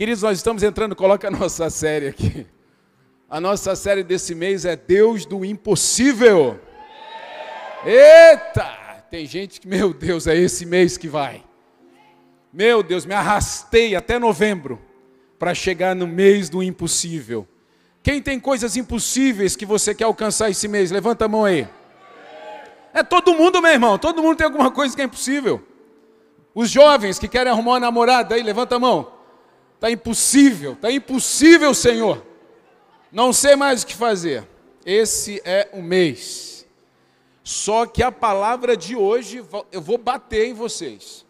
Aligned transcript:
Queridos, 0.00 0.22
nós 0.22 0.38
estamos 0.38 0.62
entrando, 0.62 0.96
coloca 0.96 1.28
a 1.28 1.30
nossa 1.30 1.68
série 1.68 2.08
aqui. 2.08 2.46
A 3.28 3.38
nossa 3.38 3.76
série 3.76 4.02
desse 4.02 4.34
mês 4.34 4.64
é 4.64 4.74
Deus 4.74 5.26
do 5.26 5.44
Impossível. 5.44 6.58
Eita! 7.84 8.64
Tem 9.10 9.26
gente 9.26 9.60
que, 9.60 9.68
meu 9.68 9.92
Deus, 9.92 10.26
é 10.26 10.34
esse 10.34 10.64
mês 10.64 10.96
que 10.96 11.06
vai. 11.06 11.44
Meu 12.50 12.82
Deus, 12.82 13.04
me 13.04 13.12
arrastei 13.12 13.94
até 13.94 14.18
novembro 14.18 14.80
para 15.38 15.52
chegar 15.52 15.94
no 15.94 16.06
mês 16.06 16.48
do 16.48 16.62
impossível. 16.62 17.46
Quem 18.02 18.22
tem 18.22 18.40
coisas 18.40 18.78
impossíveis 18.78 19.54
que 19.54 19.66
você 19.66 19.94
quer 19.94 20.04
alcançar 20.04 20.48
esse 20.48 20.66
mês? 20.66 20.90
Levanta 20.90 21.26
a 21.26 21.28
mão 21.28 21.44
aí. 21.44 21.68
É 22.94 23.02
todo 23.02 23.34
mundo, 23.34 23.60
meu 23.60 23.70
irmão. 23.70 23.98
Todo 23.98 24.22
mundo 24.22 24.38
tem 24.38 24.46
alguma 24.46 24.70
coisa 24.70 24.96
que 24.96 25.02
é 25.02 25.04
impossível. 25.04 25.62
Os 26.54 26.70
jovens 26.70 27.18
que 27.18 27.28
querem 27.28 27.52
arrumar 27.52 27.72
uma 27.72 27.80
namorada 27.80 28.34
aí, 28.34 28.42
levanta 28.42 28.76
a 28.76 28.78
mão. 28.78 29.19
Está 29.80 29.90
impossível, 29.90 30.74
está 30.74 30.92
impossível, 30.92 31.72
Senhor. 31.72 32.22
Não 33.10 33.32
sei 33.32 33.56
mais 33.56 33.82
o 33.82 33.86
que 33.86 33.94
fazer. 33.94 34.46
Esse 34.84 35.40
é 35.42 35.70
o 35.72 35.80
mês. 35.80 36.66
Só 37.42 37.86
que 37.86 38.02
a 38.02 38.12
palavra 38.12 38.76
de 38.76 38.94
hoje, 38.94 39.42
eu 39.72 39.80
vou 39.80 39.96
bater 39.96 40.48
em 40.48 40.52
vocês. 40.52 41.24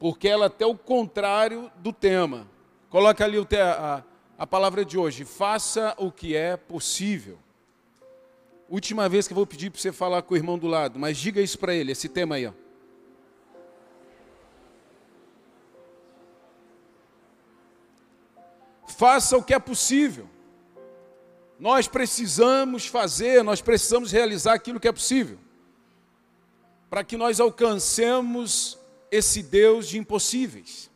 Porque 0.00 0.26
ela 0.26 0.46
é 0.46 0.48
até 0.48 0.66
o 0.66 0.76
contrário 0.76 1.70
do 1.76 1.92
tema. 1.92 2.44
Coloca 2.90 3.24
ali 3.24 3.38
a, 3.56 4.02
a 4.36 4.44
palavra 4.44 4.84
de 4.84 4.98
hoje. 4.98 5.24
Faça 5.24 5.94
o 5.96 6.10
que 6.10 6.34
é 6.34 6.56
possível. 6.56 7.38
Última 8.68 9.08
vez 9.08 9.28
que 9.28 9.32
eu 9.32 9.36
vou 9.36 9.46
pedir 9.46 9.70
para 9.70 9.80
você 9.80 9.92
falar 9.92 10.22
com 10.22 10.34
o 10.34 10.36
irmão 10.36 10.58
do 10.58 10.66
lado, 10.66 10.98
mas 10.98 11.16
diga 11.16 11.40
isso 11.40 11.56
para 11.56 11.72
ele, 11.72 11.92
esse 11.92 12.08
tema 12.08 12.34
aí. 12.34 12.48
Ó. 12.48 12.52
Faça 18.98 19.36
o 19.36 19.42
que 19.44 19.54
é 19.54 19.60
possível. 19.60 20.28
Nós 21.56 21.86
precisamos 21.86 22.84
fazer, 22.84 23.44
nós 23.44 23.60
precisamos 23.60 24.10
realizar 24.10 24.54
aquilo 24.54 24.80
que 24.80 24.88
é 24.88 24.92
possível. 24.92 25.38
Para 26.90 27.04
que 27.04 27.16
nós 27.16 27.38
alcancemos 27.38 28.76
esse 29.08 29.40
Deus 29.40 29.86
de 29.86 29.98
impossíveis. 29.98 30.90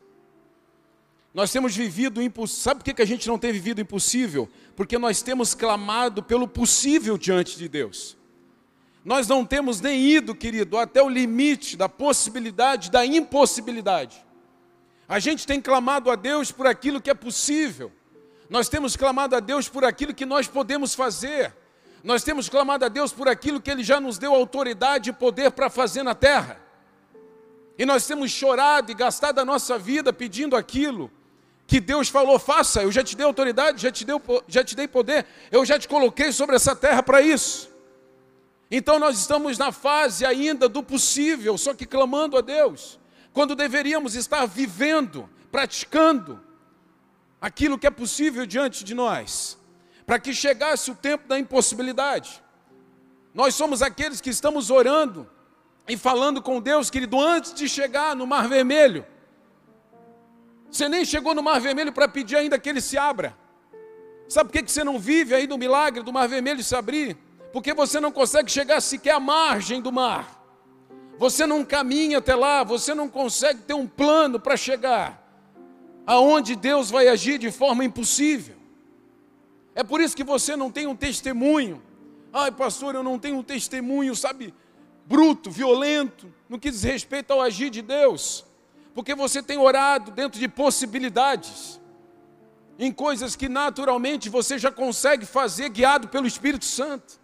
Nós 1.33 1.53
temos 1.53 1.77
vivido 1.77 2.21
impossível. 2.21 2.63
Sabe 2.65 2.83
por 2.83 2.93
que 2.93 3.01
a 3.01 3.07
gente 3.07 3.29
não 3.29 3.39
tem 3.39 3.53
vivido 3.53 3.81
impossível? 3.81 4.49
Porque 4.75 4.99
nós 4.99 5.23
temos 5.23 5.55
clamado 5.55 6.25
pelo 6.25 6.49
possível 6.49 7.17
diante 7.17 7.57
de 7.57 7.69
Deus. 7.69 8.17
Nós 9.05 9.29
não 9.29 9.47
temos 9.47 9.81
nem 9.81 10.01
ido, 10.11 10.35
querido, 10.35 10.77
até 10.77 11.01
o 11.01 11.09
limite 11.09 11.77
da 11.77 11.89
possibilidade, 11.89 12.91
da 12.91 13.07
impossibilidade. 13.07 14.27
A 15.13 15.19
gente 15.19 15.47
tem 15.47 15.61
clamado 15.61 16.11
a 16.11 16.17
Deus 16.17 16.51
por 16.51 16.67
aquilo 16.67 16.99
que 16.99 17.11
é 17.11 17.13
possível. 17.13 17.93
Nós 18.49 18.71
temos 18.71 18.97
clamado 18.97 19.37
a 19.37 19.41
Deus 19.41 19.69
por 19.69 19.85
aquilo 19.85 20.15
que 20.15 20.25
nós 20.25 20.49
podemos 20.49 20.95
fazer. 20.95 21.55
Nós 22.03 22.25
temos 22.25 22.49
clamado 22.49 22.87
a 22.87 22.89
Deus 22.89 23.13
por 23.13 23.29
aquilo 23.29 23.61
que 23.61 23.71
Ele 23.71 23.85
já 23.85 24.01
nos 24.01 24.17
deu 24.17 24.33
autoridade 24.33 25.11
e 25.11 25.13
poder 25.13 25.51
para 25.51 25.69
fazer 25.69 26.03
na 26.03 26.15
terra. 26.15 26.59
E 27.79 27.85
nós 27.85 28.07
temos 28.07 28.31
chorado 28.31 28.91
e 28.91 28.95
gastado 28.95 29.39
a 29.39 29.45
nossa 29.45 29.79
vida 29.79 30.15
pedindo 30.15 30.57
aquilo 30.57 31.11
que 31.67 31.79
Deus 31.79 32.09
falou: 32.09 32.39
faça, 32.39 32.83
eu 32.83 32.91
já 32.91 33.05
te 33.05 33.15
dei 33.15 33.27
autoridade, 33.27 33.83
já 33.83 33.93
te, 33.93 34.07
deu, 34.07 34.23
já 34.49 34.65
te 34.65 34.75
dei 34.75 34.89
poder, 34.89 35.27
eu 35.51 35.63
já 35.67 35.79
te 35.79 35.89
coloquei 35.89 36.33
sobre 36.33 36.57
essa 36.57 36.75
terra 36.75 37.03
para 37.03 37.21
isso. 37.21 37.71
Então 38.71 38.99
nós 38.99 39.19
estamos 39.19 39.59
na 39.59 39.73
fase 39.73 40.25
ainda 40.25 40.71
do 40.71 40.83
possível, 40.83 41.59
só 41.59 41.75
que 41.75 41.85
clamando 41.85 42.39
a 42.39 42.41
Deus 42.41 43.02
quando 43.33 43.55
deveríamos 43.55 44.15
estar 44.15 44.47
vivendo, 44.47 45.29
praticando 45.51 46.41
aquilo 47.41 47.79
que 47.79 47.87
é 47.87 47.91
possível 47.91 48.47
diante 48.47 48.85
de 48.85 48.95
nós, 48.95 49.59
para 50.07 50.19
que 50.19 50.35
chegasse 50.35 50.91
o 50.91 50.95
tempo 50.95 51.27
da 51.27 51.39
impossibilidade. 51.39 52.43
Nós 53.35 53.55
somos 53.55 53.83
aqueles 53.83 54.21
que 54.21 54.31
estamos 54.31 54.71
orando 54.71 55.29
e 55.89 55.97
falando 55.97 56.43
com 56.43 56.61
Deus, 56.61 56.91
querido, 56.91 57.21
antes 57.21 57.55
de 57.55 57.69
chegar 57.69 58.15
no 58.15 58.27
Mar 58.27 58.49
Vermelho. 58.49 59.07
Você 60.71 60.89
nem 60.89 61.05
chegou 61.05 61.35
no 61.35 61.43
Mar 61.43 61.61
Vermelho 61.61 61.93
para 61.93 62.09
pedir 62.09 62.37
ainda 62.37 62.59
que 62.59 62.69
ele 62.69 62.81
se 62.81 62.97
abra. 62.97 63.37
Sabe 64.29 64.51
por 64.51 64.63
que 64.63 64.71
você 64.71 64.85
não 64.85 64.99
vive 64.99 65.35
aí 65.35 65.47
no 65.47 65.59
milagre 65.59 66.03
do 66.03 66.13
Mar 66.13 66.27
Vermelho 66.29 66.63
se 66.63 66.75
abrir? 66.75 67.17
Porque 67.53 67.75
você 67.75 68.01
não 68.01 68.11
consegue 68.11 68.51
chegar 68.51 68.81
sequer 68.81 69.15
à 69.15 69.21
margem 69.21 69.81
do 69.81 69.93
mar. 69.93 70.42
Você 71.23 71.47
não 71.47 71.65
caminha 71.65 72.19
até 72.19 72.35
lá, 72.35 72.65
você 72.65 72.97
não 72.97 73.09
consegue 73.09 73.63
ter 73.63 73.75
um 73.75 73.87
plano 73.87 74.41
para 74.41 74.57
chegar 74.57 75.23
aonde 76.05 76.57
Deus 76.57 76.91
vai 76.91 77.07
agir 77.07 77.39
de 77.39 77.49
forma 77.53 77.85
impossível. 77.85 78.57
É 79.73 79.85
por 79.85 80.01
isso 80.01 80.17
que 80.17 80.25
você 80.25 80.57
não 80.57 80.69
tem 80.69 80.89
um 80.89 80.97
testemunho. 80.97 81.81
Ai, 82.33 82.51
pastor, 82.51 82.97
eu 82.97 83.05
não 83.05 83.21
tenho 83.21 83.37
um 83.37 83.43
testemunho, 83.45 84.17
sabe, 84.17 84.53
bruto, 85.07 85.49
violento, 85.49 86.27
no 86.49 86.59
que 86.59 86.73
diz 86.73 86.83
respeito 86.83 87.33
ao 87.33 87.41
agir 87.41 87.71
de 87.71 87.83
Deus. 87.83 88.45
Porque 88.93 89.15
você 89.15 89.41
tem 89.41 89.59
orado 89.59 90.11
dentro 90.11 90.41
de 90.41 90.49
possibilidades, 90.49 91.81
em 92.77 92.91
coisas 92.91 93.37
que 93.37 93.49
naturalmente 93.49 94.29
você 94.29 94.59
já 94.59 94.73
consegue 94.73 95.25
fazer 95.25 95.69
guiado 95.69 96.09
pelo 96.09 96.27
Espírito 96.27 96.65
Santo. 96.65 97.22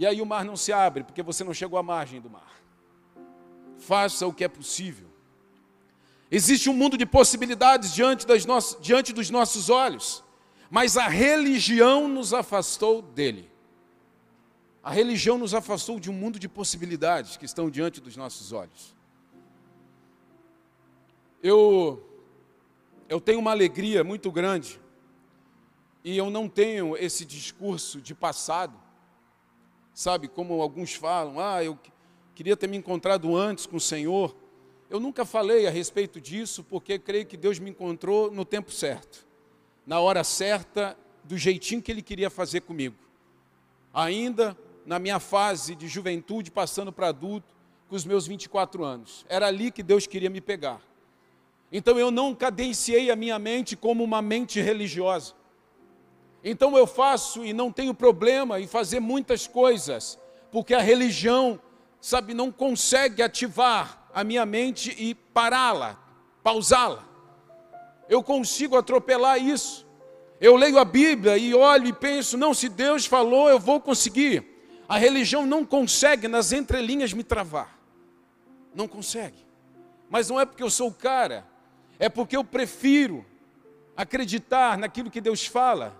E 0.00 0.06
aí 0.06 0.22
o 0.22 0.24
mar 0.24 0.46
não 0.46 0.56
se 0.56 0.72
abre, 0.72 1.04
porque 1.04 1.22
você 1.22 1.44
não 1.44 1.52
chegou 1.52 1.78
à 1.78 1.82
margem 1.82 2.22
do 2.22 2.30
mar. 2.30 2.50
Faça 3.76 4.26
o 4.26 4.32
que 4.32 4.42
é 4.42 4.48
possível. 4.48 5.06
Existe 6.30 6.70
um 6.70 6.72
mundo 6.72 6.96
de 6.96 7.04
possibilidades 7.04 7.92
diante, 7.92 8.26
das 8.26 8.46
no... 8.46 8.58
diante 8.80 9.12
dos 9.12 9.28
nossos 9.28 9.68
olhos, 9.68 10.24
mas 10.70 10.96
a 10.96 11.06
religião 11.06 12.08
nos 12.08 12.32
afastou 12.32 13.02
dele. 13.02 13.50
A 14.82 14.90
religião 14.90 15.36
nos 15.36 15.52
afastou 15.52 16.00
de 16.00 16.10
um 16.10 16.14
mundo 16.14 16.38
de 16.38 16.48
possibilidades 16.48 17.36
que 17.36 17.44
estão 17.44 17.68
diante 17.68 18.00
dos 18.00 18.16
nossos 18.16 18.52
olhos. 18.52 18.96
Eu, 21.42 22.02
eu 23.06 23.20
tenho 23.20 23.38
uma 23.38 23.50
alegria 23.50 24.02
muito 24.02 24.32
grande, 24.32 24.80
e 26.02 26.16
eu 26.16 26.30
não 26.30 26.48
tenho 26.48 26.96
esse 26.96 27.26
discurso 27.26 28.00
de 28.00 28.14
passado, 28.14 28.88
sabe, 29.94 30.28
como 30.28 30.60
alguns 30.60 30.94
falam, 30.94 31.40
ah, 31.40 31.62
eu 31.62 31.78
queria 32.34 32.56
ter 32.56 32.66
me 32.66 32.76
encontrado 32.76 33.36
antes 33.36 33.66
com 33.66 33.76
o 33.76 33.80
Senhor. 33.80 34.34
Eu 34.88 34.98
nunca 34.98 35.24
falei 35.24 35.66
a 35.66 35.70
respeito 35.70 36.20
disso, 36.20 36.64
porque 36.64 36.98
creio 36.98 37.26
que 37.26 37.36
Deus 37.36 37.58
me 37.58 37.70
encontrou 37.70 38.30
no 38.30 38.44
tempo 38.44 38.72
certo, 38.72 39.26
na 39.86 40.00
hora 40.00 40.24
certa, 40.24 40.96
do 41.24 41.36
jeitinho 41.36 41.82
que 41.82 41.92
Ele 41.92 42.02
queria 42.02 42.30
fazer 42.30 42.62
comigo. 42.62 42.96
Ainda 43.92 44.56
na 44.86 44.98
minha 44.98 45.20
fase 45.20 45.74
de 45.74 45.86
juventude, 45.86 46.50
passando 46.50 46.92
para 46.92 47.08
adulto, 47.08 47.54
com 47.88 47.96
os 47.96 48.04
meus 48.04 48.26
24 48.26 48.84
anos. 48.84 49.24
Era 49.28 49.46
ali 49.46 49.70
que 49.70 49.82
Deus 49.82 50.06
queria 50.06 50.30
me 50.30 50.40
pegar. 50.40 50.80
Então 51.72 51.98
eu 51.98 52.10
não 52.10 52.34
cadenciei 52.34 53.10
a 53.10 53.16
minha 53.16 53.38
mente 53.38 53.76
como 53.76 54.02
uma 54.02 54.22
mente 54.22 54.60
religiosa. 54.60 55.34
Então 56.42 56.76
eu 56.76 56.86
faço 56.86 57.44
e 57.44 57.52
não 57.52 57.70
tenho 57.70 57.92
problema 57.92 58.60
em 58.60 58.66
fazer 58.66 58.98
muitas 58.98 59.46
coisas, 59.46 60.18
porque 60.50 60.74
a 60.74 60.80
religião, 60.80 61.60
sabe, 62.00 62.32
não 62.32 62.50
consegue 62.50 63.22
ativar 63.22 64.08
a 64.14 64.24
minha 64.24 64.46
mente 64.46 64.94
e 64.98 65.14
pará-la, 65.14 65.98
pausá-la. 66.42 67.04
Eu 68.08 68.22
consigo 68.22 68.76
atropelar 68.76 69.38
isso. 69.40 69.86
Eu 70.40 70.56
leio 70.56 70.78
a 70.78 70.84
Bíblia 70.84 71.36
e 71.36 71.54
olho 71.54 71.86
e 71.86 71.92
penso, 71.92 72.38
não, 72.38 72.54
se 72.54 72.68
Deus 72.68 73.04
falou, 73.04 73.48
eu 73.48 73.58
vou 73.58 73.78
conseguir. 73.78 74.44
A 74.88 74.96
religião 74.96 75.46
não 75.46 75.64
consegue 75.64 76.26
nas 76.26 76.50
entrelinhas 76.50 77.12
me 77.12 77.22
travar. 77.22 77.78
Não 78.74 78.88
consegue. 78.88 79.44
Mas 80.08 80.28
não 80.28 80.40
é 80.40 80.46
porque 80.46 80.62
eu 80.62 80.70
sou 80.70 80.88
o 80.88 80.94
cara, 80.94 81.46
é 81.98 82.08
porque 82.08 82.36
eu 82.36 82.42
prefiro 82.42 83.24
acreditar 83.94 84.78
naquilo 84.78 85.10
que 85.10 85.20
Deus 85.20 85.46
fala 85.46 85.99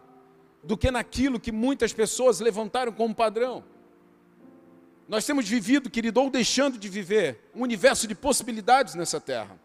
do 0.63 0.77
que 0.77 0.91
naquilo 0.91 1.41
que 1.41 1.51
muitas 1.51 1.93
pessoas 1.93 2.41
levantaram 2.41 2.93
como 2.93 3.15
padrão. 3.15 3.65
Nós 5.09 5.25
temos 5.25 5.49
vivido, 5.49 5.91
querido, 5.91 6.21
ou 6.21 6.31
deixando 6.31 6.79
de 6.79 6.89
viver, 6.89 7.51
um 7.55 7.63
universo 7.63 8.07
de 8.07 8.15
possibilidades 8.15 8.95
nessa 8.95 9.21
terra. 9.21 9.59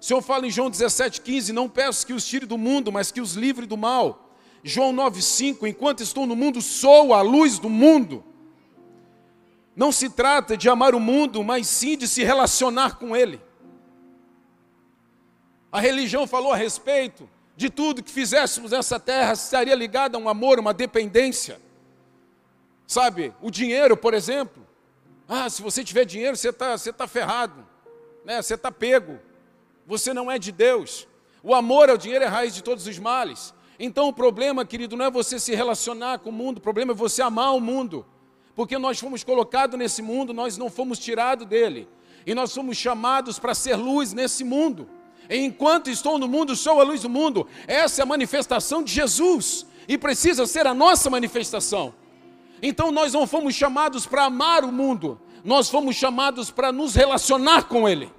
O 0.00 0.04
Senhor 0.04 0.22
fala 0.22 0.46
em 0.46 0.50
João 0.50 0.70
17,15: 0.70 1.52
Não 1.52 1.68
peço 1.68 2.06
que 2.06 2.12
os 2.12 2.24
tire 2.24 2.46
do 2.46 2.58
mundo, 2.58 2.92
mas 2.92 3.10
que 3.10 3.20
os 3.20 3.34
livre 3.34 3.66
do 3.66 3.76
mal. 3.76 4.30
João 4.62 4.94
9,5: 4.94 5.66
Enquanto 5.66 6.02
estou 6.02 6.26
no 6.26 6.36
mundo, 6.36 6.60
sou 6.60 7.14
a 7.14 7.22
luz 7.22 7.58
do 7.58 7.68
mundo. 7.68 8.22
Não 9.74 9.90
se 9.90 10.08
trata 10.08 10.56
de 10.56 10.68
amar 10.68 10.94
o 10.94 11.00
mundo, 11.00 11.42
mas 11.42 11.66
sim 11.66 11.96
de 11.96 12.06
se 12.06 12.22
relacionar 12.22 12.98
com 12.98 13.16
ele. 13.16 13.40
A 15.72 15.80
religião 15.80 16.26
falou 16.26 16.52
a 16.52 16.56
respeito 16.56 17.28
de 17.56 17.70
tudo 17.70 18.02
que 18.02 18.10
fizéssemos 18.10 18.70
nessa 18.70 19.00
terra 19.00 19.32
estaria 19.32 19.74
ligado 19.74 20.14
a 20.14 20.18
um 20.18 20.28
amor, 20.28 20.60
uma 20.60 20.74
dependência. 20.74 21.58
Sabe, 22.86 23.34
o 23.40 23.50
dinheiro, 23.50 23.96
por 23.96 24.12
exemplo. 24.12 24.64
Ah, 25.28 25.48
se 25.48 25.62
você 25.62 25.82
tiver 25.82 26.04
dinheiro, 26.04 26.36
você 26.36 26.50
está 26.50 26.76
você 26.76 26.92
tá 26.92 27.08
ferrado, 27.08 27.66
né? 28.24 28.40
você 28.40 28.54
está 28.54 28.70
pego. 28.70 29.18
você 29.86 30.12
não 30.12 30.30
é 30.30 30.38
de 30.38 30.52
Deus. 30.52 31.08
O 31.42 31.54
amor 31.54 31.88
ao 31.88 31.96
dinheiro 31.96 32.24
é 32.24 32.28
raiz 32.28 32.54
de 32.54 32.62
todos 32.62 32.86
os 32.86 32.98
males. 32.98 33.54
Então 33.78 34.08
o 34.08 34.12
problema, 34.12 34.64
querido, 34.64 34.96
não 34.96 35.06
é 35.06 35.10
você 35.10 35.38
se 35.38 35.54
relacionar 35.54 36.18
com 36.18 36.30
o 36.30 36.32
mundo, 36.32 36.58
o 36.58 36.60
problema 36.60 36.92
é 36.92 36.94
você 36.94 37.22
amar 37.22 37.54
o 37.54 37.60
mundo. 37.60 38.06
Porque 38.54 38.78
nós 38.78 38.98
fomos 38.98 39.24
colocados 39.24 39.78
nesse 39.78 40.02
mundo, 40.02 40.32
nós 40.32 40.56
não 40.56 40.70
fomos 40.70 40.98
tirados 40.98 41.46
dele. 41.46 41.88
E 42.24 42.34
nós 42.34 42.50
somos 42.52 42.76
chamados 42.76 43.38
para 43.38 43.54
ser 43.54 43.76
luz 43.76 44.12
nesse 44.12 44.44
mundo. 44.44 44.88
Enquanto 45.28 45.90
estou 45.90 46.18
no 46.18 46.28
mundo, 46.28 46.54
sou 46.54 46.80
a 46.80 46.84
luz 46.84 47.02
do 47.02 47.08
mundo. 47.08 47.46
Essa 47.66 48.00
é 48.00 48.04
a 48.04 48.06
manifestação 48.06 48.82
de 48.82 48.92
Jesus 48.92 49.66
e 49.88 49.98
precisa 49.98 50.46
ser 50.46 50.66
a 50.66 50.74
nossa 50.74 51.10
manifestação. 51.10 51.94
Então 52.62 52.90
nós 52.90 53.12
não 53.12 53.26
fomos 53.26 53.54
chamados 53.54 54.06
para 54.06 54.24
amar 54.24 54.64
o 54.64 54.72
mundo, 54.72 55.20
nós 55.44 55.68
fomos 55.68 55.96
chamados 55.96 56.50
para 56.50 56.72
nos 56.72 56.94
relacionar 56.94 57.64
com 57.64 57.88
ele. 57.88 58.10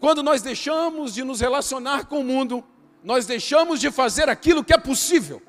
Quando 0.00 0.22
nós 0.22 0.42
deixamos 0.42 1.14
de 1.14 1.22
nos 1.22 1.40
relacionar 1.40 2.06
com 2.06 2.20
o 2.20 2.24
mundo, 2.24 2.64
nós 3.04 3.24
deixamos 3.24 3.80
de 3.80 3.90
fazer 3.90 4.28
aquilo 4.28 4.64
que 4.64 4.72
é 4.72 4.78
possível. 4.78 5.40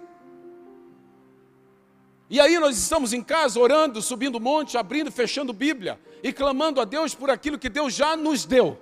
E 2.29 2.39
aí 2.39 2.57
nós 2.59 2.77
estamos 2.77 3.13
em 3.13 3.21
casa 3.21 3.59
orando, 3.59 4.01
subindo 4.01 4.39
monte, 4.39 4.77
abrindo, 4.77 5.11
fechando 5.11 5.53
Bíblia 5.53 5.99
e 6.21 6.31
clamando 6.31 6.79
a 6.79 6.85
Deus 6.85 7.13
por 7.13 7.29
aquilo 7.29 7.59
que 7.59 7.69
Deus 7.69 7.93
já 7.93 8.15
nos 8.15 8.45
deu. 8.45 8.79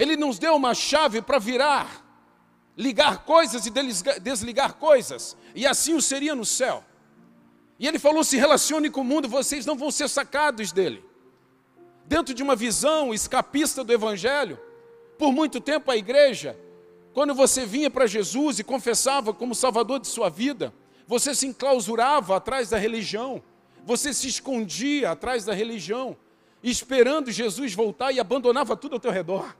Ele 0.00 0.16
nos 0.16 0.38
deu 0.38 0.54
uma 0.56 0.72
chave 0.72 1.20
para 1.20 1.38
virar, 1.38 2.02
ligar 2.74 3.22
coisas 3.26 3.66
e 3.66 3.70
desligar 4.18 4.76
coisas, 4.76 5.36
e 5.54 5.66
assim 5.66 5.92
o 5.92 6.00
seria 6.00 6.34
no 6.34 6.46
céu. 6.46 6.82
E 7.78 7.86
ele 7.86 7.98
falou: 7.98 8.24
se 8.24 8.38
relacione 8.38 8.88
com 8.88 9.02
o 9.02 9.04
mundo, 9.04 9.28
vocês 9.28 9.66
não 9.66 9.76
vão 9.76 9.90
ser 9.90 10.08
sacados 10.08 10.72
dele. 10.72 11.04
Dentro 12.06 12.32
de 12.32 12.42
uma 12.42 12.56
visão 12.56 13.12
escapista 13.12 13.84
do 13.84 13.92
Evangelho, 13.92 14.58
por 15.18 15.32
muito 15.32 15.60
tempo 15.60 15.90
a 15.90 15.96
igreja, 15.98 16.58
quando 17.12 17.34
você 17.34 17.66
vinha 17.66 17.90
para 17.90 18.06
Jesus 18.06 18.58
e 18.58 18.64
confessava 18.64 19.34
como 19.34 19.54
Salvador 19.54 20.00
de 20.00 20.08
sua 20.08 20.30
vida, 20.30 20.72
você 21.06 21.34
se 21.34 21.46
enclausurava 21.46 22.38
atrás 22.38 22.70
da 22.70 22.78
religião, 22.78 23.42
você 23.84 24.14
se 24.14 24.28
escondia 24.28 25.10
atrás 25.10 25.44
da 25.44 25.52
religião, 25.52 26.16
esperando 26.62 27.30
Jesus 27.30 27.74
voltar 27.74 28.12
e 28.12 28.18
abandonava 28.18 28.74
tudo 28.74 28.94
ao 28.94 29.00
teu 29.00 29.10
redor. 29.10 29.54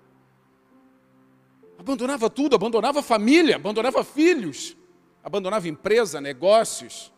Abandonava 1.80 2.28
tudo, 2.28 2.54
abandonava 2.54 3.02
família, 3.02 3.56
abandonava 3.56 4.04
filhos, 4.04 4.76
abandonava 5.24 5.66
empresa, 5.66 6.20
negócios, 6.20 7.10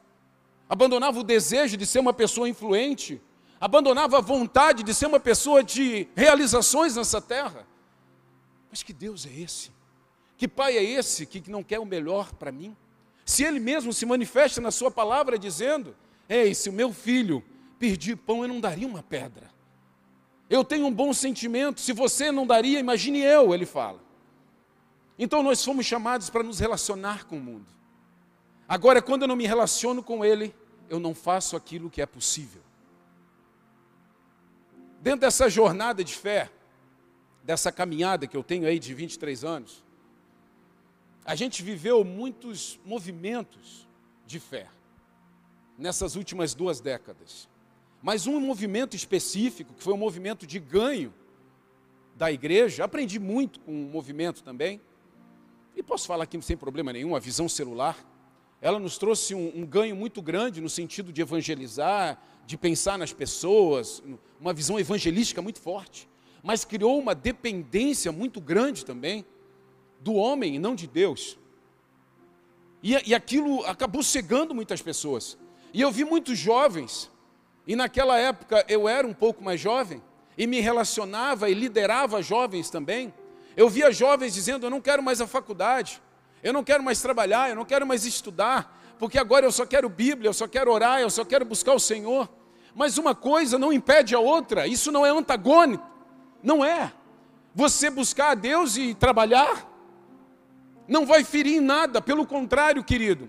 abandonava 0.69 1.19
o 1.19 1.25
desejo 1.25 1.77
de 1.77 1.85
ser 1.85 1.99
uma 1.99 2.13
pessoa 2.13 2.49
influente, 2.49 3.21
abandonava 3.61 4.19
a 4.19 4.21
vontade 4.21 4.85
de 4.85 4.95
ser 4.95 5.07
uma 5.07 5.19
pessoa 5.19 5.65
de 5.65 6.07
realizações 6.15 6.95
nessa 6.95 7.21
terra. 7.21 7.67
Mas 8.71 8.85
que 8.85 8.93
Deus 8.93 9.27
é 9.27 9.37
esse? 9.37 9.73
Que 10.37 10.47
Pai 10.47 10.79
é 10.79 10.85
esse 10.85 11.27
que 11.27 11.51
não 11.51 11.65
quer 11.65 11.81
o 11.81 11.85
melhor 11.85 12.33
para 12.33 12.53
mim? 12.53 12.77
Se 13.25 13.43
Ele 13.43 13.59
mesmo 13.59 13.93
se 13.93 14.07
manifesta 14.07 14.61
na 14.61 14.71
Sua 14.71 14.93
palavra 14.93 15.37
dizendo: 15.37 15.93
Ei, 16.29 16.55
se 16.55 16.69
o 16.69 16.73
meu 16.73 16.93
filho 16.93 17.43
pedir 17.81 18.15
pão, 18.15 18.43
eu 18.43 18.49
não 18.49 18.61
daria 18.61 18.87
uma 18.87 19.03
pedra. 19.03 19.51
Eu 20.49 20.63
tenho 20.63 20.87
um 20.87 20.95
bom 20.95 21.13
sentimento, 21.13 21.81
se 21.81 21.93
você 21.93 22.31
não 22.31 22.47
daria, 22.47 22.79
imagine 22.79 23.19
eu, 23.19 23.53
ele 23.53 23.67
fala. 23.67 24.12
Então 25.23 25.41
nós 25.41 25.65
fomos 25.65 25.87
chamados 25.87 26.29
para 26.31 26.43
nos 26.43 26.59
relacionar 26.59 27.27
com 27.27 27.37
o 27.37 27.41
mundo. 27.41 27.73
Agora, 28.67 29.01
quando 29.01 29.23
eu 29.23 29.29
não 29.29 29.37
me 29.37 29.47
relaciono 29.47 30.03
com 30.03 30.25
ele, 30.25 30.53
eu 30.91 30.99
não 30.99 31.15
faço 31.15 31.55
aquilo 31.55 31.89
que 31.89 32.03
é 32.03 32.07
possível. 32.07 32.61
Dentro 35.01 35.21
dessa 35.21 35.49
jornada 35.49 36.03
de 36.03 36.13
fé, 36.13 36.51
dessa 37.45 37.71
caminhada 37.71 38.27
que 38.27 38.37
eu 38.37 38.43
tenho 38.43 38.67
aí 38.67 38.81
de 38.81 38.93
23 38.95 39.45
anos, 39.45 39.85
a 41.25 41.37
gente 41.37 41.63
viveu 41.63 42.03
muitos 42.03 42.81
movimentos 42.85 43.87
de 44.27 44.41
fé 44.41 44.67
nessas 45.79 46.17
últimas 46.17 46.53
duas 46.53 46.81
décadas. 46.81 47.49
Mas 48.03 48.27
um 48.27 48.41
movimento 48.41 48.97
específico, 48.97 49.73
que 49.73 49.85
foi 49.85 49.95
um 49.95 49.99
movimento 49.99 50.49
de 50.49 50.59
ganho 50.59 51.15
da 52.17 52.33
igreja, 52.33 52.83
aprendi 52.83 53.21
muito 53.21 53.61
com 53.61 53.71
o 53.71 53.89
movimento 53.89 54.43
também, 54.43 54.81
e 55.77 55.83
posso 55.83 56.07
falar 56.07 56.25
aqui 56.25 56.41
sem 56.43 56.57
problema 56.57 56.93
nenhum, 56.93 57.17
a 57.17 57.19
visão 57.19 57.49
celular, 57.49 57.97
ela 58.61 58.79
nos 58.79 58.97
trouxe 58.97 59.35
um, 59.35 59.53
um, 59.57 59.67
ganho 59.67 59.97
muito 59.97 60.23
grande 60.23 60.61
no 60.61 60.71
sentido 60.71 61.13
de 61.13 61.21
evangelizar, 61.21 62.23
de 62.47 62.57
pensar 62.57 62.97
nas 62.97 63.13
pessoas, 63.13 64.03
uma 64.41 64.53
visão 64.53 64.79
evangelística 64.79 65.43
muito 65.43 65.61
forte, 65.61 66.09
mas 66.43 66.65
criou 66.65 66.99
uma 66.99 67.15
dependência 67.15 68.13
muito 68.13 68.41
grande 68.41 68.85
também 68.85 69.25
do 70.01 70.15
homem 70.15 70.57
e 70.57 70.59
não 70.59 70.75
de 70.75 70.87
Deus. 70.87 71.39
E, 72.83 72.93
e 73.11 73.15
aquilo 73.15 73.65
acabou 73.65 74.03
cegando 74.03 74.55
muitas 74.55 74.83
pessoas. 74.83 75.39
E 75.73 75.81
eu 75.81 75.91
vi 75.91 76.05
muitos 76.05 76.39
jovens, 76.39 77.11
e 77.67 77.75
naquela 77.75 78.19
época 78.19 78.65
eu 78.69 78.89
era 78.89 79.07
um 79.07 79.15
pouco 79.15 79.43
mais 79.43 79.61
jovem, 79.61 80.03
e 80.37 80.47
me 80.47 80.61
relacionava 80.61 81.49
e 81.49 81.55
liderava 81.55 82.23
jovens 82.23 82.71
também. 82.71 83.13
Eu 83.57 83.69
via 83.69 83.91
jovens 83.91 84.35
dizendo: 84.35 84.67
Eu 84.67 84.71
não 84.71 84.81
quero 84.81 85.03
mais 85.03 85.21
a 85.21 85.27
faculdade, 85.27 86.01
eu 86.43 86.53
não 86.53 86.65
quero 86.65 86.83
mais 86.83 87.01
trabalhar, 87.01 87.51
eu 87.51 87.57
não 87.57 87.65
quero 87.65 87.87
mais 87.87 88.05
estudar, 88.05 88.81
porque 88.99 89.19
agora 89.19 89.47
eu 89.47 89.53
só 89.53 89.67
quero 89.67 89.89
Bíblia, 89.89 90.29
eu 90.29 90.35
só 90.35 90.49
quero 90.49 90.73
orar, 90.73 91.01
eu 91.01 91.11
só 91.11 91.25
quero 91.25 91.45
buscar 91.45 91.75
o 91.75 91.79
Senhor. 91.79 92.29
Mas 92.75 92.97
uma 92.97 93.15
coisa 93.15 93.59
não 93.59 93.73
impede 93.73 94.15
a 94.15 94.19
outra, 94.19 94.67
isso 94.67 94.91
não 94.91 95.05
é 95.05 95.11
antagônico, 95.11 95.87
não 96.43 96.65
é. 96.65 96.93
Você 97.55 97.91
buscar 97.91 98.31
a 98.31 98.35
Deus 98.35 98.77
e 98.77 98.95
trabalhar 98.95 99.69
não 100.89 101.05
vai 101.05 101.23
ferir 101.23 101.57
em 101.57 101.61
nada, 101.61 102.01
pelo 102.01 102.27
contrário, 102.27 102.83
querido. 102.83 103.29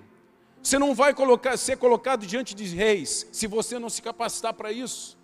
Você 0.62 0.80
não 0.80 0.96
vai 0.96 1.14
colocar, 1.14 1.58
ser 1.58 1.78
colocado 1.78 2.26
diante 2.26 2.56
de 2.56 2.64
reis 2.64 3.28
se 3.34 3.48
você 3.48 3.78
não 3.78 3.90
se 3.90 4.02
capacitar 4.02 4.54
para 4.54 4.72
isso. 4.72 5.18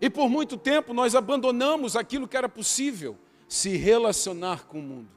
E 0.00 0.08
por 0.08 0.28
muito 0.28 0.56
tempo 0.56 0.94
nós 0.94 1.14
abandonamos 1.14 1.96
aquilo 1.96 2.28
que 2.28 2.36
era 2.36 2.48
possível 2.48 3.18
se 3.52 3.76
relacionar 3.76 4.64
com 4.64 4.78
o 4.78 4.82
mundo. 4.82 5.10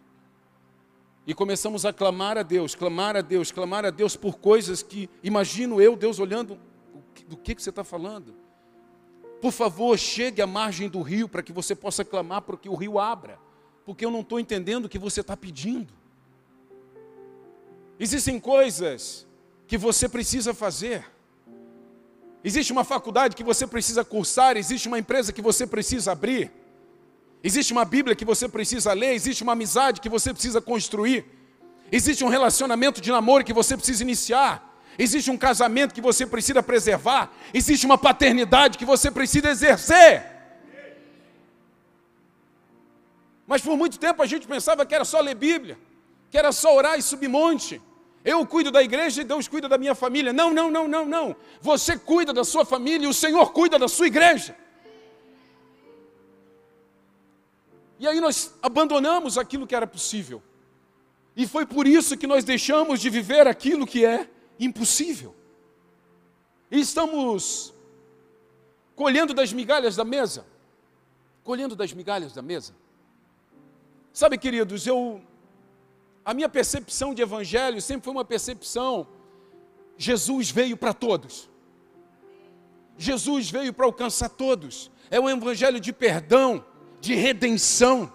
E 1.26 1.34
começamos 1.34 1.86
a 1.86 1.94
clamar 1.94 2.38
a 2.38 2.44
Deus, 2.44 2.76
clamar 2.76 3.16
a 3.16 3.22
Deus, 3.22 3.50
clamar 3.50 3.86
a 3.86 3.90
Deus 3.90 4.18
por 4.18 4.38
coisas 4.40 4.84
que, 4.84 5.10
imagino 5.24 5.82
eu, 5.82 5.96
Deus 5.96 6.20
olhando, 6.20 6.60
do 7.30 7.38
que, 7.38 7.56
que 7.56 7.64
você 7.64 7.70
está 7.70 7.82
falando? 7.82 8.36
Por 9.42 9.54
favor, 9.54 9.98
chegue 9.98 10.42
à 10.42 10.48
margem 10.48 10.90
do 10.90 11.02
rio 11.02 11.30
para 11.30 11.42
que 11.42 11.54
você 11.54 11.74
possa 11.74 12.04
clamar 12.04 12.42
para 12.42 12.58
que 12.58 12.68
o 12.68 12.76
rio 12.76 13.00
abra, 13.00 13.40
porque 13.86 14.04
eu 14.04 14.12
não 14.12 14.20
estou 14.20 14.38
entendendo 14.38 14.86
o 14.86 14.90
que 14.90 15.00
você 15.00 15.22
está 15.22 15.38
pedindo. 15.38 15.94
Existem 17.98 18.38
coisas 18.38 19.26
que 19.66 19.78
você 19.78 20.10
precisa 20.10 20.54
fazer. 20.54 21.10
Existe 22.44 22.74
uma 22.74 22.84
faculdade 22.84 23.34
que 23.34 23.46
você 23.46 23.66
precisa 23.66 24.04
cursar, 24.04 24.58
existe 24.58 24.90
uma 24.90 25.00
empresa 25.00 25.32
que 25.32 25.42
você 25.42 25.66
precisa 25.66 26.12
abrir. 26.12 26.65
Existe 27.44 27.74
uma 27.74 27.86
Bíblia 27.86 28.16
que 28.16 28.26
você 28.26 28.48
precisa 28.48 28.94
ler, 28.94 29.14
existe 29.14 29.44
uma 29.44 29.54
amizade 29.54 30.02
que 30.02 30.10
você 30.10 30.34
precisa 30.34 30.60
construir, 30.60 31.26
existe 31.92 32.24
um 32.24 32.28
relacionamento 32.28 33.00
de 33.00 33.12
namoro 33.12 33.44
que 33.44 33.54
você 33.54 33.78
precisa 33.78 34.02
iniciar, 34.04 34.82
existe 34.98 35.30
um 35.30 35.38
casamento 35.38 35.94
que 35.94 36.02
você 36.02 36.26
precisa 36.26 36.64
preservar, 36.64 37.32
existe 37.54 37.86
uma 37.86 37.98
paternidade 37.98 38.78
que 38.78 38.86
você 38.86 39.12
precisa 39.12 39.50
exercer. 39.50 40.36
Mas 43.46 43.62
por 43.62 43.78
muito 43.78 44.00
tempo 44.00 44.24
a 44.24 44.26
gente 44.26 44.48
pensava 44.48 44.86
que 44.86 44.96
era 44.96 45.06
só 45.06 45.20
ler 45.20 45.36
Bíblia, 45.36 45.78
que 46.32 46.38
era 46.38 46.52
só 46.52 46.76
orar 46.76 46.98
e 46.98 47.02
subir 47.02 47.28
monte. 47.28 47.82
Eu 48.24 48.44
cuido 48.44 48.72
da 48.72 48.82
igreja 48.82 49.22
e 49.22 49.24
Deus 49.24 49.48
cuida 49.48 49.70
da 49.70 49.78
minha 49.78 49.94
família. 49.94 50.34
Não, 50.34 50.52
não, 50.52 50.72
não, 50.72 50.88
não, 50.88 51.06
não. 51.06 51.36
Você 51.62 51.96
cuida 51.96 52.34
da 52.34 52.44
sua 52.44 52.66
família 52.66 53.06
e 53.06 53.08
o 53.08 53.14
Senhor 53.14 53.54
cuida 53.54 53.78
da 53.78 53.88
sua 53.88 54.08
igreja. 54.08 54.56
E 58.00 58.08
aí 58.08 58.20
nós 58.20 58.54
abandonamos 58.62 59.38
aquilo 59.38 59.66
que 59.66 59.76
era 59.76 59.88
possível. 59.88 60.42
E 61.36 61.48
foi 61.48 61.66
por 61.66 61.88
isso 61.88 62.18
que 62.18 62.28
nós 62.28 62.44
deixamos 62.44 63.00
de 63.00 63.10
viver 63.10 63.48
aquilo 63.48 63.86
que 63.86 64.06
é 64.06 64.30
impossível. 64.60 65.36
E 66.72 66.80
estamos 66.80 67.74
colhendo 68.96 69.34
das 69.34 69.52
migalhas 69.52 69.96
da 69.96 70.06
mesa. 70.06 70.46
Colhendo 71.44 71.76
das 71.76 71.94
migalhas 71.94 72.34
da 72.34 72.42
mesa. 72.42 72.74
Sabe, 74.14 74.38
queridos, 74.38 74.88
eu 74.88 75.22
a 76.24 76.34
minha 76.34 76.50
percepção 76.50 77.14
de 77.14 77.22
evangelho 77.22 77.80
sempre 77.80 78.06
foi 78.06 78.14
uma 78.14 78.26
percepção 78.26 79.08
Jesus 79.98 80.52
veio 80.52 80.76
para 80.76 80.94
todos. 80.94 81.50
Jesus 82.98 83.50
veio 83.50 83.74
para 83.74 83.86
alcançar 83.86 84.30
todos. 84.30 84.92
É 85.10 85.20
um 85.20 85.30
evangelho 85.30 85.80
de 85.80 85.94
perdão, 85.94 86.66
de 87.06 87.16
redenção, 87.16 88.12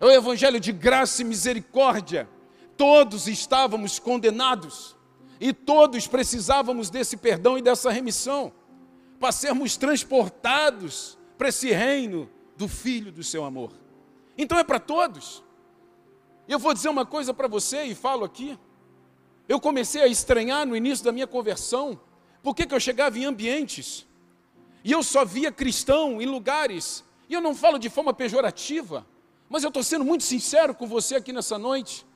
é 0.00 0.06
o 0.06 0.10
evangelho 0.10 0.60
de 0.60 0.72
graça 0.72 1.22
e 1.22 1.24
misericórdia. 1.24 2.28
Todos 2.76 3.26
estávamos 3.26 3.98
condenados 3.98 4.96
e 5.40 5.52
todos 5.52 6.06
precisávamos 6.06 6.88
desse 6.88 7.16
perdão 7.16 7.58
e 7.58 7.62
dessa 7.62 7.90
remissão 7.90 8.52
para 9.18 9.32
sermos 9.32 9.76
transportados 9.76 11.18
para 11.36 11.48
esse 11.48 11.70
reino 11.70 12.28
do 12.56 12.68
Filho 12.68 13.12
do 13.12 13.22
seu 13.22 13.44
amor. 13.44 13.72
Então 14.36 14.58
é 14.58 14.64
para 14.64 14.80
todos. 14.80 15.44
Eu 16.48 16.58
vou 16.58 16.74
dizer 16.74 16.88
uma 16.88 17.06
coisa 17.06 17.34
para 17.34 17.46
você 17.46 17.84
e 17.84 17.94
falo 17.94 18.24
aqui. 18.24 18.58
Eu 19.48 19.60
comecei 19.60 20.02
a 20.02 20.06
estranhar 20.06 20.66
no 20.66 20.76
início 20.76 21.04
da 21.04 21.12
minha 21.12 21.26
conversão, 21.26 22.00
por 22.42 22.54
que 22.54 22.66
eu 22.72 22.80
chegava 22.80 23.18
em 23.18 23.24
ambientes 23.24 24.06
e 24.84 24.90
eu 24.90 25.02
só 25.02 25.24
via 25.24 25.52
cristão 25.52 26.20
em 26.20 26.26
lugares, 26.26 27.04
e 27.28 27.34
eu 27.34 27.40
não 27.40 27.54
falo 27.54 27.78
de 27.78 27.88
forma 27.88 28.12
pejorativa, 28.12 29.06
mas 29.48 29.62
eu 29.62 29.68
estou 29.68 29.82
sendo 29.82 30.04
muito 30.04 30.24
sincero 30.24 30.74
com 30.74 30.86
você 30.86 31.16
aqui 31.16 31.32
nessa 31.32 31.58
noite. 31.58 32.06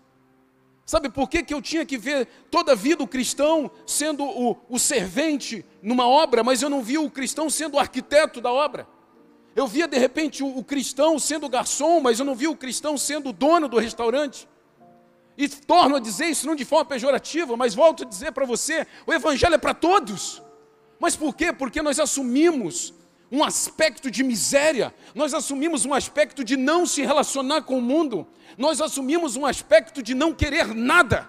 Sabe 0.86 1.08
por 1.08 1.28
que, 1.28 1.42
que 1.42 1.52
eu 1.52 1.60
tinha 1.60 1.84
que 1.84 1.98
ver 1.98 2.28
toda 2.50 2.72
a 2.72 2.74
vida 2.74 3.02
o 3.02 3.08
cristão 3.08 3.70
sendo 3.84 4.22
o, 4.24 4.56
o 4.68 4.78
servente 4.78 5.64
numa 5.82 6.06
obra, 6.06 6.44
mas 6.44 6.62
eu 6.62 6.70
não 6.70 6.80
via 6.80 7.00
o 7.00 7.10
cristão 7.10 7.50
sendo 7.50 7.74
o 7.74 7.78
arquiteto 7.78 8.40
da 8.40 8.52
obra? 8.52 8.86
Eu 9.56 9.66
via 9.66 9.88
de 9.88 9.98
repente 9.98 10.44
o, 10.44 10.58
o 10.58 10.62
cristão 10.62 11.18
sendo 11.18 11.48
garçom, 11.48 12.00
mas 12.00 12.20
eu 12.20 12.24
não 12.24 12.34
via 12.34 12.50
o 12.50 12.56
cristão 12.56 12.96
sendo 12.96 13.30
o 13.30 13.32
dono 13.32 13.68
do 13.68 13.78
restaurante. 13.78 14.48
E 15.36 15.48
torno 15.48 15.96
a 15.96 15.98
dizer 15.98 16.26
isso 16.26 16.46
não 16.46 16.54
de 16.54 16.64
forma 16.64 16.84
pejorativa, 16.84 17.56
mas 17.56 17.74
volto 17.74 18.04
a 18.04 18.06
dizer 18.06 18.32
para 18.32 18.46
você: 18.46 18.86
o 19.06 19.12
Evangelho 19.12 19.54
é 19.54 19.58
para 19.58 19.74
todos. 19.74 20.42
Mas 20.98 21.16
por 21.16 21.34
quê? 21.34 21.52
Porque 21.52 21.82
nós 21.82 21.98
assumimos 21.98 22.94
um 23.30 23.42
aspecto 23.42 24.10
de 24.10 24.22
miséria, 24.22 24.94
nós 25.14 25.34
assumimos 25.34 25.84
um 25.84 25.92
aspecto 25.92 26.44
de 26.44 26.56
não 26.56 26.86
se 26.86 27.02
relacionar 27.02 27.62
com 27.62 27.78
o 27.78 27.82
mundo, 27.82 28.26
nós 28.56 28.80
assumimos 28.80 29.36
um 29.36 29.44
aspecto 29.44 30.02
de 30.02 30.14
não 30.14 30.32
querer 30.32 30.74
nada. 30.74 31.28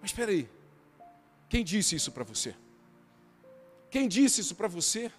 Mas 0.00 0.10
espera 0.10 0.30
aí, 0.30 0.48
quem 1.48 1.62
disse 1.62 1.94
isso 1.94 2.10
para 2.10 2.24
você? 2.24 2.54
Quem 3.90 4.08
disse 4.08 4.40
isso 4.40 4.54
para 4.54 4.68
você? 4.68 5.10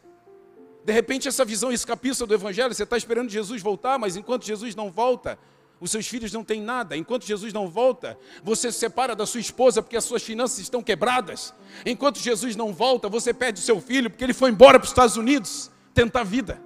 De 0.83 0.91
repente, 0.91 1.27
essa 1.27 1.45
visão 1.45 1.71
escapista 1.71 2.25
do 2.25 2.33
Evangelho, 2.33 2.73
você 2.73 2.83
está 2.83 2.97
esperando 2.97 3.29
Jesus 3.29 3.61
voltar, 3.61 3.99
mas 3.99 4.15
enquanto 4.15 4.45
Jesus 4.45 4.73
não 4.75 4.89
volta, 4.89 5.37
os 5.79 5.91
seus 5.91 6.07
filhos 6.07 6.31
não 6.31 6.43
têm 6.43 6.61
nada. 6.61 6.97
Enquanto 6.97 7.25
Jesus 7.25 7.53
não 7.53 7.67
volta, 7.67 8.17
você 8.43 8.71
se 8.71 8.79
separa 8.79 9.15
da 9.15 9.25
sua 9.25 9.41
esposa 9.41 9.81
porque 9.81 9.97
as 9.97 10.05
suas 10.05 10.23
finanças 10.23 10.57
estão 10.57 10.81
quebradas. 10.81 11.53
Enquanto 11.85 12.19
Jesus 12.19 12.55
não 12.55 12.73
volta, 12.73 13.07
você 13.09 13.33
perde 13.33 13.59
o 13.59 13.63
seu 13.63 13.79
filho 13.79 14.09
porque 14.09 14.23
ele 14.23 14.33
foi 14.33 14.49
embora 14.49 14.79
para 14.79 14.85
os 14.85 14.91
Estados 14.91 15.17
Unidos 15.17 15.69
tentar 15.93 16.23
vida. 16.23 16.61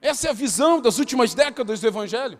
Essa 0.00 0.28
é 0.28 0.30
a 0.30 0.34
visão 0.34 0.80
das 0.80 0.98
últimas 0.98 1.34
décadas 1.34 1.80
do 1.80 1.86
Evangelho. 1.86 2.38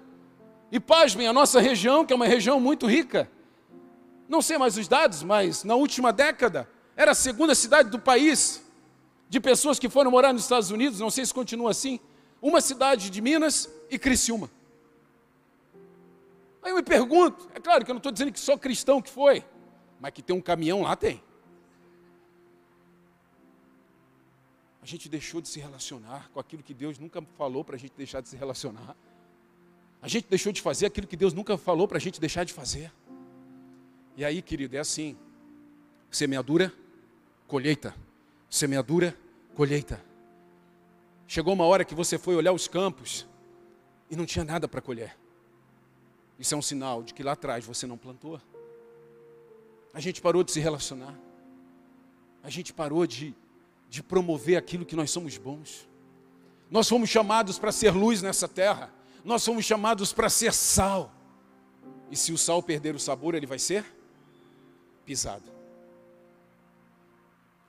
E 0.70 0.78
pasmem, 0.78 1.26
a 1.26 1.32
nossa 1.32 1.60
região, 1.60 2.04
que 2.04 2.12
é 2.12 2.16
uma 2.16 2.26
região 2.26 2.60
muito 2.60 2.86
rica, 2.86 3.30
não 4.28 4.42
sei 4.42 4.58
mais 4.58 4.76
os 4.76 4.86
dados, 4.86 5.22
mas 5.22 5.64
na 5.64 5.74
última 5.74 6.12
década, 6.12 6.68
era 6.94 7.12
a 7.12 7.14
segunda 7.14 7.54
cidade 7.54 7.88
do 7.88 7.98
país 7.98 8.62
de 9.30 9.40
pessoas 9.40 9.78
que 9.78 9.88
foram 9.88 10.10
morar 10.10 10.32
nos 10.32 10.42
Estados 10.42 10.70
Unidos, 10.70 11.00
não 11.00 11.08
sei 11.08 11.24
se 11.24 11.32
continua 11.32 11.70
assim, 11.70 11.98
uma 12.42 12.60
cidade 12.60 13.08
de 13.08 13.22
Minas 13.22 13.66
e 13.90 13.98
Criciúma. 13.98 14.50
Aí 16.62 16.70
eu 16.70 16.76
me 16.76 16.82
pergunto, 16.82 17.48
é 17.54 17.60
claro 17.60 17.82
que 17.82 17.90
eu 17.90 17.94
não 17.94 17.98
estou 17.98 18.12
dizendo 18.12 18.30
que 18.30 18.38
só 18.38 18.58
cristão 18.58 19.00
que 19.00 19.10
foi, 19.10 19.42
mas 19.98 20.12
que 20.12 20.22
tem 20.22 20.36
um 20.36 20.40
caminhão 20.40 20.82
lá 20.82 20.94
tem. 20.94 21.23
A 24.84 24.86
gente 24.86 25.08
deixou 25.08 25.40
de 25.40 25.48
se 25.48 25.58
relacionar 25.58 26.28
com 26.30 26.38
aquilo 26.38 26.62
que 26.62 26.74
Deus 26.74 26.98
nunca 26.98 27.22
falou 27.38 27.64
para 27.64 27.74
a 27.74 27.78
gente 27.78 27.94
deixar 27.96 28.20
de 28.20 28.28
se 28.28 28.36
relacionar. 28.36 28.94
A 30.02 30.06
gente 30.06 30.26
deixou 30.28 30.52
de 30.52 30.60
fazer 30.60 30.84
aquilo 30.84 31.06
que 31.06 31.16
Deus 31.16 31.32
nunca 31.32 31.56
falou 31.56 31.88
para 31.88 31.96
a 31.96 32.00
gente 32.00 32.20
deixar 32.20 32.44
de 32.44 32.52
fazer. 32.52 32.92
E 34.14 34.22
aí, 34.22 34.42
querido, 34.42 34.76
é 34.76 34.80
assim: 34.80 35.16
semeadura, 36.10 36.70
colheita. 37.48 37.94
Semeadura, 38.50 39.16
colheita. 39.54 40.04
Chegou 41.26 41.54
uma 41.54 41.64
hora 41.64 41.82
que 41.82 41.94
você 41.94 42.18
foi 42.18 42.36
olhar 42.36 42.52
os 42.52 42.68
campos 42.68 43.26
e 44.10 44.16
não 44.16 44.26
tinha 44.26 44.44
nada 44.44 44.68
para 44.68 44.82
colher. 44.82 45.16
Isso 46.38 46.54
é 46.54 46.58
um 46.58 46.62
sinal 46.62 47.02
de 47.02 47.14
que 47.14 47.22
lá 47.22 47.32
atrás 47.32 47.64
você 47.64 47.86
não 47.86 47.96
plantou. 47.96 48.38
A 49.94 50.00
gente 50.00 50.20
parou 50.20 50.44
de 50.44 50.52
se 50.52 50.60
relacionar. 50.60 51.18
A 52.42 52.50
gente 52.50 52.70
parou 52.70 53.06
de 53.06 53.34
de 53.94 54.02
promover 54.02 54.56
aquilo 54.56 54.84
que 54.84 54.96
nós 54.96 55.08
somos 55.12 55.38
bons. 55.38 55.88
Nós 56.68 56.88
fomos 56.88 57.08
chamados 57.08 57.60
para 57.60 57.70
ser 57.70 57.92
luz 57.92 58.20
nessa 58.20 58.48
terra. 58.48 58.92
Nós 59.24 59.44
fomos 59.44 59.64
chamados 59.64 60.12
para 60.12 60.28
ser 60.28 60.52
sal. 60.52 61.12
E 62.10 62.16
se 62.16 62.32
o 62.32 62.36
sal 62.36 62.60
perder 62.60 62.96
o 62.96 62.98
sabor, 62.98 63.36
ele 63.36 63.46
vai 63.46 63.60
ser 63.60 63.84
pisado. 65.06 65.44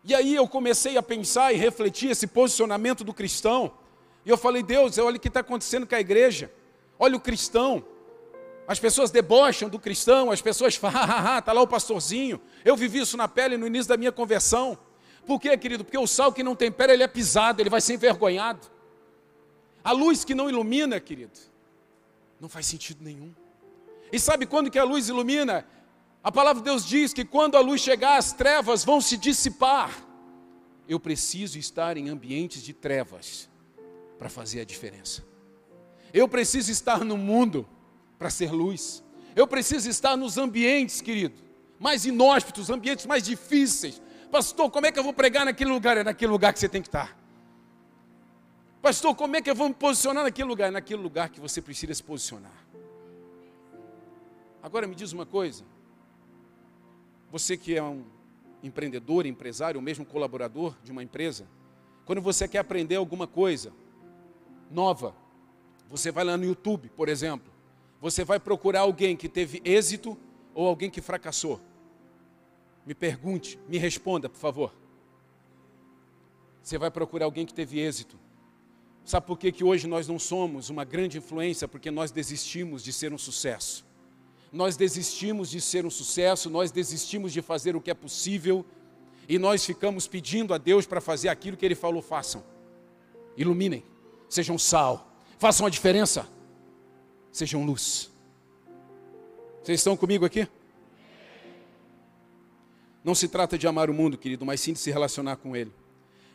E 0.03 0.15
aí 0.15 0.34
eu 0.34 0.48
comecei 0.48 0.98
a 0.98 1.03
pensar 1.03 1.53
e 1.53 1.58
refletir 1.58 2.10
esse 2.10 2.25
posicionamento 2.25 3.03
do 3.03 3.13
cristão. 3.13 3.77
E 4.25 4.29
eu 4.32 4.38
falei, 4.38 4.63
Deus, 4.63 4.98
olha 4.98 5.17
o 5.17 5.20
que 5.20 5.27
está 5.27 5.41
acontecendo 5.41 5.86
com 5.86 5.94
a 5.94 6.00
igreja. 6.00 6.51
Olha 6.98 7.15
o 7.15 7.20
cristão. 7.20 7.86
As 8.67 8.79
pessoas 8.79 9.12
debocham 9.12 9.70
do 9.70 9.77
cristão, 9.77 10.32
as 10.32 10.41
pessoas 10.41 10.74
falam, 10.75 11.01
ah, 11.03 11.38
está 11.38 11.53
lá 11.53 11.62
o 11.62 11.67
pastorzinho. 11.67 12.41
Eu 12.63 12.75
vivi 12.75 12.98
isso 13.01 13.15
na 13.15 13.27
pele 13.27 13.58
no 13.58 13.67
início 13.67 13.89
da 13.89 13.96
minha 13.96 14.12
conversão. 14.12 14.75
Por 15.25 15.39
quê, 15.39 15.58
querido? 15.58 15.84
Porque 15.84 15.98
o 15.98 16.08
sal 16.08 16.32
que 16.32 16.44
não 16.44 16.55
tempera, 16.55 16.94
ele 16.94 17.03
é 17.03 17.08
pisado, 17.08 17.62
ele 17.62 17.70
vai 17.70 17.82
ser 17.82 17.96
envergonhado. 17.96 18.67
A 19.84 19.91
luz 19.91 20.24
que 20.24 20.36
não 20.36 20.50
ilumina, 20.50 21.00
querido, 21.00 21.39
não 22.39 22.50
faz 22.50 22.65
sentido 22.65 23.03
nenhum. 23.03 23.34
E 24.12 24.20
sabe 24.20 24.46
quando 24.46 24.70
que 24.70 24.79
a 24.79 24.84
luz 24.84 25.10
ilumina? 25.10 25.65
A 26.24 26.32
palavra 26.32 26.62
de 26.62 26.65
Deus 26.65 26.86
diz 26.86 27.13
que 27.13 27.24
quando 27.24 27.55
a 27.55 27.60
luz 27.60 27.82
chegar, 27.82 28.17
as 28.17 28.34
trevas 28.34 28.84
vão 28.84 29.00
se 29.00 29.17
dissipar. 29.17 29.91
Eu 30.88 31.00
preciso 31.00 31.58
estar 31.58 31.98
em 31.98 32.10
ambientes 32.10 32.63
de 32.63 32.74
trevas 32.74 33.50
para 34.17 34.29
fazer 34.29 34.62
a 34.62 34.65
diferença. 34.65 35.24
Eu 36.13 36.27
preciso 36.27 36.72
estar 36.72 37.03
no 37.03 37.17
mundo 37.17 37.67
para 38.17 38.29
ser 38.29 38.51
luz. 38.51 39.03
Eu 39.36 39.46
preciso 39.46 39.89
estar 39.89 40.15
nos 40.15 40.38
ambientes, 40.38 41.01
querido, 41.01 41.36
mais 41.79 42.05
inóspitos, 42.05 42.70
ambientes 42.70 43.05
mais 43.05 43.24
difíceis, 43.24 44.01
Pastor, 44.36 44.70
como 44.70 44.86
é 44.86 44.92
que 44.92 45.00
eu 45.00 45.04
vou 45.04 45.13
pregar 45.13 45.46
naquele 45.46 45.72
lugar? 45.72 45.96
É 45.96 46.04
naquele 46.04 46.30
lugar 46.30 46.51
que 46.51 46.60
você 46.60 46.68
tem 46.68 46.82
que 46.82 46.89
estar. 46.89 47.18
Pastor, 48.82 49.15
como 49.15 49.34
é 49.38 49.42
que 49.42 49.50
eu 49.50 49.56
vou 49.56 49.70
me 49.70 49.74
posicionar 49.74 50.25
naquele 50.25 50.50
lugar? 50.50 50.68
É 50.68 50.72
naquele 50.72 51.01
lugar 51.01 51.30
que 51.30 51.39
você 51.39 51.62
precisa 51.62 51.94
se 51.94 52.04
posicionar. 52.04 52.51
Agora 54.62 54.88
me 54.88 54.94
diz 54.94 55.13
uma 55.13 55.25
coisa. 55.25 55.63
Você 57.32 57.56
que 57.56 57.77
é 57.77 57.82
um 57.82 58.04
empreendedor, 58.62 59.25
empresário, 59.25 59.77
ou 59.77 59.82
mesmo 59.82 60.06
colaborador 60.06 60.75
de 60.84 60.92
uma 60.92 61.01
empresa, 61.01 61.48
quando 62.04 62.22
você 62.22 62.46
quer 62.46 62.60
aprender 62.60 62.98
alguma 62.98 63.27
coisa 63.27 63.72
nova, 64.70 65.15
você 65.88 66.12
vai 66.12 66.25
lá 66.25 66.36
no 66.36 66.44
YouTube, 66.44 66.89
por 66.89 67.08
exemplo, 67.08 67.54
você 68.01 68.25
vai 68.25 68.38
procurar 68.38 68.82
alguém 68.82 69.15
que 69.15 69.30
teve 69.30 69.62
êxito 69.63 70.18
ou 70.54 70.68
alguém 70.68 70.89
que 70.89 71.00
fracassou. 71.00 71.62
Me 72.86 72.94
pergunte, 72.94 73.60
me 73.68 73.77
responda, 73.77 74.30
por 74.30 74.38
favor. 74.38 74.74
Você 76.62 76.77
vai 76.77 76.92
procurar 76.92 77.25
alguém 77.25 77.46
que 77.46 77.54
teve 77.54 77.80
êxito. 77.80 78.18
Sabe 79.04 79.27
por 79.27 79.38
que, 79.38 79.51
que 79.51 79.63
hoje 79.63 79.88
nós 79.88 80.08
não 80.08 80.18
somos 80.18 80.70
uma 80.70 80.84
grande 80.84 81.18
influência? 81.18 81.68
Porque 81.68 81.92
nós 81.92 82.12
desistimos 82.12 82.84
de 82.84 82.92
ser 82.92 83.13
um 83.13 83.18
sucesso. 83.18 83.86
Nós 84.51 84.75
desistimos 84.75 85.50
de 85.50 85.62
ser 85.62 85.86
um 85.86 85.89
sucesso, 85.89 86.50
nós 86.50 86.72
desistimos 86.72 87.34
de 87.34 87.42
fazer 87.42 87.75
o 87.75 87.82
que 87.82 87.92
é 87.92 87.94
possível 87.94 88.65
e 89.27 89.38
nós 89.38 89.65
ficamos 89.65 90.08
pedindo 90.08 90.54
a 90.54 90.58
Deus 90.58 90.86
para 90.86 91.01
fazer 91.01 91.30
aquilo 91.30 91.58
que 91.58 91.65
Ele 91.65 91.75
falou: 91.75 92.01
façam. 92.01 92.44
Iluminem, 93.36 93.84
sejam 94.30 94.58
sal, 94.58 95.12
façam 95.38 95.68
a 95.68 95.70
diferença, 95.70 96.27
sejam 97.32 97.65
luz. 97.65 98.12
Vocês 99.62 99.80
estão 99.80 99.98
comigo 99.98 100.25
aqui? 100.25 100.48
Não 103.06 103.14
se 103.14 103.28
trata 103.28 103.56
de 103.56 103.68
amar 103.68 103.88
o 103.88 103.94
mundo, 103.94 104.18
querido, 104.18 104.44
mas 104.48 104.60
sim 104.60 104.74
de 104.74 104.80
se 104.80 104.90
relacionar 104.90 105.36
com 105.36 105.56
ele. 105.56 105.72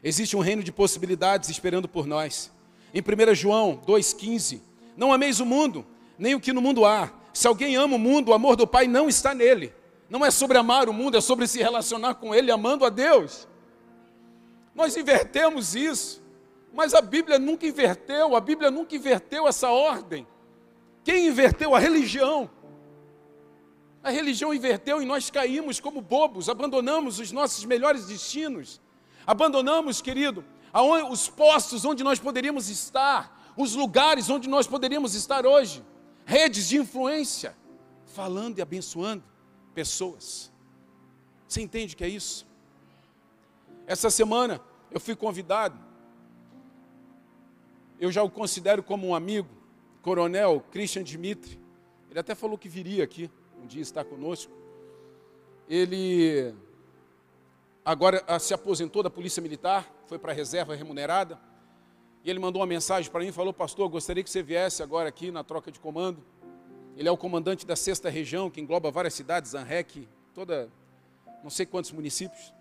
Existe 0.04 0.36
um 0.36 0.40
reino 0.40 0.62
de 0.62 0.70
possibilidades 0.70 1.50
esperando 1.50 1.88
por 1.88 2.06
nós. 2.06 2.48
Em 2.94 3.00
1 3.00 3.34
João 3.34 3.82
2,15: 3.84 4.60
Não 4.96 5.12
ameis 5.12 5.40
o 5.40 5.44
mundo, 5.44 5.84
nem 6.16 6.36
o 6.36 6.40
que 6.40 6.52
no 6.52 6.62
mundo 6.62 6.84
há. 6.84 7.12
Se 7.34 7.48
alguém 7.48 7.74
ama 7.74 7.96
o 7.96 7.98
mundo, 7.98 8.28
o 8.28 8.34
amor 8.34 8.54
do 8.54 8.68
Pai 8.68 8.86
não 8.86 9.08
está 9.08 9.34
nele. 9.34 9.74
Não 10.08 10.24
é 10.24 10.30
sobre 10.30 10.58
amar 10.58 10.88
o 10.88 10.92
mundo, 10.92 11.16
é 11.16 11.20
sobre 11.20 11.48
se 11.48 11.58
relacionar 11.58 12.14
com 12.14 12.32
ele, 12.32 12.52
amando 12.52 12.84
a 12.84 12.88
Deus. 12.88 13.48
Nós 14.72 14.96
invertemos 14.96 15.74
isso, 15.74 16.22
mas 16.72 16.94
a 16.94 17.02
Bíblia 17.02 17.40
nunca 17.40 17.66
inverteu, 17.66 18.36
a 18.36 18.40
Bíblia 18.40 18.70
nunca 18.70 18.94
inverteu 18.94 19.48
essa 19.48 19.70
ordem. 19.70 20.24
Quem 21.02 21.26
inverteu? 21.26 21.74
A 21.74 21.80
religião. 21.80 22.48
A 24.02 24.10
religião 24.10 24.54
inverteu 24.54 25.02
e 25.02 25.06
nós 25.06 25.30
caímos 25.30 25.78
como 25.78 26.00
bobos, 26.00 26.48
abandonamos 26.48 27.18
os 27.18 27.32
nossos 27.32 27.64
melhores 27.64 28.06
destinos. 28.06 28.80
Abandonamos, 29.26 30.00
querido, 30.00 30.44
os 31.10 31.28
postos 31.28 31.84
onde 31.84 32.02
nós 32.02 32.18
poderíamos 32.18 32.68
estar, 32.68 33.52
os 33.56 33.74
lugares 33.74 34.30
onde 34.30 34.48
nós 34.48 34.66
poderíamos 34.66 35.14
estar 35.14 35.44
hoje, 35.44 35.84
redes 36.24 36.68
de 36.68 36.78
influência, 36.78 37.54
falando 38.06 38.58
e 38.58 38.62
abençoando 38.62 39.22
pessoas. 39.74 40.50
Você 41.46 41.60
entende 41.60 41.94
que 41.94 42.04
é 42.04 42.08
isso? 42.08 42.46
Essa 43.86 44.08
semana 44.08 44.60
eu 44.90 45.00
fui 45.00 45.14
convidado 45.14 45.90
eu 48.00 48.10
já 48.10 48.22
o 48.22 48.30
considero 48.30 48.82
como 48.82 49.06
um 49.06 49.14
amigo, 49.14 49.50
Coronel 50.00 50.64
Christian 50.72 51.04
Dimitri. 51.04 51.60
Ele 52.10 52.18
até 52.18 52.34
falou 52.34 52.56
que 52.56 52.68
viria 52.68 53.04
aqui 53.04 53.30
um 53.62 53.66
dia 53.66 53.82
estar 53.82 54.04
conosco. 54.04 54.52
Ele 55.68 56.54
agora 57.84 58.24
ah, 58.26 58.38
se 58.38 58.52
aposentou 58.54 59.02
da 59.02 59.10
Polícia 59.10 59.40
Militar, 59.42 59.90
foi 60.06 60.18
para 60.18 60.32
a 60.32 60.34
reserva 60.34 60.74
remunerada. 60.74 61.38
E 62.24 62.30
ele 62.30 62.38
mandou 62.38 62.60
uma 62.60 62.66
mensagem 62.66 63.10
para 63.10 63.20
mim, 63.20 63.32
falou, 63.32 63.52
pastor, 63.52 63.88
gostaria 63.88 64.22
que 64.22 64.30
você 64.30 64.42
viesse 64.42 64.82
agora 64.82 65.08
aqui 65.08 65.30
na 65.30 65.42
troca 65.42 65.70
de 65.70 65.80
comando. 65.80 66.22
Ele 66.96 67.08
é 67.08 67.12
o 67.12 67.16
comandante 67.16 67.66
da 67.66 67.76
sexta 67.76 68.10
região, 68.10 68.50
que 68.50 68.60
engloba 68.60 68.90
várias 68.90 69.14
cidades, 69.14 69.52
Zanrec, 69.52 70.06
toda, 70.34 70.68
não 71.42 71.48
sei 71.48 71.64
quantos 71.64 71.92
municípios. 71.92 72.52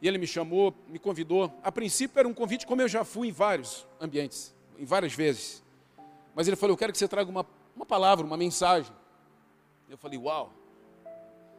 E 0.00 0.06
ele 0.06 0.18
me 0.18 0.26
chamou, 0.26 0.74
me 0.88 0.98
convidou. 0.98 1.52
A 1.62 1.72
princípio 1.72 2.18
era 2.18 2.28
um 2.28 2.34
convite, 2.34 2.66
como 2.66 2.82
eu 2.82 2.88
já 2.88 3.04
fui 3.04 3.28
em 3.28 3.32
vários 3.32 3.86
ambientes, 4.00 4.54
em 4.78 4.84
várias 4.84 5.12
vezes. 5.12 5.62
Mas 6.34 6.46
ele 6.46 6.56
falou: 6.56 6.74
Eu 6.74 6.78
quero 6.78 6.92
que 6.92 6.98
você 6.98 7.08
traga 7.08 7.30
uma, 7.30 7.46
uma 7.74 7.86
palavra, 7.86 8.26
uma 8.26 8.36
mensagem. 8.36 8.92
Eu 9.92 9.98
falei: 9.98 10.18
Uau, 10.18 10.50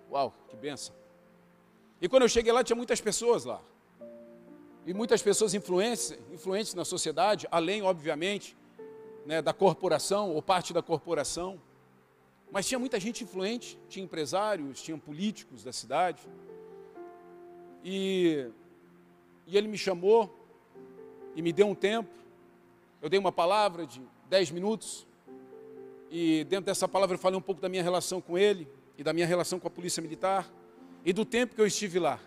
uau, 0.09 0.33
que 0.49 0.55
benção. 0.55 0.95
E 2.01 2.09
quando 2.09 2.23
eu 2.23 2.27
cheguei 2.27 2.51
lá, 2.51 2.63
tinha 2.63 2.75
muitas 2.75 2.99
pessoas 2.99 3.45
lá. 3.45 3.61
E 4.87 4.91
muitas 4.91 5.21
pessoas 5.21 5.53
influentes, 5.53 6.17
influentes 6.31 6.73
na 6.73 6.83
sociedade, 6.83 7.47
além, 7.51 7.83
obviamente, 7.83 8.57
né, 9.23 9.39
da 9.39 9.53
corporação 9.53 10.31
ou 10.31 10.41
parte 10.41 10.73
da 10.73 10.81
corporação. 10.81 11.61
Mas 12.51 12.67
tinha 12.67 12.79
muita 12.79 12.99
gente 12.99 13.23
influente, 13.23 13.77
tinha 13.87 14.03
empresários, 14.03 14.81
tinha 14.81 14.97
políticos 14.97 15.63
da 15.63 15.71
cidade. 15.71 16.27
E, 17.83 18.49
e 19.45 19.55
ele 19.55 19.67
me 19.67 19.77
chamou 19.77 20.35
e 21.35 21.41
me 21.43 21.53
deu 21.53 21.67
um 21.67 21.75
tempo. 21.75 22.09
Eu 22.99 23.09
dei 23.09 23.19
uma 23.19 23.31
palavra 23.31 23.85
de 23.85 24.01
dez 24.27 24.49
minutos. 24.49 25.05
E 26.15 26.43
dentro 26.43 26.65
dessa 26.65 26.87
palavra 26.87 27.15
eu 27.15 27.19
falei 27.19 27.39
um 27.39 27.41
pouco 27.41 27.59
da 27.59 27.67
minha 27.67 27.81
relação 27.81 28.21
com 28.21 28.37
ele 28.37 28.67
e 28.95 29.03
da 29.03 29.11
minha 29.11 29.25
relação 29.25 29.59
com 29.59 29.67
a 29.67 29.71
polícia 29.71 29.99
militar 29.99 30.47
e 31.03 31.11
do 31.11 31.25
tempo 31.25 31.55
que 31.55 31.59
eu 31.59 31.65
estive 31.65 31.97
lá, 31.97 32.19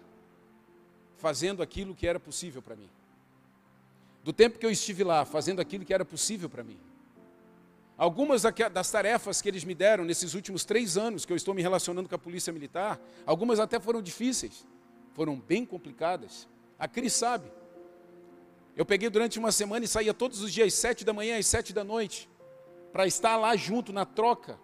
fazendo 1.19 1.63
aquilo 1.63 1.95
que 1.95 2.05
era 2.05 2.19
possível 2.19 2.61
para 2.61 2.75
mim. 2.75 2.91
Do 4.25 4.33
tempo 4.33 4.59
que 4.59 4.67
eu 4.67 4.73
estive 4.73 5.05
lá, 5.05 5.25
fazendo 5.25 5.61
aquilo 5.61 5.85
que 5.85 5.95
era 5.95 6.05
possível 6.05 6.51
para 6.51 6.65
mim. 6.65 6.77
Algumas 7.97 8.43
das 8.73 8.91
tarefas 8.91 9.41
que 9.41 9.49
eles 9.49 9.63
me 9.63 9.73
deram 9.73 10.05
nesses 10.05 10.35
últimos 10.35 10.65
três 10.65 10.97
anos 10.97 11.25
que 11.25 11.33
eu 11.33 11.37
estou 11.37 11.55
me 11.55 11.63
relacionando 11.63 12.09
com 12.09 12.15
a 12.17 12.19
Polícia 12.19 12.53
Militar, 12.53 13.01
algumas 13.25 13.61
até 13.61 13.79
foram 13.79 14.03
difíceis, 14.03 14.67
foram 15.15 15.39
bem 15.39 15.65
complicadas. 15.65 16.49
A 16.77 16.89
Cris 16.89 17.13
sabe. 17.13 17.47
Eu 18.75 18.85
peguei 18.85 19.09
durante 19.09 19.39
uma 19.39 19.53
semana 19.53 19.85
e 19.85 19.89
saía 19.89 20.13
todos 20.13 20.43
os 20.43 20.53
dias, 20.53 20.75
sete 20.75 21.05
da 21.05 21.13
manhã 21.13 21.39
às 21.39 21.47
sete 21.47 21.73
da 21.73 21.85
noite, 21.85 22.29
para 22.97 23.07
estar 23.07 23.37
lá 23.37 23.55
junto 23.55 23.93
na 23.93 24.07
troca, 24.07 24.59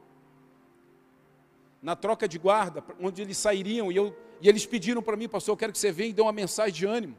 na 1.82 1.94
troca 1.94 2.26
de 2.26 2.38
guarda, 2.38 2.82
onde 2.98 3.20
eles 3.20 3.36
sairiam, 3.36 3.92
e, 3.92 3.96
eu, 3.96 4.16
e 4.40 4.48
eles 4.48 4.64
pediram 4.64 5.02
para 5.02 5.18
mim, 5.18 5.28
pastor, 5.28 5.52
eu 5.52 5.56
quero 5.58 5.70
que 5.70 5.78
você 5.78 5.92
venha 5.92 6.08
e 6.08 6.12
dê 6.14 6.22
uma 6.22 6.32
mensagem 6.32 6.72
de 6.72 6.86
ânimo. 6.86 7.14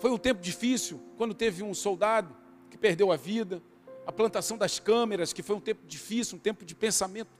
Foi 0.00 0.10
um 0.10 0.18
tempo 0.18 0.42
difícil, 0.42 1.00
quando 1.16 1.32
teve 1.32 1.62
um 1.62 1.72
soldado 1.72 2.36
que 2.68 2.76
perdeu 2.76 3.12
a 3.12 3.16
vida, 3.16 3.62
a 4.04 4.10
plantação 4.10 4.58
das 4.58 4.80
câmeras, 4.80 5.32
que 5.32 5.44
foi 5.44 5.54
um 5.54 5.60
tempo 5.60 5.86
difícil, 5.86 6.34
um 6.34 6.40
tempo 6.40 6.64
de 6.64 6.74
pensamento 6.74 7.30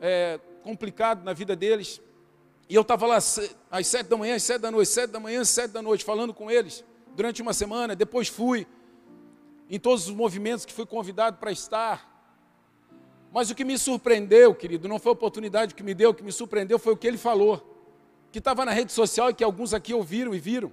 é, 0.00 0.38
complicado 0.62 1.24
na 1.24 1.32
vida 1.32 1.56
deles. 1.56 2.00
E 2.68 2.76
eu 2.76 2.82
estava 2.82 3.08
lá 3.08 3.16
às 3.16 3.86
sete 3.88 4.04
da 4.04 4.16
manhã, 4.16 4.36
às 4.36 4.44
sete 4.44 4.60
da 4.60 4.70
noite, 4.70 4.88
sete 4.88 5.10
da 5.10 5.18
manhã, 5.18 5.44
sete 5.44 5.72
da 5.72 5.82
noite, 5.82 6.04
falando 6.04 6.32
com 6.32 6.48
eles 6.48 6.84
durante 7.16 7.42
uma 7.42 7.52
semana. 7.52 7.96
Depois 7.96 8.28
fui 8.28 8.68
em 9.68 9.80
todos 9.80 10.06
os 10.06 10.14
movimentos 10.14 10.64
que 10.64 10.72
fui 10.72 10.86
convidado 10.86 11.38
para 11.38 11.50
estar. 11.50 12.08
Mas 13.32 13.50
o 13.50 13.54
que 13.54 13.64
me 13.64 13.78
surpreendeu, 13.78 14.54
querido, 14.54 14.88
não 14.88 14.98
foi 14.98 15.10
a 15.10 15.12
oportunidade 15.12 15.74
que 15.74 15.82
me 15.82 15.94
deu, 15.94 16.10
o 16.10 16.14
que 16.14 16.22
me 16.22 16.32
surpreendeu 16.32 16.78
foi 16.78 16.92
o 16.92 16.96
que 16.96 17.06
ele 17.06 17.18
falou, 17.18 17.64
que 18.32 18.38
estava 18.38 18.64
na 18.64 18.72
rede 18.72 18.92
social 18.92 19.30
e 19.30 19.34
que 19.34 19.44
alguns 19.44 19.72
aqui 19.72 19.94
ouviram 19.94 20.34
e 20.34 20.40
viram. 20.40 20.72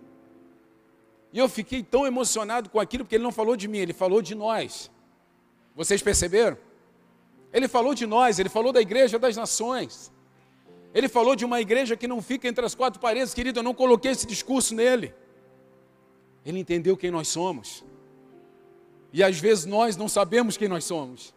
E 1.32 1.38
eu 1.38 1.48
fiquei 1.48 1.84
tão 1.84 2.08
emocionado 2.08 2.70
com 2.70 2.80
aquilo, 2.80 3.04
porque 3.04 3.16
ele 3.16 3.24
não 3.24 3.32
falou 3.32 3.56
de 3.56 3.68
mim, 3.68 3.78
ele 3.78 3.94
falou 3.94 4.22
de 4.22 4.34
nós. 4.34 4.90
Vocês 5.76 6.02
perceberam? 6.02 6.58
Ele 7.54 7.68
falou 7.68 7.94
de 7.94 8.08
nós, 8.08 8.40
ele 8.40 8.50
falou 8.50 8.74
da 8.74 8.82
igreja 8.82 9.20
das 9.20 9.36
nações. 9.36 10.12
Ele 10.94 11.08
falou 11.08 11.36
de 11.36 11.46
uma 11.46 11.62
igreja 11.62 11.96
que 11.96 12.08
não 12.08 12.22
fica 12.22 12.48
entre 12.48 12.66
as 12.66 12.74
quatro 12.74 13.00
paredes, 13.00 13.34
querido, 13.34 13.60
eu 13.60 13.64
não 13.64 13.74
coloquei 13.74 14.12
esse 14.12 14.26
discurso 14.26 14.74
nele. 14.74 15.14
Ele 16.44 16.60
entendeu 16.60 16.98
quem 16.98 17.12
nós 17.12 17.28
somos. 17.28 17.84
E 19.14 19.24
às 19.24 19.40
vezes 19.40 19.66
nós 19.66 19.96
não 19.96 20.08
sabemos 20.08 20.58
quem 20.58 20.68
nós 20.68 20.86
somos. 20.86 21.37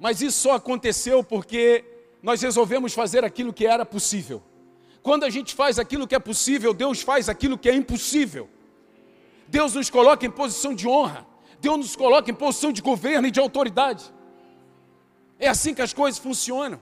Mas 0.00 0.22
isso 0.22 0.40
só 0.40 0.54
aconteceu 0.54 1.22
porque 1.22 1.84
nós 2.22 2.40
resolvemos 2.40 2.94
fazer 2.94 3.22
aquilo 3.22 3.52
que 3.52 3.66
era 3.66 3.84
possível. 3.84 4.42
Quando 5.02 5.24
a 5.24 5.30
gente 5.30 5.54
faz 5.54 5.78
aquilo 5.78 6.08
que 6.08 6.14
é 6.14 6.18
possível, 6.18 6.72
Deus 6.72 7.02
faz 7.02 7.28
aquilo 7.28 7.58
que 7.58 7.68
é 7.68 7.74
impossível. 7.74 8.48
Deus 9.46 9.74
nos 9.74 9.90
coloca 9.90 10.24
em 10.24 10.30
posição 10.30 10.74
de 10.74 10.88
honra. 10.88 11.26
Deus 11.60 11.76
nos 11.76 11.96
coloca 11.96 12.30
em 12.30 12.34
posição 12.34 12.72
de 12.72 12.80
governo 12.80 13.28
e 13.28 13.30
de 13.30 13.38
autoridade. 13.38 14.10
É 15.38 15.48
assim 15.48 15.74
que 15.74 15.82
as 15.82 15.92
coisas 15.92 16.18
funcionam. 16.18 16.80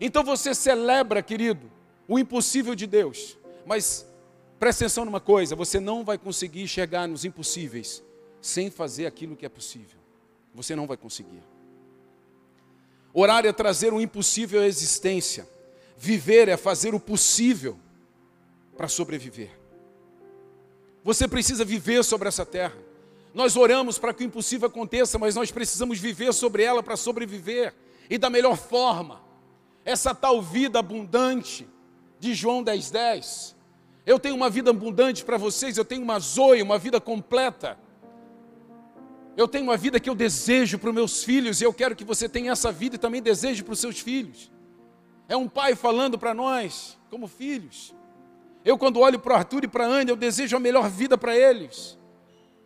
Então 0.00 0.24
você 0.24 0.52
celebra, 0.52 1.22
querido, 1.22 1.70
o 2.08 2.18
impossível 2.18 2.74
de 2.74 2.88
Deus. 2.88 3.38
Mas 3.64 4.04
presta 4.58 4.84
atenção 4.84 5.04
numa 5.04 5.20
coisa: 5.20 5.54
você 5.54 5.78
não 5.78 6.04
vai 6.04 6.18
conseguir 6.18 6.66
chegar 6.66 7.06
nos 7.06 7.24
impossíveis 7.24 8.02
sem 8.40 8.68
fazer 8.68 9.06
aquilo 9.06 9.36
que 9.36 9.46
é 9.46 9.48
possível. 9.48 10.00
Você 10.54 10.74
não 10.74 10.88
vai 10.88 10.96
conseguir. 10.96 11.51
Orar 13.14 13.44
é 13.44 13.52
trazer 13.52 13.92
o 13.92 14.00
impossível 14.00 14.62
à 14.62 14.66
existência. 14.66 15.48
Viver 15.96 16.48
é 16.48 16.56
fazer 16.56 16.94
o 16.94 17.00
possível 17.00 17.78
para 18.76 18.88
sobreviver. 18.88 19.50
Você 21.04 21.28
precisa 21.28 21.64
viver 21.64 22.02
sobre 22.04 22.28
essa 22.28 22.46
terra. 22.46 22.76
Nós 23.34 23.56
oramos 23.56 23.98
para 23.98 24.12
que 24.12 24.22
o 24.22 24.26
impossível 24.26 24.68
aconteça, 24.68 25.18
mas 25.18 25.34
nós 25.34 25.50
precisamos 25.50 25.98
viver 25.98 26.32
sobre 26.32 26.62
ela 26.62 26.82
para 26.82 26.96
sobreviver 26.96 27.74
e 28.08 28.18
da 28.18 28.30
melhor 28.30 28.56
forma. 28.56 29.20
Essa 29.84 30.14
tal 30.14 30.40
vida 30.40 30.78
abundante 30.78 31.66
de 32.18 32.34
João 32.34 32.62
10:10. 32.62 32.90
10. 32.90 33.56
Eu 34.04 34.18
tenho 34.18 34.34
uma 34.34 34.50
vida 34.50 34.70
abundante 34.70 35.24
para 35.24 35.36
vocês, 35.36 35.76
eu 35.76 35.84
tenho 35.84 36.02
uma 36.02 36.18
zoe, 36.18 36.60
uma 36.60 36.78
vida 36.78 37.00
completa. 37.00 37.78
Eu 39.36 39.48
tenho 39.48 39.64
uma 39.64 39.76
vida 39.76 39.98
que 39.98 40.10
eu 40.10 40.14
desejo 40.14 40.78
para 40.78 40.90
os 40.90 40.94
meus 40.94 41.24
filhos 41.24 41.60
e 41.60 41.64
eu 41.64 41.72
quero 41.72 41.96
que 41.96 42.04
você 42.04 42.28
tenha 42.28 42.52
essa 42.52 42.70
vida 42.70 42.96
e 42.96 42.98
também 42.98 43.22
deseje 43.22 43.62
para 43.62 43.72
os 43.72 43.78
seus 43.78 43.98
filhos. 43.98 44.52
É 45.28 45.36
um 45.36 45.48
pai 45.48 45.74
falando 45.74 46.18
para 46.18 46.34
nós, 46.34 46.98
como 47.08 47.26
filhos. 47.26 47.94
Eu, 48.64 48.76
quando 48.76 49.00
olho 49.00 49.18
para 49.18 49.32
o 49.32 49.36
Arthur 49.36 49.64
e 49.64 49.68
para 49.68 49.86
a 49.86 49.88
Ana, 49.88 50.10
eu 50.10 50.16
desejo 50.16 50.56
a 50.56 50.60
melhor 50.60 50.88
vida 50.88 51.16
para 51.16 51.36
eles. 51.36 51.98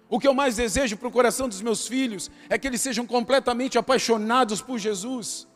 O 0.08 0.18
que 0.18 0.26
eu 0.26 0.34
mais 0.34 0.56
desejo 0.56 0.96
para 0.96 1.08
o 1.08 1.10
coração 1.10 1.48
dos 1.48 1.62
meus 1.62 1.86
filhos 1.86 2.30
é 2.48 2.58
que 2.58 2.66
eles 2.66 2.80
sejam 2.80 3.06
completamente 3.06 3.78
apaixonados 3.78 4.60
por 4.60 4.78
Jesus 4.78 5.46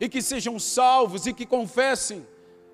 e 0.00 0.08
que 0.08 0.20
sejam 0.20 0.58
salvos 0.58 1.26
e 1.26 1.32
que 1.32 1.46
confessem 1.46 2.26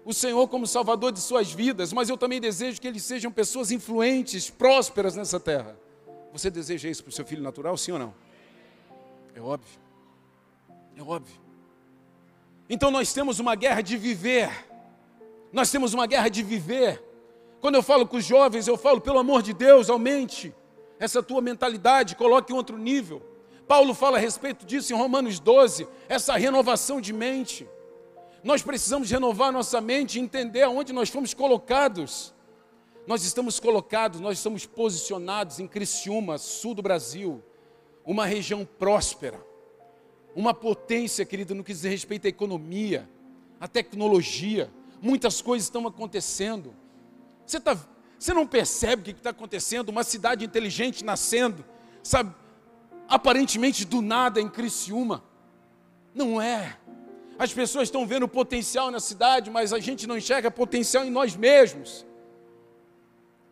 o 0.05 0.15
Senhor 0.15 0.49
como 0.49 0.67
Salvador 0.67 1.13
de 1.13 1.21
suas 1.21 1.53
vidas, 1.53 1.93
mas 1.93 2.09
eu 2.09 2.17
também 2.17 2.41
desejo 2.41 2.81
que 2.81 2.89
eles 2.89 3.03
sejam 3.03 3.31
pessoas 3.31 3.71
influentes, 3.71 4.49
prósperas 4.49 5.15
nessa 5.15 5.39
terra. 5.39 5.77
Você 6.39 6.51
deseja 6.51 6.89
isso 6.89 7.03
para 7.03 7.11
o 7.11 7.13
seu 7.13 7.25
filho 7.27 7.43
natural, 7.43 7.77
sim 7.77 7.91
ou 7.91 7.99
não? 7.99 8.15
É 9.35 9.41
óbvio. 9.41 9.81
É 10.97 11.03
óbvio. 11.03 11.35
Então 12.71 12.93
nós 12.93 13.13
temos 13.13 13.41
uma 13.41 13.57
guerra 13.57 13.81
de 13.81 13.97
viver. 13.97 14.49
Nós 15.53 15.69
temos 15.69 15.95
uma 15.95 16.07
guerra 16.07 16.29
de 16.29 16.45
viver. 16.45 17.03
Quando 17.61 17.75
eu 17.75 17.83
falo 17.83 18.07
com 18.07 18.19
os 18.19 18.25
jovens, 18.25 18.69
eu 18.69 18.77
falo, 18.77 19.01
pelo 19.01 19.19
amor 19.19 19.43
de 19.43 19.53
Deus, 19.53 19.91
aumente 19.91 20.55
essa 21.01 21.21
tua 21.21 21.41
mentalidade, 21.41 22.15
coloque 22.15 22.53
em 22.53 22.57
outro 22.57 22.79
nível. 22.79 23.21
Paulo 23.67 23.93
fala 23.93 24.17
a 24.17 24.21
respeito 24.21 24.65
disso 24.65 24.93
em 24.93 24.97
Romanos 24.97 25.41
12, 25.41 25.89
essa 26.09 26.37
renovação 26.37 27.01
de 27.01 27.13
mente. 27.13 27.69
Nós 28.45 28.63
precisamos 28.63 29.11
renovar 29.11 29.51
nossa 29.51 29.81
mente 29.81 30.19
e 30.19 30.23
entender 30.23 30.63
aonde 30.63 30.93
nós 30.93 31.09
fomos 31.09 31.35
colocados. 31.35 32.33
Nós 33.09 33.25
estamos 33.25 33.59
colocados, 33.59 34.21
nós 34.21 34.37
estamos 34.37 34.67
posicionados 34.67 35.59
em 35.59 35.67
Criciúma, 35.67 36.37
sul 36.37 36.75
do 36.75 36.83
Brasil, 36.83 37.43
uma 38.05 38.27
região 38.27 38.67
próspera, 38.67 39.43
uma 40.37 40.53
potência, 40.53 41.25
querida, 41.25 41.55
no 41.55 41.65
que 41.65 41.73
diz 41.73 41.85
respeito 41.85 42.27
à 42.27 42.29
economia, 42.29 43.09
à 43.59 43.67
tecnologia. 43.67 44.71
Muitas 45.01 45.41
coisas 45.41 45.69
estão 45.69 45.87
acontecendo. 45.87 46.75
Você 47.47 47.57
está 47.57 47.79
você 48.19 48.35
não 48.35 48.47
percebe 48.47 49.01
o 49.01 49.05
que 49.07 49.13
está 49.13 49.31
acontecendo? 49.31 49.89
Uma 49.89 50.05
cidade 50.05 50.45
inteligente 50.45 51.03
nascendo, 51.03 51.65
sabe? 52.03 52.35
Aparentemente 53.09 53.87
do 53.87 54.03
nada 54.03 54.39
em 54.39 54.51
Criciúma. 54.51 55.25
Não 56.15 56.43
é. 56.43 56.77
As 57.39 57.55
pessoas 57.55 57.85
estão 57.85 58.07
vendo 58.07 58.29
potencial 58.29 58.91
na 58.91 59.01
cidade, 59.01 59.51
mas 59.51 59.73
a 59.73 59.79
gente 59.79 60.07
não 60.07 60.19
enxerga 60.19 60.51
potencial 60.51 61.07
em 61.07 61.11
nós 61.11 61.35
mesmos. 61.35 62.07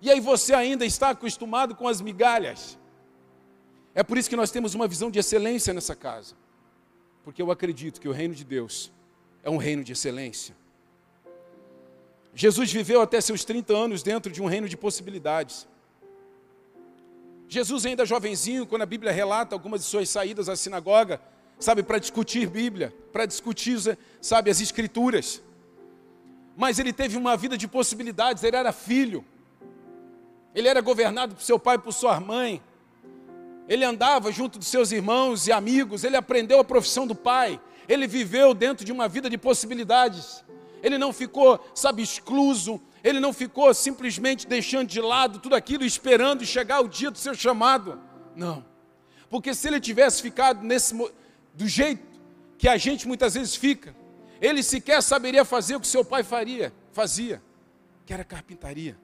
E 0.00 0.11
aí 0.11 0.20
você 0.20 0.54
ainda 0.54 0.85
está 0.85 1.11
acostumado 1.11 1.74
com 1.74 1.88
as 1.88 2.00
migalhas. 2.00 2.78
É 3.94 4.02
por 4.02 4.18
isso 4.18 4.28
que 4.28 4.37
nós 4.37 4.50
temos 4.50 4.74
uma 4.74 4.87
visão 4.87 5.11
de 5.11 5.18
excelência 5.18 5.72
nessa 5.72 5.96
casa. 5.96 6.35
Porque 7.24 7.40
eu 7.40 7.50
acredito 7.50 8.00
que 8.00 8.09
o 8.09 8.12
reino 8.12 8.35
de 8.35 8.44
Deus 8.44 8.92
é 9.42 9.50
um 9.50 9.56
reino 9.56 9.82
de 9.82 9.92
excelência. 9.92 10.54
Jesus 12.35 12.70
viveu 12.70 13.00
até 13.00 13.20
seus 13.20 13.44
30 13.44 13.72
anos 13.74 14.02
dentro 14.02 14.30
de 14.30 14.42
um 14.42 14.46
reino 14.46 14.68
de 14.68 14.76
possibilidades. 14.76 15.66
Jesus, 17.48 17.87
ainda 17.87 18.04
jovenzinho, 18.04 18.66
quando 18.66 18.82
a 18.82 18.87
Bíblia 18.87 19.11
relata 19.11 19.54
algumas 19.54 19.80
de 19.80 19.87
suas 19.87 20.11
saídas 20.11 20.48
à 20.48 20.56
sinagoga, 20.56 21.20
sabe, 21.59 21.82
para 21.82 21.98
discutir 21.98 22.48
Bíblia, 22.48 22.94
para 23.12 23.24
discutir, 23.24 23.96
sabe, 24.20 24.50
as 24.50 24.61
Escrituras. 24.61 25.40
Mas 26.56 26.78
ele 26.78 26.92
teve 26.92 27.16
uma 27.16 27.37
vida 27.37 27.56
de 27.56 27.66
possibilidades, 27.66 28.42
ele 28.42 28.56
era 28.56 28.72
filho, 28.72 29.24
ele 30.57 30.69
era 30.69 30.81
governado 30.81 31.35
por 31.35 31.42
seu 31.42 31.59
pai 31.59 31.77
e 31.77 31.79
por 31.79 31.92
sua 31.92 32.19
mãe, 32.19 32.62
ele 33.69 33.85
andava 33.85 34.33
junto 34.33 34.59
dos 34.59 34.69
seus 34.69 34.90
irmãos 34.90 35.47
e 35.47 35.53
amigos, 35.53 36.03
ele 36.03 36.16
aprendeu 36.16 36.59
a 36.59 36.64
profissão 36.64 37.07
do 37.07 37.14
pai, 37.14 37.61
ele 37.87 38.07
viveu 38.07 38.55
dentro 38.55 38.83
de 38.83 38.90
uma 38.90 39.07
vida 39.07 39.29
de 39.29 39.37
possibilidades, 39.37 40.42
ele 40.83 40.97
não 40.97 41.12
ficou, 41.12 41.62
sabe, 41.75 42.03
excluso, 42.03 42.81
ele 43.05 43.21
não 43.21 43.35
ficou 43.35 43.73
simplesmente 43.75 44.47
deixando 44.47 44.88
de 44.88 45.01
lado 45.01 45.40
tudo 45.40 45.55
aquilo, 45.55 45.85
esperando 45.85 46.45
chegar 46.47 46.81
o 46.81 46.88
dia 46.88 47.11
do 47.11 47.19
seu 47.19 47.35
chamado. 47.35 48.01
Não. 48.35 48.64
Porque 49.29 49.53
se 49.53 49.69
ele 49.69 49.79
tivesse 49.79 50.23
ficado 50.23 50.62
nesse 50.64 50.95
do 51.53 51.69
jeito 51.69 52.03
que 52.57 52.66
a 52.66 52.79
gente 52.79 53.07
muitas 53.07 53.35
vezes 53.35 53.55
fica, 53.55 53.95
ele 54.40 54.62
sequer 54.62 55.03
saberia 55.03 55.45
fazer 55.45 55.77
o 55.77 55.81
que 55.81 55.87
seu 55.87 56.05
pai 56.05 56.23
faria, 56.23 56.73
fazia, 56.92 57.42
que 58.07 58.14
era 58.14 58.25
carpintaria. 58.25 58.97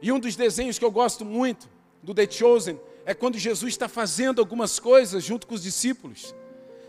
E 0.00 0.12
um 0.12 0.18
dos 0.18 0.36
desenhos 0.36 0.78
que 0.78 0.84
eu 0.84 0.90
gosto 0.90 1.24
muito 1.24 1.68
do 2.02 2.14
The 2.14 2.30
Chosen 2.30 2.78
é 3.04 3.14
quando 3.14 3.38
Jesus 3.38 3.72
está 3.72 3.88
fazendo 3.88 4.40
algumas 4.40 4.78
coisas 4.78 5.22
junto 5.24 5.46
com 5.46 5.54
os 5.54 5.62
discípulos. 5.62 6.34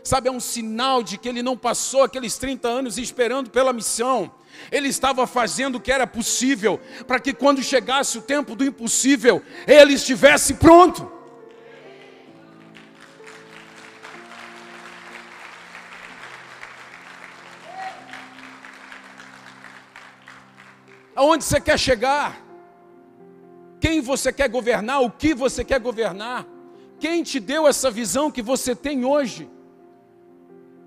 Sabe, 0.02 0.28
é 0.28 0.32
um 0.32 0.40
sinal 0.40 1.02
de 1.02 1.18
que 1.18 1.28
ele 1.28 1.42
não 1.42 1.56
passou 1.56 2.02
aqueles 2.02 2.38
30 2.38 2.66
anos 2.66 2.98
esperando 2.98 3.50
pela 3.50 3.72
missão. 3.72 4.30
Ele 4.72 4.88
estava 4.88 5.26
fazendo 5.26 5.76
o 5.76 5.80
que 5.80 5.92
era 5.92 6.06
possível, 6.06 6.80
para 7.06 7.20
que 7.20 7.32
quando 7.34 7.62
chegasse 7.62 8.16
o 8.18 8.22
tempo 8.22 8.56
do 8.56 8.64
impossível, 8.64 9.42
ele 9.66 9.92
estivesse 9.92 10.54
pronto. 10.54 11.12
Aonde 21.14 21.44
você 21.44 21.60
quer 21.60 21.78
chegar? 21.78 22.47
Quem 23.80 24.00
você 24.00 24.32
quer 24.32 24.48
governar? 24.48 25.02
O 25.02 25.10
que 25.10 25.34
você 25.34 25.64
quer 25.64 25.80
governar? 25.80 26.46
Quem 26.98 27.22
te 27.22 27.38
deu 27.38 27.66
essa 27.66 27.90
visão 27.90 28.30
que 28.30 28.42
você 28.42 28.74
tem 28.74 29.04
hoje? 29.04 29.48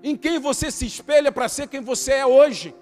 Em 0.02 0.16
quem 0.16 0.38
você 0.38 0.70
se 0.70 0.84
espelha 0.84 1.32
para 1.32 1.48
ser 1.48 1.68
quem 1.68 1.80
você 1.80 2.12
é 2.12 2.26
hoje? 2.26 2.74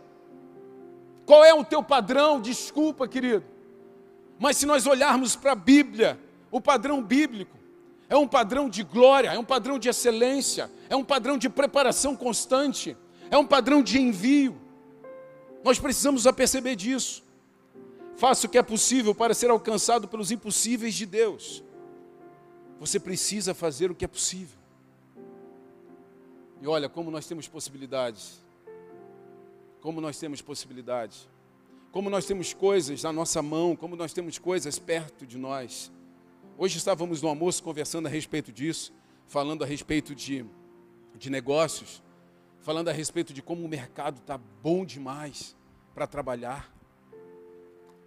Qual 1.27 1.45
é 1.45 1.55
o 1.55 1.65
teu 1.65 1.83
padrão? 1.83 2.41
Desculpa, 2.41 3.07
querido. 3.07 3.45
Mas 4.39 4.57
se 4.57 4.67
nós 4.67 4.87
olharmos 4.87 5.37
para 5.37 5.53
a 5.53 5.55
Bíblia, 5.55 6.19
o 6.51 6.61
padrão 6.61 7.03
bíblico 7.03 7.57
é 8.09 8.17
um 8.17 8.27
padrão 8.27 8.69
de 8.69 8.83
glória, 8.83 9.29
é 9.29 9.39
um 9.39 9.45
padrão 9.45 9.79
de 9.79 9.89
excelência, 9.89 10.69
é 10.89 10.97
um 10.97 11.05
padrão 11.05 11.39
de 11.39 11.49
preparação 11.49 12.17
constante, 12.17 12.97
é 13.31 13.39
um 13.39 13.47
padrão 13.47 13.83
de 13.83 14.01
envio. 14.01 14.61
Nós 15.63 15.79
precisamos 15.79 16.25
perceber 16.33 16.75
disso. 16.75 17.23
Faça 18.21 18.47
o 18.47 18.51
que 18.51 18.59
é 18.59 18.63
possível 18.63 19.15
para 19.15 19.33
ser 19.33 19.49
alcançado 19.49 20.07
pelos 20.07 20.31
impossíveis 20.31 20.95
de 20.95 21.07
Deus. 21.07 21.65
Você 22.79 23.01
precisa 23.01 23.55
fazer 23.55 23.91
o 23.91 23.95
que 23.95 24.05
é 24.05 24.09
possível. 24.09 24.59
E 26.61 26.67
olha 26.67 26.87
como 26.87 27.11
nós 27.11 27.27
temos 27.27 27.49
possibilidades. 27.49 28.39
Como 29.81 30.03
nós 30.03 30.19
temos 30.19 30.43
possibilidades. 30.43 31.27
Como 31.91 32.11
nós 32.11 32.27
temos 32.27 32.53
coisas 32.53 33.03
na 33.03 33.11
nossa 33.11 33.41
mão, 33.41 33.75
como 33.75 33.97
nós 33.97 34.13
temos 34.13 34.39
coisas 34.39 34.79
perto 34.79 35.27
de 35.27 35.39
nós. 35.39 35.91
Hoje 36.59 36.77
estávamos 36.77 37.23
no 37.23 37.29
almoço 37.31 37.63
conversando 37.63 38.05
a 38.05 38.11
respeito 38.11 38.53
disso, 38.53 38.93
falando 39.29 39.65
a 39.65 39.67
respeito 39.67 40.15
de, 40.15 40.45
de 41.15 41.31
negócios, 41.31 42.03
falando 42.61 42.89
a 42.89 42.93
respeito 42.93 43.33
de 43.33 43.41
como 43.41 43.65
o 43.65 43.69
mercado 43.69 44.19
está 44.19 44.37
bom 44.37 44.85
demais 44.85 45.57
para 45.95 46.07
trabalhar. 46.07 46.80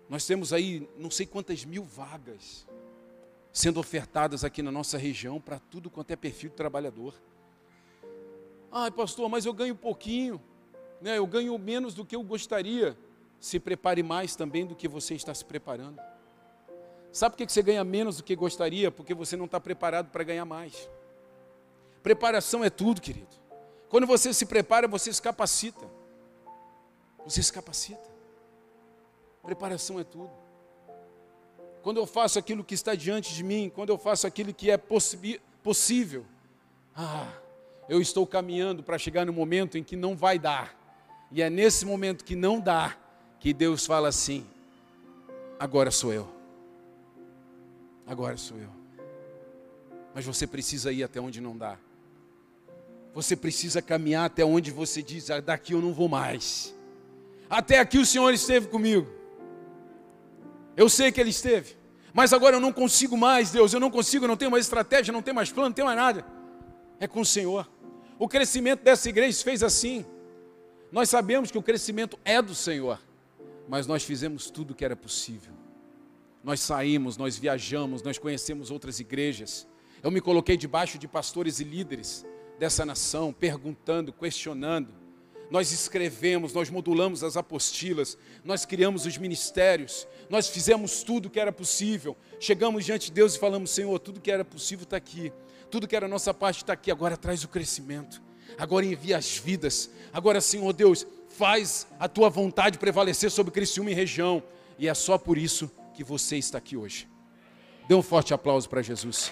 Nós 0.10 0.26
temos 0.26 0.54
aí 0.54 0.88
não 0.98 1.10
sei 1.10 1.26
quantas 1.26 1.66
mil 1.66 1.84
vagas 1.84 2.68
sendo 3.52 3.80
ofertadas 3.80 4.44
aqui 4.44 4.62
na 4.62 4.72
nossa 4.72 4.98
região 4.98 5.40
para 5.40 5.60
tudo 5.60 5.90
quanto 5.90 6.12
é 6.12 6.16
perfil 6.16 6.50
de 6.50 6.56
trabalhador. 6.56 7.14
Ai, 8.72 8.90
pastor, 8.90 9.30
mas 9.30 9.46
eu 9.46 9.54
ganho 9.54 9.76
pouquinho 9.76 10.42
né, 11.04 11.18
eu 11.18 11.28
ganho 11.28 11.58
menos 11.58 11.94
do 11.94 12.06
que 12.06 12.16
eu 12.16 12.24
gostaria. 12.24 12.98
Se 13.38 13.60
prepare 13.60 14.02
mais 14.02 14.38
também 14.38 14.66
do 14.66 14.74
que 14.74 14.88
você 14.88 15.14
está 15.16 15.34
se 15.34 15.44
preparando. 15.44 16.02
Sabe 17.12 17.36
por 17.36 17.46
que 17.46 17.52
você 17.52 17.62
ganha 17.62 17.84
menos 17.84 18.18
do 18.18 18.24
que 18.24 18.34
gostaria? 18.38 18.90
Porque 18.90 19.14
você 19.14 19.36
não 19.36 19.44
está 19.44 19.60
preparado 19.60 20.10
para 20.12 20.24
ganhar 20.24 20.46
mais. 20.46 20.90
Preparação 22.02 22.64
é 22.64 22.70
tudo, 22.70 23.02
querido. 23.02 23.36
Quando 23.90 24.08
você 24.08 24.34
se 24.34 24.46
prepara, 24.46 24.88
você 24.88 25.12
se 25.12 25.22
capacita. 25.22 25.86
Você 27.26 27.44
se 27.44 27.52
capacita. 27.52 28.13
Preparação 29.44 30.00
é 30.00 30.04
tudo. 30.06 30.32
Quando 31.82 31.98
eu 31.98 32.08
faço 32.08 32.40
aquilo 32.40 32.64
que 32.64 32.74
está 32.74 32.96
diante 32.96 33.34
de 33.34 33.44
mim, 33.44 33.70
quando 33.74 33.90
eu 33.90 33.98
faço 33.98 34.26
aquilo 34.26 34.54
que 34.54 34.72
é 34.72 34.78
possível, 34.78 36.26
ah, 36.96 37.28
eu 37.90 38.00
estou 38.00 38.26
caminhando 38.26 38.82
para 38.82 38.98
chegar 38.98 39.26
no 39.26 39.34
momento 39.34 39.78
em 39.78 39.84
que 39.84 39.98
não 39.98 40.16
vai 40.16 40.40
dar. 40.40 40.80
E 41.30 41.42
é 41.42 41.50
nesse 41.50 41.86
momento 41.86 42.24
que 42.24 42.38
não 42.38 42.58
dá, 42.58 42.96
que 43.38 43.54
Deus 43.54 43.86
fala 43.86 44.08
assim: 44.08 44.46
agora 45.60 45.92
sou 45.92 46.14
eu. 46.14 46.30
Agora 48.08 48.38
sou 48.38 48.58
eu. 48.58 48.70
Mas 50.16 50.26
você 50.26 50.48
precisa 50.48 50.90
ir 50.92 51.04
até 51.04 51.20
onde 51.20 51.42
não 51.42 51.58
dá. 51.58 51.78
Você 53.14 53.36
precisa 53.36 53.82
caminhar 53.82 54.26
até 54.26 54.46
onde 54.46 54.72
você 54.72 55.04
diz: 55.04 55.30
ah, 55.30 55.42
daqui 55.42 55.74
eu 55.74 55.82
não 55.82 55.92
vou 55.92 56.08
mais. 56.08 56.74
Até 57.50 57.80
aqui 57.80 57.98
o 57.98 58.06
Senhor 58.06 58.34
esteve 58.34 58.68
comigo. 58.68 59.23
Eu 60.76 60.90
sei 60.90 61.12
que 61.12 61.20
Ele 61.20 61.30
esteve. 61.30 61.76
Mas 62.14 62.32
agora 62.32 62.58
eu 62.58 62.60
não 62.60 62.72
consigo 62.72 63.18
mais, 63.18 63.52
Deus. 63.52 63.74
Eu 63.74 63.80
não 63.80 63.90
consigo, 63.90 64.28
não 64.28 64.38
tenho 64.38 64.52
mais 64.52 64.66
estratégia, 64.66 65.12
não 65.12 65.22
tenho 65.22 65.36
mais 65.36 65.52
plano, 65.52 65.70
não 65.70 65.74
tenho 65.74 65.88
mais 65.88 65.98
nada. 65.98 66.26
É 67.00 67.08
com 67.08 67.22
o 67.22 67.26
Senhor. 67.26 67.70
O 68.20 68.28
crescimento 68.28 68.84
dessa 68.84 69.10
igreja 69.10 69.44
fez 69.44 69.64
assim. 69.64 70.06
Nós 70.92 71.10
sabemos 71.10 71.50
que 71.50 71.58
o 71.58 71.62
crescimento 71.64 72.20
é 72.24 72.40
do 72.40 72.54
Senhor, 72.54 73.00
mas 73.68 73.88
nós 73.88 74.04
fizemos 74.04 74.52
tudo 74.52 74.72
o 74.72 74.76
que 74.76 74.86
era 74.86 74.96
possível. 74.96 75.54
Nós 76.44 76.60
saímos, 76.60 77.18
nós 77.18 77.38
viajamos, 77.38 78.04
nós 78.04 78.20
conhecemos 78.20 78.70
outras 78.70 79.00
igrejas. 79.00 79.68
Eu 80.04 80.12
me 80.12 80.22
coloquei 80.22 80.56
debaixo 80.56 81.00
de 81.00 81.08
pastores 81.08 81.60
e 81.60 81.64
líderes 81.64 82.24
dessa 82.60 82.86
nação, 82.86 83.34
perguntando, 83.34 84.14
questionando. 84.14 84.94
Nós 85.50 85.72
escrevemos, 85.72 86.54
nós 86.54 86.70
modulamos 86.70 87.24
as 87.24 87.38
apostilas, 87.38 88.18
nós 88.44 88.66
criamos 88.66 89.06
os 89.06 89.18
ministérios, 89.18 90.08
nós 90.30 90.48
fizemos 90.48 91.04
tudo 91.04 91.30
que 91.30 91.40
era 91.40 91.52
possível. 91.52 92.18
Chegamos 92.40 92.86
diante 92.86 93.08
de 93.08 93.14
Deus 93.14 93.36
e 93.36 93.40
falamos: 93.40 93.70
Senhor, 93.72 93.98
tudo 94.00 94.20
que 94.20 94.32
era 94.32 94.44
possível 94.44 94.84
está 94.84 94.98
aqui, 94.98 95.32
tudo 95.70 95.88
que 95.88 95.96
era 95.96 96.08
nossa 96.08 96.34
parte 96.34 96.58
está 96.58 96.74
aqui, 96.74 96.90
agora 96.90 97.16
traz 97.16 97.44
o 97.44 97.48
crescimento 97.48 98.22
agora 98.58 98.86
envia 98.86 99.18
as 99.18 99.38
vidas. 99.38 99.90
Agora, 100.12 100.42
Senhor 100.42 100.72
Deus, 100.74 101.06
faz 101.28 101.88
a 102.00 102.08
tua 102.08 102.30
vontade 102.30 102.78
prevalecer 102.78 103.32
sobre 103.32 103.52
Criciúma 103.52 103.92
e 103.92 103.94
região. 103.94 104.44
E 104.78 104.88
é 104.88 104.94
só 104.94 105.18
por 105.18 105.38
isso 105.38 105.72
que 105.94 106.04
você 106.04 106.38
está 106.38 106.58
aqui 106.58 106.76
hoje. 106.76 107.08
Dê 107.88 107.96
um 107.96 108.02
forte 108.02 108.34
aplauso 108.34 108.70
para 108.70 108.82
Jesus. 108.82 109.32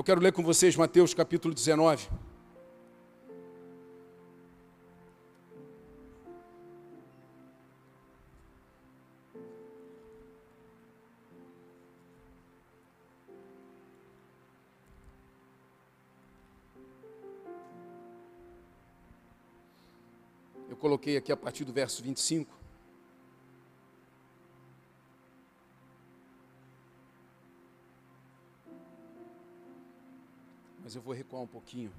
Eu 0.00 0.04
quero 0.04 0.18
ler 0.18 0.32
com 0.32 0.42
vocês 0.42 0.74
Mateus 0.76 1.12
capítulo 1.12 1.52
19. 1.52 2.08
coloquei 20.80 21.18
aqui 21.18 21.30
a 21.30 21.36
partir 21.36 21.64
do 21.64 21.74
verso 21.74 22.02
25. 22.02 22.59
Mas 30.90 30.96
eu 30.96 31.02
vou 31.02 31.14
recuar 31.14 31.40
um 31.40 31.46
pouquinho. 31.46 31.92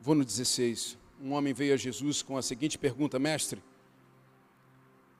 Vou 0.00 0.14
no 0.14 0.24
16. 0.24 0.96
Um 1.20 1.32
homem 1.32 1.52
veio 1.52 1.74
a 1.74 1.76
Jesus 1.76 2.22
com 2.22 2.36
a 2.36 2.42
seguinte 2.42 2.78
pergunta: 2.78 3.18
Mestre, 3.18 3.60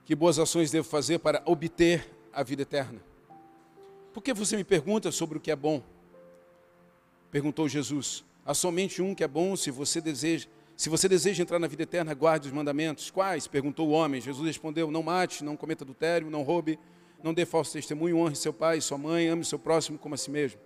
que 0.04 0.14
boas 0.14 0.38
ações 0.38 0.70
devo 0.70 0.88
fazer 0.88 1.18
para 1.18 1.42
obter 1.46 2.16
a 2.32 2.44
vida 2.44 2.62
eterna? 2.62 3.02
Por 4.12 4.22
que 4.22 4.32
você 4.32 4.56
me 4.56 4.62
pergunta 4.62 5.10
sobre 5.10 5.38
o 5.38 5.40
que 5.40 5.50
é 5.50 5.56
bom? 5.56 5.82
Perguntou 7.28 7.68
Jesus. 7.68 8.24
Há 8.46 8.54
somente 8.54 9.02
um 9.02 9.16
que 9.16 9.24
é 9.24 9.28
bom 9.28 9.56
se 9.56 9.72
você 9.72 10.00
deseja. 10.00 10.46
Se 10.76 10.88
você 10.88 11.08
deseja 11.08 11.42
entrar 11.42 11.58
na 11.58 11.66
vida 11.66 11.82
eterna, 11.82 12.14
guarde 12.14 12.46
os 12.46 12.54
mandamentos. 12.54 13.10
Quais? 13.10 13.48
Perguntou 13.48 13.88
o 13.88 13.90
homem. 13.90 14.20
Jesus 14.20 14.46
respondeu: 14.46 14.92
Não 14.92 15.02
mate, 15.02 15.42
não 15.42 15.56
cometa 15.56 15.82
adultério, 15.82 16.30
não 16.30 16.42
roube, 16.44 16.78
não 17.22 17.32
dê 17.32 17.46
falso 17.46 17.72
testemunho, 17.72 18.16
honre 18.16 18.34
seu 18.34 18.52
pai 18.52 18.78
e 18.78 18.82
sua 18.82 18.98
mãe, 18.98 19.28
ame 19.28 19.44
seu 19.44 19.58
próximo 19.58 19.98
como 19.98 20.14
a 20.14 20.18
si 20.18 20.30
mesmo. 20.30 20.60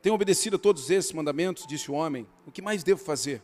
Tenho 0.00 0.14
obedecido 0.14 0.56
a 0.56 0.58
todos 0.58 0.88
esses 0.88 1.12
mandamentos, 1.12 1.66
disse 1.66 1.90
o 1.90 1.94
homem. 1.94 2.26
O 2.46 2.52
que 2.52 2.62
mais 2.62 2.84
devo 2.84 3.02
fazer? 3.02 3.42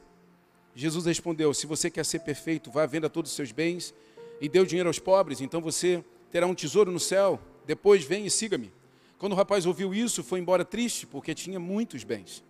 Jesus 0.75 1.05
respondeu: 1.05 1.53
Se 1.53 1.67
você 1.67 1.91
quer 1.91 2.05
ser 2.05 2.21
perfeito, 2.21 2.71
vá 2.71 2.87
venda 2.87 3.11
todos 3.11 3.31
os 3.31 3.37
seus 3.37 3.51
bens 3.51 3.93
e 4.41 4.49
dê 4.49 4.61
o 4.61 4.67
dinheiro 4.67 4.89
aos 4.89 4.99
pobres, 4.99 5.41
então 5.41 5.61
você 5.61 6.05
terá 6.31 6.47
um 6.47 6.55
tesouro 6.55 6.93
no 6.93 7.01
céu. 7.01 7.41
Depois 7.67 8.05
vem 8.05 8.27
e 8.27 8.31
siga-me. 8.31 8.73
Quando 9.19 9.33
o 9.33 9.37
rapaz 9.37 9.67
ouviu 9.67 9.95
isso, 9.95 10.23
foi 10.23 10.41
embora 10.41 10.65
triste, 10.65 11.07
porque 11.07 11.35
tinha 11.35 11.61
muitos 11.61 12.05
bens. 12.05 12.45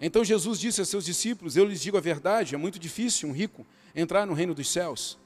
Então 0.00 0.24
Jesus 0.24 0.58
disse 0.58 0.80
a 0.80 0.84
seus 0.84 1.04
discípulos: 1.04 1.56
Eu 1.56 1.64
lhes 1.64 1.80
digo 1.80 1.96
a 1.96 2.00
verdade, 2.00 2.54
é 2.54 2.58
muito 2.58 2.78
difícil 2.78 3.28
um 3.28 3.32
rico 3.32 3.66
entrar 3.94 4.26
no 4.26 4.32
reino 4.32 4.54
dos 4.54 4.70
céus. 4.70 5.18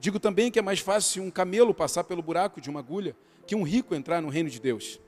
Digo 0.00 0.20
também 0.20 0.50
que 0.50 0.58
é 0.58 0.62
mais 0.62 0.80
fácil 0.80 1.22
um 1.22 1.30
camelo 1.30 1.74
passar 1.74 2.04
pelo 2.04 2.22
buraco 2.22 2.60
de 2.60 2.70
uma 2.70 2.80
agulha 2.80 3.16
que 3.46 3.54
um 3.54 3.62
rico 3.62 3.94
entrar 3.94 4.20
no 4.20 4.28
reino 4.28 4.50
de 4.50 4.60
Deus. 4.60 5.00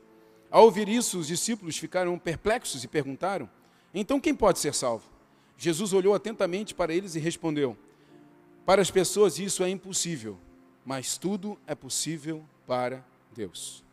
Ao 0.51 0.65
ouvir 0.65 0.89
isso, 0.89 1.19
os 1.19 1.27
discípulos 1.27 1.77
ficaram 1.77 2.19
perplexos 2.19 2.85
e 2.85 2.89
perguntaram: 2.89 3.49
Então 3.93 4.21
quem 4.21 4.35
pode 4.35 4.59
ser 4.59 4.75
salvo? 4.75 5.09
Jesus 5.57 5.93
olhou 5.93 6.15
atentamente 6.15 6.75
para 6.75 6.95
eles 6.95 7.15
e 7.15 7.19
respondeu: 7.19 7.77
Para 8.65 8.83
as 8.83 8.91
pessoas 8.91 9.39
isso 9.39 9.65
é 9.65 9.71
impossível, 9.71 10.39
mas 10.85 11.19
tudo 11.19 11.59
é 11.67 11.75
possível 11.75 12.45
para 12.67 13.05
Deus. 13.35 13.85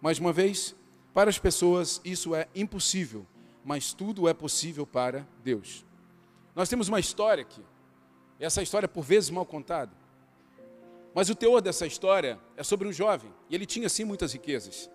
Mais 0.00 0.18
uma 0.18 0.32
vez, 0.32 0.74
para 1.12 1.30
as 1.30 1.38
pessoas 1.38 2.00
isso 2.04 2.34
é 2.34 2.48
impossível, 2.54 3.26
mas 3.64 3.92
tudo 3.92 4.28
é 4.28 4.34
possível 4.34 4.86
para 4.86 5.26
Deus. 5.42 5.84
Nós 6.54 6.68
temos 6.68 6.88
uma 6.88 7.00
história 7.00 7.42
aqui, 7.42 7.62
essa 8.38 8.62
história 8.62 8.86
é 8.86 8.88
por 8.88 9.02
vezes 9.02 9.30
mal 9.30 9.46
contada, 9.46 9.92
mas 11.14 11.30
o 11.30 11.34
teor 11.34 11.62
dessa 11.62 11.86
história 11.86 12.40
é 12.56 12.64
sobre 12.64 12.88
um 12.88 12.92
jovem, 12.92 13.32
e 13.48 13.54
ele 13.54 13.64
tinha 13.64 13.88
sim 13.88 14.04
muitas 14.04 14.32
riquezas. 14.32 14.90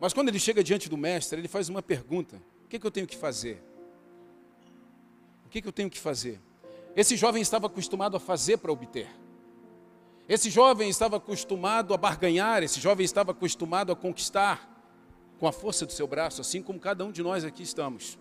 Mas 0.00 0.12
quando 0.12 0.28
ele 0.28 0.38
chega 0.40 0.64
diante 0.64 0.88
do 0.88 0.96
mestre, 0.96 1.38
ele 1.38 1.46
faz 1.46 1.68
uma 1.68 1.80
pergunta: 1.80 2.42
O 2.64 2.68
que, 2.68 2.76
é 2.76 2.78
que 2.80 2.86
eu 2.86 2.90
tenho 2.90 3.06
que 3.06 3.16
fazer? 3.16 3.62
O 5.46 5.48
que, 5.48 5.58
é 5.58 5.62
que 5.62 5.68
eu 5.68 5.72
tenho 5.72 5.88
que 5.88 6.00
fazer? 6.00 6.40
Esse 6.96 7.16
jovem 7.16 7.40
estava 7.40 7.68
acostumado 7.68 8.16
a 8.16 8.20
fazer 8.20 8.58
para 8.58 8.72
obter. 8.72 9.08
Esse 10.28 10.50
jovem 10.50 10.88
estava 10.88 11.18
acostumado 11.18 11.94
a 11.94 11.96
barganhar, 11.96 12.62
esse 12.62 12.80
jovem 12.80 13.04
estava 13.04 13.30
acostumado 13.30 13.92
a 13.92 13.96
conquistar 13.96 14.68
com 15.38 15.46
a 15.46 15.52
força 15.52 15.86
do 15.86 15.92
seu 15.92 16.06
braço, 16.06 16.40
assim 16.40 16.62
como 16.62 16.80
cada 16.80 17.04
um 17.04 17.12
de 17.12 17.22
nós 17.22 17.44
aqui 17.44 17.62
estamos. 17.62 18.18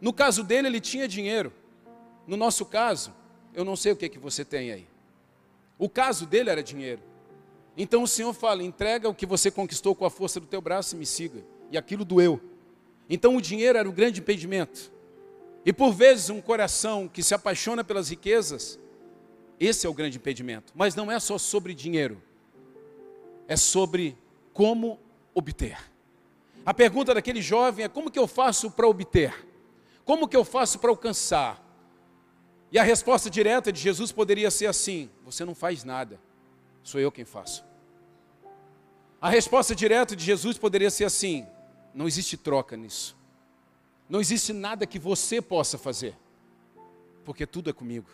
No 0.00 0.12
caso 0.12 0.42
dele, 0.42 0.68
ele 0.68 0.80
tinha 0.80 1.06
dinheiro. 1.06 1.52
No 2.26 2.36
nosso 2.36 2.64
caso, 2.64 3.14
eu 3.54 3.64
não 3.64 3.76
sei 3.76 3.92
o 3.92 3.96
que, 3.96 4.08
que 4.08 4.18
você 4.18 4.44
tem 4.44 4.70
aí. 4.70 4.86
O 5.78 5.88
caso 5.88 6.26
dele 6.26 6.50
era 6.50 6.62
dinheiro. 6.62 7.02
Então 7.76 8.02
o 8.02 8.08
Senhor 8.08 8.32
fala: 8.32 8.62
entrega 8.62 9.08
o 9.08 9.14
que 9.14 9.26
você 9.26 9.50
conquistou 9.50 9.94
com 9.94 10.04
a 10.04 10.10
força 10.10 10.40
do 10.40 10.46
teu 10.46 10.60
braço 10.60 10.94
e 10.94 10.98
me 10.98 11.06
siga. 11.06 11.44
E 11.70 11.76
aquilo 11.76 12.04
doeu. 12.04 12.40
Então 13.08 13.36
o 13.36 13.40
dinheiro 13.40 13.78
era 13.78 13.88
o 13.88 13.92
grande 13.92 14.20
impedimento. 14.20 14.90
E 15.64 15.72
por 15.72 15.92
vezes 15.92 16.30
um 16.30 16.40
coração 16.40 17.08
que 17.08 17.22
se 17.22 17.34
apaixona 17.34 17.82
pelas 17.82 18.08
riquezas, 18.08 18.78
esse 19.58 19.86
é 19.86 19.90
o 19.90 19.94
grande 19.94 20.16
impedimento. 20.16 20.72
Mas 20.76 20.94
não 20.94 21.10
é 21.10 21.18
só 21.18 21.38
sobre 21.38 21.74
dinheiro, 21.74 22.22
é 23.48 23.56
sobre 23.56 24.16
como 24.52 24.98
obter. 25.34 25.76
A 26.64 26.72
pergunta 26.72 27.12
daquele 27.12 27.42
jovem 27.42 27.84
é: 27.84 27.88
como 27.88 28.10
que 28.10 28.18
eu 28.18 28.26
faço 28.26 28.70
para 28.70 28.88
obter? 28.88 29.46
Como 30.04 30.28
que 30.28 30.36
eu 30.36 30.44
faço 30.44 30.78
para 30.78 30.90
alcançar? 30.90 31.65
E 32.70 32.78
a 32.78 32.82
resposta 32.82 33.30
direta 33.30 33.72
de 33.72 33.80
Jesus 33.80 34.12
poderia 34.12 34.50
ser 34.50 34.66
assim: 34.66 35.10
você 35.24 35.44
não 35.44 35.54
faz 35.54 35.84
nada, 35.84 36.20
sou 36.82 37.00
eu 37.00 37.12
quem 37.12 37.24
faço. 37.24 37.64
A 39.20 39.30
resposta 39.30 39.74
direta 39.74 40.14
de 40.14 40.24
Jesus 40.24 40.58
poderia 40.58 40.90
ser 40.90 41.04
assim: 41.04 41.46
não 41.94 42.06
existe 42.06 42.36
troca 42.36 42.76
nisso. 42.76 43.16
Não 44.08 44.20
existe 44.20 44.52
nada 44.52 44.86
que 44.86 44.98
você 44.98 45.42
possa 45.42 45.76
fazer, 45.76 46.16
porque 47.24 47.46
tudo 47.46 47.70
é 47.70 47.72
comigo. 47.72 48.08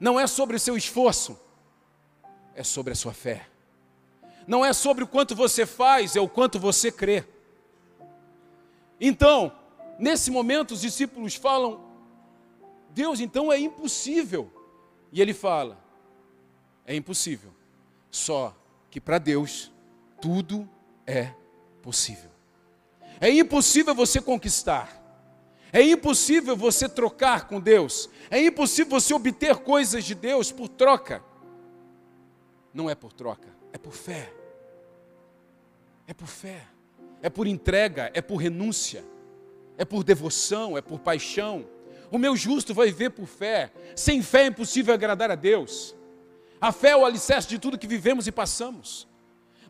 Não 0.00 0.18
é 0.18 0.26
sobre 0.26 0.56
o 0.56 0.60
seu 0.60 0.76
esforço, 0.76 1.38
é 2.54 2.62
sobre 2.62 2.92
a 2.92 2.96
sua 2.96 3.12
fé. 3.12 3.46
Não 4.46 4.64
é 4.64 4.72
sobre 4.72 5.02
o 5.02 5.06
quanto 5.06 5.34
você 5.34 5.66
faz, 5.66 6.14
é 6.14 6.20
o 6.20 6.28
quanto 6.28 6.58
você 6.58 6.92
crê. 6.92 7.24
Então, 9.00 9.52
nesse 9.98 10.30
momento, 10.30 10.72
os 10.72 10.80
discípulos 10.80 11.34
falam: 11.34 11.84
Deus, 12.96 13.20
então 13.20 13.52
é 13.52 13.58
impossível. 13.58 14.50
E 15.12 15.20
ele 15.20 15.34
fala: 15.34 15.78
É 16.84 16.96
impossível. 16.96 17.52
Só 18.10 18.56
que 18.90 19.00
para 19.00 19.18
Deus 19.18 19.70
tudo 20.20 20.68
é 21.06 21.32
possível. 21.82 22.30
É 23.20 23.30
impossível 23.30 23.94
você 23.94 24.20
conquistar. 24.20 25.02
É 25.72 25.82
impossível 25.82 26.56
você 26.56 26.88
trocar 26.88 27.46
com 27.46 27.60
Deus. 27.60 28.08
É 28.30 28.40
impossível 28.40 28.98
você 28.98 29.12
obter 29.12 29.56
coisas 29.58 30.02
de 30.02 30.14
Deus 30.14 30.50
por 30.50 30.68
troca. 30.68 31.22
Não 32.72 32.88
é 32.88 32.94
por 32.94 33.12
troca, 33.12 33.48
é 33.72 33.78
por 33.78 33.92
fé. 33.92 34.32
É 36.06 36.14
por 36.14 36.26
fé 36.26 36.66
é 37.22 37.28
por 37.28 37.46
entrega, 37.46 38.10
é 38.14 38.20
por 38.20 38.36
renúncia, 38.36 39.04
é 39.76 39.84
por 39.84 40.04
devoção, 40.04 40.76
é 40.76 40.80
por 40.80 41.00
paixão. 41.00 41.66
O 42.10 42.18
meu 42.18 42.36
justo 42.36 42.72
vai 42.72 42.86
viver 42.86 43.10
por 43.10 43.26
fé. 43.26 43.72
Sem 43.94 44.22
fé 44.22 44.42
é 44.42 44.46
impossível 44.46 44.94
agradar 44.94 45.30
a 45.30 45.34
Deus. 45.34 45.94
A 46.60 46.72
fé 46.72 46.90
é 46.90 46.96
o 46.96 47.04
alicerce 47.04 47.48
de 47.48 47.58
tudo 47.58 47.78
que 47.78 47.86
vivemos 47.86 48.26
e 48.26 48.32
passamos. 48.32 49.06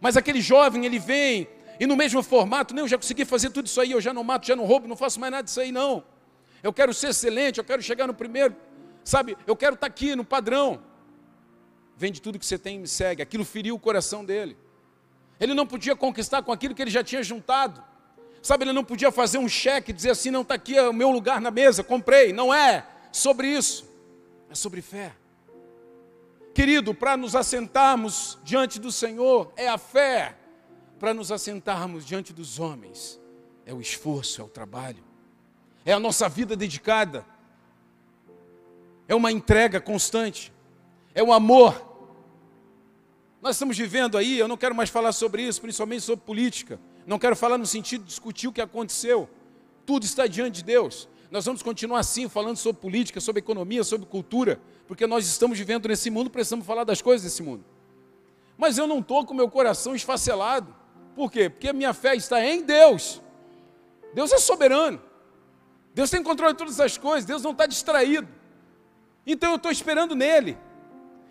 Mas 0.01 0.16
aquele 0.16 0.40
jovem, 0.40 0.85
ele 0.85 0.99
vem 0.99 1.49
e 1.79 1.87
no 1.87 1.96
mesmo 1.96 2.22
formato, 2.22 2.75
não, 2.75 2.85
eu 2.85 2.88
já 2.88 2.96
consegui 2.96 3.25
fazer 3.25 3.51
tudo 3.51 3.66
isso 3.66 3.81
aí, 3.81 3.92
eu 3.92 4.01
já 4.01 4.12
não 4.12 4.25
mato, 4.25 4.46
já 4.46 4.57
não 4.57 4.64
roubo, 4.64 4.88
não 4.88 4.96
faço 4.96 5.20
mais 5.20 5.31
nada 5.31 5.44
disso 5.44 5.61
aí, 5.61 5.70
não. 5.70 6.03
Eu 6.62 6.72
quero 6.72 6.92
ser 6.94 7.09
excelente, 7.09 7.59
eu 7.59 7.64
quero 7.64 7.83
chegar 7.83 8.07
no 8.07 8.14
primeiro, 8.14 8.57
sabe? 9.05 9.37
Eu 9.46 9.55
quero 9.55 9.75
estar 9.75 9.87
aqui 9.87 10.16
no 10.16 10.25
padrão. 10.25 10.83
Vende 11.96 12.20
tudo 12.20 12.38
que 12.38 12.46
você 12.46 12.59
tem 12.59 12.77
e 12.77 12.79
me 12.79 12.88
segue. 12.88 13.22
Aquilo 13.22 13.44
feriu 13.44 13.75
o 13.75 13.79
coração 13.79 14.25
dele. 14.25 14.57
Ele 15.38 15.55
não 15.55 15.66
podia 15.66 15.94
conquistar 15.94 16.42
com 16.42 16.51
aquilo 16.51 16.75
que 16.75 16.83
ele 16.83 16.90
já 16.90 17.05
tinha 17.05 17.22
juntado. 17.22 17.83
Sabe, 18.47 18.63
ele 18.63 18.73
não 18.73 18.85
podia 18.85 19.11
fazer 19.11 19.39
um 19.39 19.49
cheque 19.49 19.93
dizer 19.93 20.11
assim: 20.11 20.31
não 20.31 20.43
está 20.43 20.55
aqui 20.55 20.79
o 20.79 20.93
meu 20.93 21.11
lugar 21.11 21.41
na 21.41 21.51
mesa, 21.51 21.83
comprei. 21.83 22.33
Não 22.33 22.55
é 22.55 22.87
sobre 23.11 23.49
isso, 23.49 23.85
é 24.49 24.55
sobre 24.55 24.81
fé. 24.81 25.13
Querido, 26.55 26.95
para 26.95 27.17
nos 27.17 27.35
assentarmos 27.35 28.39
diante 28.45 28.79
do 28.79 28.93
Senhor, 28.93 29.53
é 29.57 29.67
a 29.67 29.77
fé. 29.77 30.37
Para 30.97 31.13
nos 31.13 31.33
assentarmos 31.33 32.07
diante 32.07 32.33
dos 32.33 32.61
homens, 32.61 33.21
é 33.67 33.75
o 33.75 33.81
esforço, 33.81 34.41
é 34.41 34.45
o 34.45 34.49
trabalho, 34.49 35.03
é 35.85 35.93
a 35.93 35.99
nossa 35.99 36.29
vida 36.29 36.55
dedicada, 36.55 37.27
é 39.09 39.15
uma 39.17 39.33
entrega 39.33 39.81
constante, 39.81 40.53
é 41.17 41.23
o 41.23 41.33
amor 41.33 41.97
nós 43.47 43.55
estamos 43.55 43.79
vivendo 43.79 44.19
aí, 44.19 44.39
eu 44.39 44.49
não 44.49 44.57
quero 44.57 44.75
mais 44.75 44.91
falar 44.91 45.13
sobre 45.13 45.43
isso, 45.43 45.61
principalmente 45.61 46.03
sobre 46.03 46.25
política. 46.25 46.81
Não 47.07 47.19
quero 47.19 47.37
falar 47.37 47.57
no 47.57 47.66
sentido 47.66 48.03
de 48.03 48.09
discutir 48.09 48.49
o 48.49 48.53
que 48.53 48.61
aconteceu. 48.61 49.31
Tudo 49.87 50.05
está 50.05 50.27
diante 50.27 50.57
de 50.57 50.64
Deus. 50.64 51.09
Nós 51.31 51.45
vamos 51.45 51.62
continuar 51.62 52.01
assim, 52.01 52.29
falando 52.29 52.57
sobre 52.57 52.81
política, 52.81 53.21
sobre 53.21 53.40
economia, 53.40 53.85
sobre 53.85 54.07
cultura, 54.07 54.61
porque 54.87 55.07
nós 55.07 55.27
estamos 55.27 55.59
vivendo 55.59 55.88
nesse 55.88 56.11
mundo, 56.11 56.31
precisamos 56.31 56.66
falar 56.66 56.85
das 56.85 57.01
coisas 57.01 57.23
desse 57.23 57.42
mundo. 57.42 57.64
Mas 58.59 58.79
eu 58.79 58.87
não 58.87 58.99
estou 58.99 59.25
com 59.25 59.35
meu 59.35 59.49
coração 59.49 59.95
esfacelado. 59.95 60.75
Por 61.14 61.31
quê? 61.31 61.49
Porque 61.49 61.69
a 61.69 61.73
minha 61.73 61.92
fé 61.92 62.14
está 62.16 62.45
em 62.45 62.62
Deus. 62.62 63.21
Deus 64.14 64.33
é 64.33 64.38
soberano. 64.38 65.01
Deus 65.95 66.11
tem 66.11 66.23
controle 66.23 66.53
de 66.53 66.59
todas 66.59 66.81
as 66.81 66.97
coisas. 66.99 67.25
Deus 67.25 67.42
não 67.42 67.53
está 67.53 67.66
distraído. 67.66 68.29
Então 69.27 69.51
eu 69.51 69.57
estou 69.57 69.71
esperando 69.71 70.14
nele. 70.14 70.57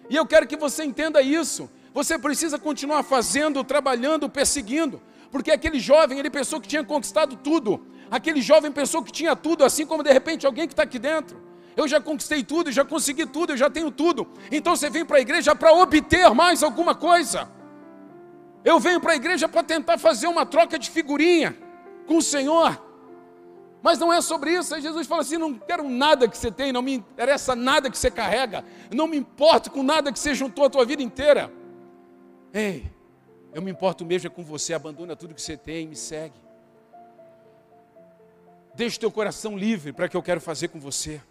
E 0.10 0.16
eu 0.16 0.26
quero 0.26 0.48
que 0.48 0.56
você 0.56 0.84
entenda 0.84 1.22
isso. 1.22 1.70
Você 1.94 2.20
precisa 2.20 2.60
continuar 2.60 3.04
fazendo, 3.04 3.64
trabalhando, 3.64 4.30
perseguindo, 4.30 5.02
porque 5.32 5.52
aquele 5.52 5.80
jovem, 5.80 6.20
ele 6.20 6.30
pensou 6.30 6.62
que 6.62 6.68
tinha 6.68 6.84
conquistado 6.84 7.36
tudo. 7.36 7.86
Aquele 8.10 8.42
jovem 8.42 8.72
pensou 8.72 9.04
que 9.04 9.12
tinha 9.12 9.36
tudo, 9.36 9.64
assim 9.64 9.86
como 9.86 10.04
de 10.04 10.12
repente 10.12 10.46
alguém 10.46 10.68
que 10.68 10.74
está 10.74 10.84
aqui 10.84 11.00
dentro. 11.00 11.42
Eu 11.76 11.88
já 11.88 12.00
conquistei 12.00 12.44
tudo, 12.44 12.72
já 12.72 12.86
consegui 12.86 13.26
tudo, 13.26 13.54
eu 13.54 13.58
já 13.58 13.70
tenho 13.70 13.92
tudo. 13.92 14.28
Então 14.52 14.76
você 14.76 14.90
vem 14.90 15.04
para 15.04 15.18
a 15.18 15.22
igreja 15.22 15.56
para 15.56 15.74
obter 15.74 16.34
mais 16.34 16.64
alguma 16.64 16.96
coisa. 16.96 17.50
Eu 18.64 18.80
venho 18.80 19.00
para 19.02 19.14
a 19.14 19.16
igreja 19.16 19.48
para 19.48 19.62
tentar 19.62 19.98
fazer 19.98 20.28
uma 20.28 20.46
troca 20.46 20.80
de 20.80 20.90
figurinha 20.90 21.56
com 22.08 22.18
o 22.18 22.22
Senhor. 22.22 22.82
Mas 23.84 24.00
não 24.00 24.12
é 24.12 24.20
sobre 24.22 24.52
isso. 24.52 24.74
Aí 24.74 24.82
Jesus 24.82 25.06
fala 25.06 25.22
assim: 25.22 25.38
não 25.38 25.54
quero 25.54 25.88
nada 25.88 26.28
que 26.28 26.38
você 26.38 26.50
tem, 26.50 26.72
não 26.72 26.82
me 26.82 26.94
interessa 26.94 27.56
nada 27.56 27.92
que 27.92 27.98
você 27.98 28.10
carrega, 28.10 28.66
não 28.92 29.06
me 29.06 29.18
importo 29.18 29.70
com 29.70 29.84
nada 29.84 30.12
que 30.12 30.18
você 30.18 30.34
juntou 30.34 30.66
a 30.66 30.70
tua 30.70 30.86
vida 30.86 31.04
inteira. 31.04 31.52
Ei, 32.54 32.92
eu 33.56 33.62
me 33.62 33.72
importo 33.72 34.06
mesmo 34.06 34.28
é 34.28 34.30
com 34.30 34.44
você, 34.44 34.74
abandona 34.74 35.16
tudo 35.16 35.34
que 35.34 35.42
você 35.42 35.56
tem 35.56 35.86
e 35.86 35.88
me 35.88 35.96
segue. 35.96 36.36
Deixa 38.74 38.98
o 38.98 39.00
teu 39.00 39.10
coração 39.10 39.58
livre 39.58 39.94
para 39.94 40.08
o 40.08 40.10
que 40.10 40.18
eu 40.18 40.22
quero 40.22 40.42
fazer 40.42 40.68
com 40.68 40.78
você. 40.78 41.22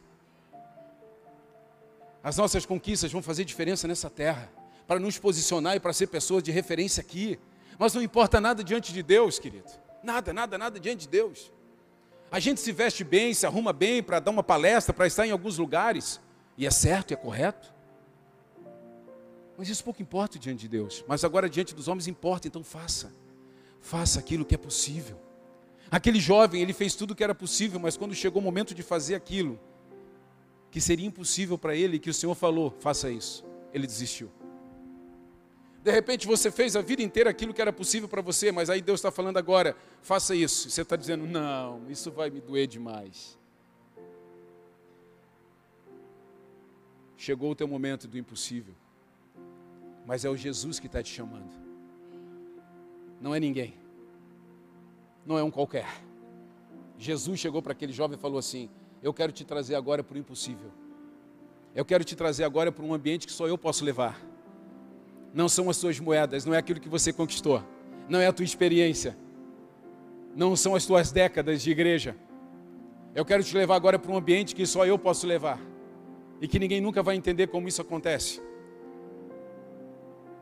As 2.23 2.39
nossas 2.39 2.65
conquistas 2.65 3.13
vão 3.13 3.21
fazer 3.21 3.45
diferença 3.45 3.87
nessa 3.87 4.09
terra, 4.09 4.51
para 4.87 4.99
nos 4.99 5.19
posicionar 5.19 5.77
e 5.77 5.81
para 5.81 5.93
ser 5.93 6.07
pessoas 6.07 6.43
de 6.43 6.51
referência 6.51 7.03
aqui. 7.03 7.39
Mas 7.79 7.93
não 7.93 8.01
importa 8.01 8.41
nada 8.41 8.65
diante 8.65 8.91
de 8.91 9.03
Deus, 9.03 9.39
querido. 9.39 9.71
Nada, 10.03 10.33
nada, 10.33 10.57
nada 10.57 10.81
diante 10.81 11.01
de 11.01 11.09
Deus. 11.09 11.53
A 12.33 12.41
gente 12.41 12.59
se 12.59 12.73
veste 12.73 13.05
bem, 13.05 13.35
se 13.35 13.45
arruma 13.45 13.71
bem 13.71 14.03
para 14.03 14.19
dar 14.19 14.31
uma 14.31 14.43
palestra, 14.43 14.95
para 14.95 15.07
estar 15.07 15.27
em 15.27 15.31
alguns 15.31 15.59
lugares, 15.59 16.19
e 16.57 16.67
é 16.67 16.71
certo 16.71 17.11
e 17.11 17.13
é 17.13 17.19
correto. 17.19 17.74
Mas 19.57 19.69
isso 19.69 19.85
pouco 19.85 20.03
importa 20.03 20.39
diante 20.39 20.61
de 20.61 20.69
Deus. 20.69 21.05
Mas 21.07 21.25
agora 21.25 21.49
diante 21.49 21.75
dos 21.75 21.89
homens 21.89 22.09
importa, 22.09 22.49
então 22.49 22.65
faça. 22.65 23.13
Faça 23.81 24.19
aquilo 24.19 24.45
que 24.45 24.55
é 24.55 24.59
possível. 24.59 25.19
Aquele 25.91 26.19
jovem, 26.19 26.61
ele 26.61 26.73
fez 26.73 26.95
tudo 26.95 27.13
o 27.13 27.15
que 27.15 27.23
era 27.23 27.35
possível, 27.35 27.79
mas 27.79 27.97
quando 27.97 28.15
chegou 28.15 28.41
o 28.41 28.45
momento 28.45 28.75
de 28.75 28.83
fazer 28.83 29.15
aquilo 29.15 29.61
que 30.71 30.81
seria 30.81 31.07
impossível 31.07 31.57
para 31.57 31.77
ele, 31.77 32.01
que 32.01 32.11
o 32.11 32.15
Senhor 32.15 32.35
falou, 32.35 32.75
faça 32.81 33.09
isso, 33.09 33.45
ele 33.73 33.87
desistiu. 33.87 34.29
De 35.85 35.91
repente 35.93 36.27
você 36.27 36.51
fez 36.51 36.75
a 36.75 36.81
vida 36.81 37.03
inteira 37.03 37.29
aquilo 37.29 37.53
que 37.53 37.61
era 37.61 37.73
possível 37.73 38.09
para 38.09 38.23
você, 38.23 38.51
mas 38.51 38.71
aí 38.71 38.81
Deus 38.81 38.99
está 38.99 39.11
falando 39.11 39.37
agora, 39.37 39.77
faça 40.01 40.35
isso. 40.35 40.71
Você 40.71 40.81
está 40.81 40.97
dizendo, 40.97 41.27
não, 41.27 41.83
isso 41.91 42.11
vai 42.11 42.31
me 42.31 42.41
doer 42.41 42.67
demais. 42.67 43.39
Chegou 47.17 47.51
o 47.51 47.55
teu 47.55 47.69
momento 47.69 48.09
do 48.09 48.19
impossível, 48.19 48.75
mas 50.05 50.25
é 50.25 50.31
o 50.31 50.37
Jesus 50.37 50.79
que 50.79 50.87
está 50.87 51.03
te 51.03 51.13
chamando, 51.13 51.53
não 53.21 53.35
é 53.35 53.41
ninguém, 53.41 53.75
não 55.25 55.39
é 55.39 55.43
um 55.43 55.51
qualquer. 55.51 55.87
Jesus 56.99 57.41
chegou 57.41 57.63
para 57.63 57.73
aquele 57.73 57.93
jovem 57.93 58.17
e 58.17 58.21
falou 58.21 58.39
assim: 58.39 58.69
Eu 59.03 59.13
quero 59.13 59.33
te 59.33 59.45
trazer 59.45 59.75
agora 59.75 60.03
para 60.03 60.15
o 60.15 60.19
impossível, 60.19 60.71
eu 61.75 61.85
quero 61.85 62.05
te 62.05 62.15
trazer 62.15 62.45
agora 62.45 62.71
para 62.71 62.85
um 62.85 62.95
ambiente 62.95 63.27
que 63.27 63.33
só 63.33 63.47
eu 63.47 63.59
posso 63.59 63.85
levar. 63.85 64.21
Não 65.33 65.49
são 65.49 65.69
as 65.69 65.77
suas 65.77 65.99
moedas, 65.99 66.45
não 66.45 66.55
é 66.55 66.59
aquilo 66.59 66.79
que 66.79 66.89
você 66.89 67.13
conquistou, 67.13 67.63
não 68.09 68.21
é 68.21 68.27
a 68.27 68.33
tua 68.33 68.45
experiência, 68.45 69.17
não 70.37 70.55
são 70.55 70.77
as 70.77 70.87
tuas 70.87 71.11
décadas 71.11 71.63
de 71.63 71.71
igreja. 71.71 72.17
Eu 73.15 73.25
quero 73.25 73.43
te 73.45 73.57
levar 73.57 73.77
agora 73.77 73.99
para 73.99 74.11
um 74.11 74.17
ambiente 74.17 74.55
que 74.55 74.67
só 74.67 74.85
eu 74.85 74.99
posso 74.99 75.27
levar. 75.27 75.61
E 76.41 76.49
que 76.49 76.59
ninguém 76.59 76.81
nunca 76.81 77.03
vai 77.03 77.15
entender 77.15 77.47
como 77.47 77.69
isso 77.69 77.81
acontece. 77.81 78.43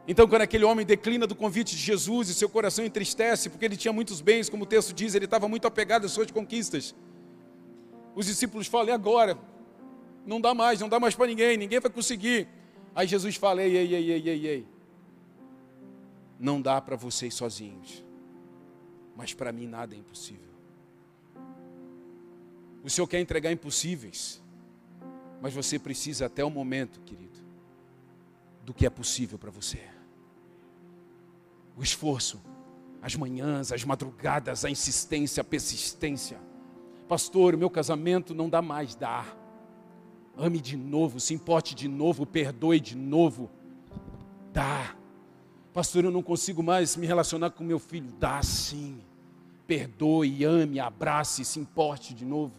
Então, 0.07 0.27
quando 0.27 0.43
aquele 0.43 0.65
homem 0.65 0.85
declina 0.85 1.27
do 1.27 1.35
convite 1.35 1.77
de 1.77 1.83
Jesus 1.83 2.29
e 2.29 2.35
seu 2.35 2.49
coração 2.49 2.85
entristece, 2.85 3.49
porque 3.49 3.65
ele 3.65 3.77
tinha 3.77 3.93
muitos 3.93 4.21
bens, 4.21 4.49
como 4.49 4.65
o 4.65 4.67
texto 4.67 4.93
diz, 4.93 5.15
ele 5.15 5.27
estava 5.27 5.49
muito 5.49 5.67
apegado 5.67 6.05
às 6.05 6.13
suas 6.13 6.31
conquistas. 6.31 6.95
Os 8.15 8.27
discípulos 8.27 8.67
falam: 8.67 8.89
e 8.89 8.93
agora? 8.93 9.39
Não 10.27 10.41
dá 10.41 10.55
mais, 10.55 10.81
não 10.81 10.89
dá 10.89 10.99
mais 11.01 11.15
para 11.15 11.27
ninguém, 11.27 11.57
ninguém 11.57 11.81
vai 11.81 11.91
conseguir. 11.91 12.49
Aí 12.95 13.07
Jesus 13.07 13.37
fala: 13.37 13.63
ei, 13.63 13.77
ei, 13.77 13.95
ei, 13.95 14.11
ei, 14.11 14.29
ei, 14.29 14.47
ei 14.47 14.73
não 16.43 16.61
dá 16.61 16.81
para 16.81 16.97
vocês 16.97 17.33
sozinhos, 17.35 18.05
mas 19.15 19.33
para 19.33 19.53
mim 19.53 19.69
nada 19.69 19.95
é 19.95 19.99
impossível. 19.99 20.53
O 22.83 22.91
Senhor 22.91 23.07
quer 23.07 23.21
entregar 23.21 23.53
impossíveis, 23.53 24.43
mas 25.41 25.55
você 25.55 25.79
precisa 25.79 26.27
até 26.27 26.45
o 26.45 26.51
momento, 26.51 27.01
querido, 27.03 27.39
do 28.65 28.75
que 28.75 28.85
é 28.85 28.91
possível 28.91 29.39
para 29.39 29.53
você. 29.53 29.92
O 31.77 31.83
esforço, 31.83 32.41
as 33.01 33.17
manhãs, 33.17 33.73
as 33.73 33.85
madrugadas, 33.85 34.65
a 34.65 34.71
insistência, 34.71 35.41
a 35.41 35.45
persistência. 35.45 36.39
Pastor, 37.09 37.55
o 37.55 37.59
meu 37.59 37.69
casamento 37.69 38.35
não 38.35 38.49
dá 38.49 38.63
mais, 38.63 38.95
dá. 38.95 39.25
Ame 40.37 40.61
de 40.61 40.77
novo, 40.77 41.21
se 41.21 41.35
importe 41.35 41.75
de 41.75 41.89
novo, 41.89 42.25
perdoe 42.25 42.81
de 42.81 42.97
novo. 42.97 43.51
Dá. 44.53 44.95
Pastor, 45.73 46.05
eu 46.05 46.11
não 46.11 46.23
consigo 46.23 46.63
mais 46.63 46.97
me 46.97 47.07
relacionar 47.07 47.51
com 47.51 47.65
meu 47.65 47.79
filho. 47.79 48.13
Dá 48.19 48.43
sim. 48.43 49.01
Perdoe, 49.67 50.45
ame, 50.45 50.79
abrace, 50.79 51.45
se 51.45 51.59
importe 51.59 52.15
de 52.15 52.25
novo. 52.25 52.55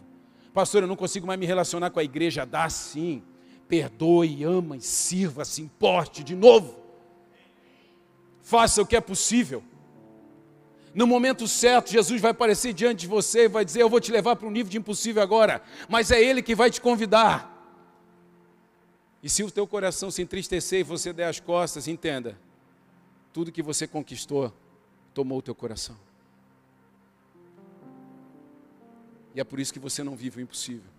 Pastor, 0.52 0.82
eu 0.82 0.88
não 0.88 0.96
consigo 0.96 1.26
mais 1.26 1.38
me 1.38 1.46
relacionar 1.46 1.90
com 1.90 2.00
a 2.00 2.04
igreja. 2.04 2.44
Dá 2.44 2.68
sim. 2.68 3.22
Perdoe, 3.68 4.44
ama 4.44 4.76
e 4.76 4.80
sirva, 4.80 5.44
se 5.44 5.62
importe 5.62 6.22
de 6.22 6.34
novo. 6.36 6.83
Faça 8.44 8.82
o 8.82 8.86
que 8.86 8.94
é 8.94 9.00
possível. 9.00 9.64
No 10.94 11.06
momento 11.06 11.48
certo, 11.48 11.90
Jesus 11.90 12.20
vai 12.20 12.30
aparecer 12.30 12.74
diante 12.74 13.00
de 13.00 13.06
você 13.06 13.46
e 13.46 13.48
vai 13.48 13.64
dizer: 13.64 13.80
Eu 13.80 13.88
vou 13.88 13.98
te 13.98 14.12
levar 14.12 14.36
para 14.36 14.46
um 14.46 14.50
nível 14.50 14.70
de 14.70 14.76
impossível 14.76 15.22
agora, 15.22 15.62
mas 15.88 16.10
é 16.10 16.22
Ele 16.22 16.42
que 16.42 16.54
vai 16.54 16.70
te 16.70 16.78
convidar. 16.78 17.50
E 19.22 19.30
se 19.30 19.42
o 19.42 19.50
teu 19.50 19.66
coração 19.66 20.10
se 20.10 20.20
entristecer 20.20 20.80
e 20.80 20.82
você 20.82 21.10
der 21.10 21.24
as 21.24 21.40
costas, 21.40 21.88
entenda, 21.88 22.38
tudo 23.32 23.50
que 23.50 23.62
você 23.62 23.86
conquistou 23.86 24.52
tomou 25.14 25.38
o 25.38 25.42
teu 25.42 25.54
coração. 25.54 25.96
E 29.34 29.40
é 29.40 29.44
por 29.44 29.58
isso 29.58 29.72
que 29.72 29.78
você 29.78 30.04
não 30.04 30.14
vive 30.14 30.40
o 30.40 30.42
impossível. 30.42 30.90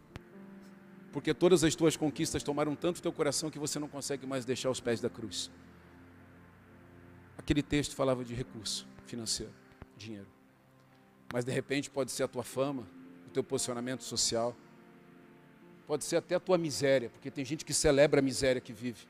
Porque 1.13 1.31
todas 1.31 1.63
as 1.63 1.75
tuas 1.75 1.95
conquistas 1.95 2.41
tomaram 2.41 2.75
tanto 2.75 2.97
o 2.97 3.01
teu 3.01 3.13
coração 3.13 3.51
que 3.51 3.59
você 3.59 3.77
não 3.77 3.87
consegue 3.87 4.25
mais 4.25 4.43
deixar 4.43 4.71
os 4.71 4.79
pés 4.79 4.99
da 4.99 5.09
cruz. 5.09 5.51
Aquele 7.37 7.61
texto 7.61 7.95
falava 7.95 8.23
de 8.23 8.33
recurso 8.33 8.87
financeiro, 9.05 9.53
dinheiro. 9.97 10.27
Mas 11.33 11.45
de 11.45 11.51
repente 11.51 11.89
pode 11.89 12.11
ser 12.11 12.23
a 12.23 12.27
tua 12.27 12.43
fama, 12.43 12.87
o 13.27 13.29
teu 13.29 13.43
posicionamento 13.43 14.03
social. 14.03 14.55
Pode 15.85 16.03
ser 16.03 16.17
até 16.17 16.35
a 16.35 16.39
tua 16.39 16.57
miséria, 16.57 17.09
porque 17.09 17.29
tem 17.29 17.45
gente 17.45 17.63
que 17.65 17.73
celebra 17.73 18.19
a 18.19 18.23
miséria 18.23 18.61
que 18.61 18.73
vive 18.73 19.07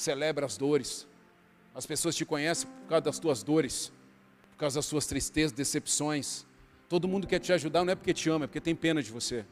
celebra 0.00 0.46
as 0.46 0.56
dores. 0.56 1.06
As 1.74 1.86
pessoas 1.86 2.16
te 2.16 2.24
conhecem 2.24 2.68
por 2.68 2.88
causa 2.88 3.02
das 3.02 3.18
tuas 3.18 3.42
dores, 3.42 3.92
por 4.50 4.56
causa 4.56 4.78
das 4.78 4.86
suas 4.86 5.06
tristezas, 5.06 5.52
decepções. 5.52 6.46
Todo 6.88 7.06
mundo 7.06 7.26
quer 7.26 7.38
te 7.38 7.52
ajudar, 7.52 7.84
não 7.84 7.92
é 7.92 7.94
porque 7.94 8.12
te 8.12 8.28
ama, 8.28 8.46
é 8.46 8.48
porque 8.48 8.60
tem 8.60 8.74
pena 8.74 9.02
de 9.02 9.12
você. 9.12 9.44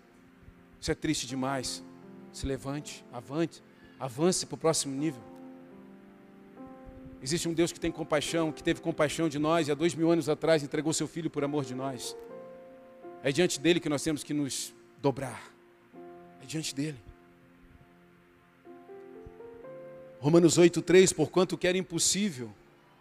Isso 0.81 0.90
é 0.90 0.94
triste 0.94 1.27
demais. 1.27 1.85
Se 2.33 2.47
levante, 2.47 3.05
avante, 3.12 3.62
avance 4.01 4.44
para 4.47 4.55
o 4.55 4.59
próximo 4.59 4.94
nível. 4.97 5.23
Existe 7.22 7.48
um 7.48 7.52
Deus 7.52 7.72
que 7.72 7.81
tem 7.81 7.90
compaixão, 7.90 8.52
que 8.52 8.62
teve 8.62 8.81
compaixão 8.81 9.28
de 9.28 9.38
nós 9.38 9.66
e 9.66 9.72
há 9.72 9.74
dois 9.74 9.94
mil 9.94 10.11
anos 10.11 10.28
atrás 10.28 10.62
entregou 10.62 10.92
seu 10.92 11.09
filho 11.09 11.28
por 11.28 11.42
amor 11.42 11.64
de 11.64 11.74
nós. 11.74 12.16
É 13.22 13.33
diante 13.33 13.59
dele 13.59 13.81
que 13.81 13.88
nós 13.88 14.02
temos 14.02 14.22
que 14.22 14.33
nos 14.33 14.72
dobrar. 15.02 15.52
É 16.40 16.46
diante 16.46 16.74
dele. 16.74 16.98
Romanos 20.20 20.59
8,3: 20.59 21.12
Porquanto 21.14 21.59
que 21.59 21.66
era 21.66 21.76
impossível 21.76 22.52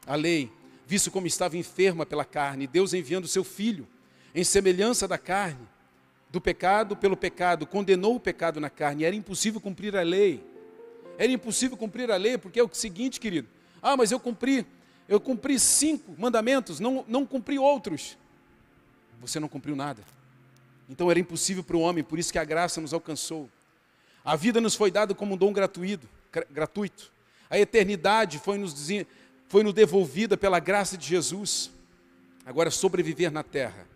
a 0.06 0.16
lei, 0.16 0.52
visto 0.88 1.12
como 1.12 1.28
estava 1.28 1.58
enferma 1.58 2.06
pela 2.06 2.26
carne, 2.26 2.66
Deus 2.66 2.94
enviando 2.94 3.28
seu 3.28 3.44
filho, 3.44 3.88
em 4.34 4.44
semelhança 4.44 5.08
da 5.08 5.18
carne, 5.18 5.68
do 6.32 6.42
pecado 6.42 6.96
pelo 6.96 7.16
pecado, 7.16 7.68
condenou 7.68 8.16
o 8.16 8.20
pecado 8.20 8.60
na 8.60 8.70
carne, 8.70 9.04
era 9.04 9.16
impossível 9.16 9.62
cumprir 9.62 9.96
a 9.96 10.02
lei. 10.02 10.44
Era 11.18 11.32
impossível 11.32 11.78
cumprir 11.78 12.12
a 12.12 12.18
lei, 12.18 12.38
porque 12.38 12.60
é 12.60 12.64
o 12.64 12.70
seguinte, 12.72 13.20
querido: 13.20 13.48
ah, 13.82 13.98
mas 13.98 14.12
eu 14.12 14.20
cumpri, 14.20 14.66
eu 15.08 15.20
cumpri 15.20 15.60
cinco 15.60 16.16
mandamentos, 16.18 16.80
não, 16.80 17.06
não 17.08 17.26
cumpri 17.26 17.58
outros. 17.60 18.18
Você 19.22 19.40
não 19.40 19.48
cumpriu 19.48 19.76
nada. 19.76 20.04
Então 20.90 21.10
era 21.10 21.20
impossível 21.20 21.64
para 21.64 21.78
o 21.78 21.82
homem, 21.82 22.04
por 22.04 22.20
isso 22.20 22.32
que 22.32 22.40
a 22.40 22.46
graça 22.46 22.80
nos 22.80 22.94
alcançou. 22.94 23.50
A 24.24 24.36
vida 24.36 24.60
nos 24.60 24.76
foi 24.76 24.92
dada 24.92 25.14
como 25.16 25.36
um 25.36 25.38
dom 25.38 25.52
gratuito 25.52 26.08
gratuito. 26.50 27.12
A 27.50 27.58
eternidade 27.58 28.40
foi 28.40 28.58
nos, 28.58 28.76
foi 29.48 29.64
nos 29.64 29.74
devolvida 29.74 30.38
pela 30.38 30.60
graça 30.60 30.98
de 30.98 31.08
Jesus. 31.08 31.72
Agora, 32.46 32.70
sobreviver 32.70 33.32
na 33.32 33.44
terra 33.44 33.88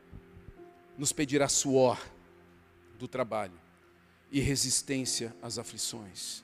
nos 0.98 1.12
pedirá 1.12 1.48
suor 1.48 2.00
do 2.98 3.08
trabalho 3.08 3.60
e 4.32 4.40
resistência 4.40 5.36
às 5.42 5.58
aflições. 5.58 6.44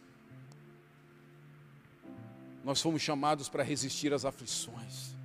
Nós 2.68 2.82
fomos 2.82 3.02
chamados 3.02 3.48
para 3.48 3.64
resistir 3.64 4.14
às 4.14 4.26
aflições. 4.26 5.16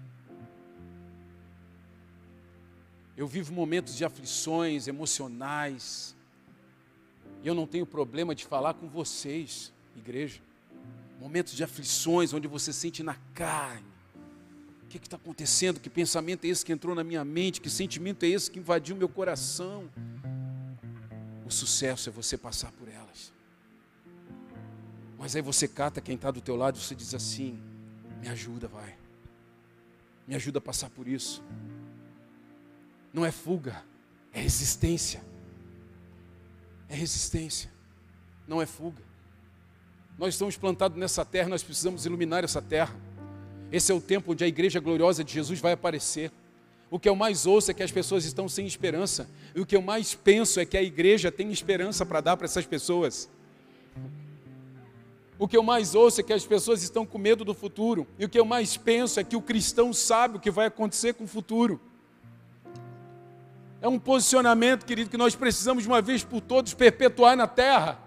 Eu 3.17 3.27
vivo 3.27 3.53
momentos 3.53 3.97
de 3.97 4.05
aflições 4.05 4.87
emocionais. 4.87 6.17
E 7.43 7.49
eu 7.49 7.55
não 7.55 7.67
tenho 7.67 7.85
problema 7.85 8.35
de 8.35 8.47
falar 8.47 8.75
com 8.75 8.89
vocês, 8.89 9.73
igreja 9.97 10.41
momentos 11.21 11.53
de 11.53 11.63
aflições, 11.63 12.33
onde 12.33 12.49
você 12.49 12.73
sente 12.73 13.01
na 13.01 13.15
carne 13.33 13.93
que 14.99 15.07
está 15.07 15.17
acontecendo? 15.17 15.81
Que 15.81 15.89
pensamento 15.89 16.45
é 16.45 16.49
esse 16.49 16.65
que 16.65 16.73
entrou 16.73 16.95
na 16.95 17.05
minha 17.05 17.25
mente? 17.25 17.61
Que 17.61 17.71
sentimento 17.71 18.25
é 18.25 18.29
esse 18.29 18.51
que 18.51 18.59
invadiu 18.59 18.95
meu 18.97 19.09
coração? 19.09 19.89
O 21.47 21.51
sucesso 21.51 22.09
é 22.09 22.13
você 22.13 22.37
passar 22.37 22.73
por 22.73 22.89
elas. 22.89 23.33
Mas 25.23 25.37
aí 25.37 25.41
você 25.41 25.69
cata 25.69 26.01
quem 26.01 26.17
está 26.17 26.33
do 26.33 26.41
teu 26.41 26.57
lado 26.57 26.77
e 26.77 26.83
você 26.83 26.97
diz 26.97 27.15
assim: 27.15 27.57
me 28.21 28.29
ajuda, 28.29 28.67
vai. 28.67 28.97
Me 30.27 30.35
ajuda 30.35 30.59
a 30.59 30.61
passar 30.61 30.91
por 30.91 31.07
isso. 31.07 31.41
Não 33.13 33.25
é 33.25 33.31
fuga, 33.31 33.85
é 34.33 34.41
resistência. 34.41 35.23
É 36.89 36.97
resistência, 36.97 37.71
não 38.49 38.61
é 38.61 38.67
fuga. 38.67 39.01
Nós 40.19 40.35
estamos 40.35 40.57
plantados 40.57 40.99
nessa 40.99 41.25
terra, 41.25 41.49
nós 41.49 41.63
precisamos 41.63 42.05
iluminar 42.05 42.43
essa 42.43 42.61
terra. 42.61 42.95
Esse 43.71 43.93
é 43.93 43.95
o 43.95 44.01
tempo 44.01 44.33
onde 44.33 44.43
a 44.43 44.49
igreja 44.49 44.81
gloriosa 44.81 45.23
de 45.23 45.33
Jesus 45.33 45.61
vai 45.61 45.71
aparecer. 45.71 46.33
O 46.91 46.99
que 46.99 47.09
eu 47.09 47.15
mais 47.15 47.47
ouço 47.47 47.71
é 47.71 47.75
que 47.75 47.85
as 47.85 47.93
pessoas 47.93 48.25
estão 48.25 48.49
sem 48.49 48.67
esperança. 48.67 49.31
E 49.55 49.61
o 49.61 49.67
que 49.67 49.77
eu 49.77 49.83
mais 49.83 50.17
penso 50.17 50.59
é 50.59 50.67
que 50.67 50.77
a 50.77 50.83
igreja 50.83 51.31
tem 51.31 51.53
esperança 51.53 52.05
para 52.05 52.21
dar 52.21 52.37
para 52.37 52.47
essas 52.47 52.67
pessoas. 52.67 53.31
O 55.43 55.49
que 55.49 55.57
eu 55.57 55.63
mais 55.65 55.97
ouço 55.97 56.21
é 56.21 56.23
que 56.23 56.33
as 56.33 56.47
pessoas 56.47 56.85
estão 56.85 57.05
com 57.05 57.19
medo 57.19 57.45
do 57.45 57.53
futuro. 57.53 58.07
E 58.17 58.25
o 58.25 58.29
que 58.29 58.39
eu 58.39 58.45
mais 58.45 58.77
penso 58.77 59.19
é 59.19 59.25
que 59.25 59.35
o 59.35 59.43
cristão 59.43 59.93
sabe 59.93 60.37
o 60.37 60.39
que 60.39 60.53
vai 60.53 60.67
acontecer 60.67 61.15
com 61.15 61.25
o 61.25 61.27
futuro. 61.27 61.81
É 63.81 63.89
um 63.89 63.99
posicionamento, 63.99 64.87
querido, 64.87 65.11
que 65.11 65.17
nós 65.17 65.35
precisamos 65.35 65.83
de 65.83 65.89
uma 65.89 66.01
vez 66.01 66.23
por 66.23 66.41
todas 66.41 66.75
perpetuar 66.75 67.37
na 67.37 67.49
terra. 67.49 67.99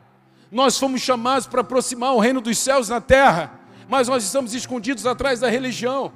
Nós 0.50 0.80
fomos 0.80 1.02
chamados 1.02 1.46
para 1.46 1.60
aproximar 1.60 2.16
o 2.16 2.22
reino 2.22 2.40
dos 2.40 2.58
céus 2.58 2.88
na 2.88 3.02
terra, 3.02 3.60
mas 3.90 4.08
nós 4.08 4.24
estamos 4.24 4.54
escondidos 4.54 5.06
atrás 5.06 5.42
da 5.42 5.50
religião. 5.50 6.14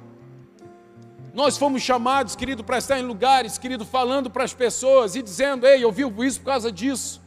Nós 1.34 1.58
fomos 1.58 1.82
chamados, 1.82 2.34
querido, 2.34 2.64
para 2.64 2.78
estar 2.78 2.98
em 2.98 3.04
lugares, 3.04 3.58
querido, 3.58 3.84
falando 3.84 4.30
para 4.30 4.44
as 4.44 4.54
pessoas 4.54 5.14
e 5.14 5.20
dizendo: 5.20 5.66
Ei, 5.66 5.84
eu 5.84 5.92
vivo 5.92 6.24
isso 6.24 6.40
por 6.40 6.46
causa 6.46 6.72
disso. 6.72 7.20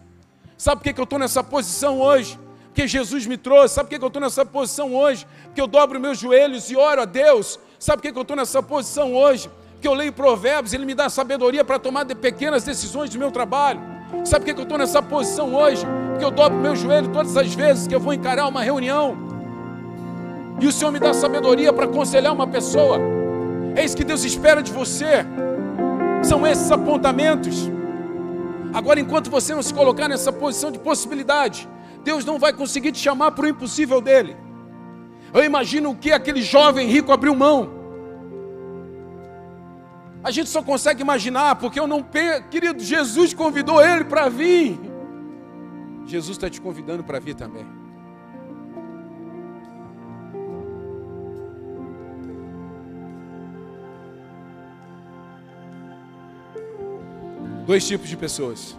Sabe 0.57 0.81
por 0.81 0.91
que 0.91 0.99
eu 0.99 1.03
estou 1.03 1.19
nessa 1.19 1.43
posição 1.43 2.01
hoje? 2.01 2.39
Porque 2.73 2.87
Jesus 2.87 3.27
me 3.27 3.37
trouxe. 3.37 3.75
Sabe 3.75 3.87
por 3.87 3.99
que 3.99 4.03
eu 4.03 4.07
estou 4.07 4.19
nessa 4.19 4.43
posição 4.43 4.95
hoje? 4.95 5.27
Porque 5.43 5.61
eu 5.61 5.67
dobro 5.67 5.99
meus 5.99 6.17
joelhos 6.17 6.71
e 6.71 6.75
oro 6.75 7.03
a 7.03 7.05
Deus. 7.05 7.59
Sabe 7.77 8.01
por 8.01 8.11
que 8.11 8.17
eu 8.17 8.23
estou 8.23 8.35
nessa 8.35 8.63
posição 8.63 9.13
hoje? 9.13 9.47
Porque 9.73 9.87
eu 9.87 9.93
leio 9.93 10.11
provérbios, 10.11 10.73
ele 10.73 10.83
me 10.83 10.95
dá 10.95 11.07
sabedoria 11.07 11.63
para 11.63 11.77
tomar 11.77 12.03
de 12.03 12.15
pequenas 12.15 12.63
decisões 12.63 13.11
do 13.11 13.19
meu 13.19 13.29
trabalho. 13.29 13.79
Sabe 14.25 14.43
por 14.43 14.53
que 14.55 14.59
eu 14.59 14.63
estou 14.63 14.79
nessa 14.79 15.03
posição 15.03 15.53
hoje? 15.53 15.85
Porque 16.09 16.25
eu 16.25 16.31
dobro 16.31 16.57
meu 16.57 16.75
joelho 16.75 17.09
todas 17.09 17.37
as 17.37 17.53
vezes 17.53 17.85
que 17.85 17.93
eu 17.93 17.99
vou 17.99 18.11
encarar 18.11 18.47
uma 18.47 18.63
reunião. 18.63 19.15
E 20.59 20.65
o 20.65 20.71
Senhor 20.71 20.91
me 20.91 20.99
dá 20.99 21.13
sabedoria 21.13 21.71
para 21.71 21.85
aconselhar 21.85 22.33
uma 22.33 22.47
pessoa. 22.47 22.97
É 23.75 23.85
isso 23.85 23.95
que 23.95 24.03
Deus 24.03 24.23
espera 24.23 24.63
de 24.63 24.71
você. 24.71 25.23
São 26.23 26.47
esses 26.47 26.71
apontamentos. 26.71 27.69
Agora, 28.73 28.99
enquanto 28.99 29.29
você 29.29 29.53
não 29.53 29.61
se 29.61 29.73
colocar 29.73 30.07
nessa 30.07 30.31
posição 30.31 30.71
de 30.71 30.79
possibilidade, 30.79 31.69
Deus 32.03 32.25
não 32.25 32.37
vai 32.37 32.53
conseguir 32.53 32.91
te 32.91 32.99
chamar 32.99 33.31
para 33.31 33.45
o 33.45 33.47
impossível 33.47 34.01
dele. 34.01 34.35
Eu 35.33 35.43
imagino 35.43 35.91
o 35.91 35.95
que 35.95 36.11
aquele 36.11 36.41
jovem 36.41 36.87
rico 36.87 37.11
abriu 37.11 37.35
mão. 37.35 37.81
A 40.23 40.31
gente 40.31 40.49
só 40.49 40.61
consegue 40.61 41.01
imaginar 41.01 41.55
porque 41.55 41.79
eu 41.79 41.87
não 41.87 42.01
penso, 42.01 42.43
querido, 42.43 42.81
Jesus 42.81 43.33
convidou 43.33 43.83
ele 43.83 44.05
para 44.05 44.29
vir. 44.29 44.79
Jesus 46.05 46.37
está 46.37 46.49
te 46.49 46.61
convidando 46.61 47.03
para 47.03 47.19
vir 47.19 47.35
também. 47.35 47.65
Dois 57.65 57.87
tipos 57.87 58.09
de 58.09 58.17
pessoas. 58.17 58.77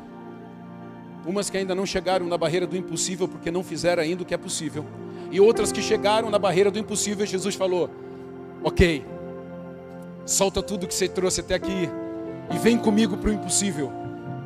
Umas 1.27 1.49
que 1.49 1.57
ainda 1.57 1.75
não 1.75 1.87
chegaram 1.87 2.27
na 2.27 2.37
barreira 2.37 2.67
do 2.67 2.77
impossível 2.77 3.27
porque 3.27 3.51
não 3.51 3.63
fizeram 3.63 4.03
ainda 4.03 4.23
o 4.23 4.27
que 4.27 4.35
é 4.35 4.37
possível. 4.37 4.85
E 5.31 5.41
outras 5.41 5.73
que 5.73 5.81
chegaram 5.81 6.31
na 6.31 6.39
barreira 6.39 6.71
do 6.71 6.79
impossível 6.79 7.25
Jesus 7.25 7.55
falou: 7.55 7.89
Ok, 8.63 9.05
solta 10.27 10.63
tudo 10.63 10.87
que 10.87 10.95
você 10.95 11.09
trouxe 11.09 11.41
até 11.41 11.55
aqui 11.55 11.89
e 12.53 12.59
vem 12.59 12.77
comigo 12.77 13.17
para 13.17 13.31
o 13.31 13.33
impossível. 13.33 13.91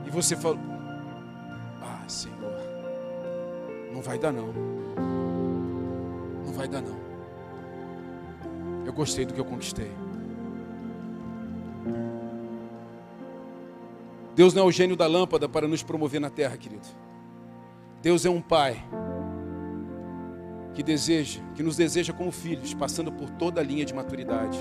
E 0.07 0.11
você 0.11 0.37
fala: 0.37 0.59
Ah, 1.83 2.05
Senhor, 2.07 2.37
não 3.93 4.01
vai 4.01 4.18
dar 4.18 4.33
não. 4.33 4.49
Não 6.47 6.53
vai 6.53 6.68
dar 6.68 6.81
não. 6.81 6.97
Eu 8.87 8.93
gostei 8.93 9.26
do 9.26 9.35
que 9.35 9.41
eu 9.41 9.45
conquistei. 9.45 9.91
Deus 14.39 14.55
não 14.55 14.62
é 14.62 14.66
o 14.66 14.70
gênio 14.70 14.95
da 14.95 15.09
lâmpada 15.09 15.49
para 15.49 15.66
nos 15.66 15.82
promover 15.82 16.20
na 16.20 16.30
terra, 16.30 16.57
querido. 16.57 16.86
Deus 18.01 18.24
é 18.24 18.30
um 18.30 18.41
pai 18.41 18.80
que 20.72 20.80
deseja, 20.80 21.41
que 21.57 21.62
nos 21.64 21.76
deseja 21.76 22.12
como 22.12 22.30
filhos, 22.30 22.72
passando 22.72 23.11
por 23.11 23.28
toda 23.30 23.61
a 23.61 23.64
linha 23.64 23.84
de 23.84 23.93
maturidade. 23.93 24.57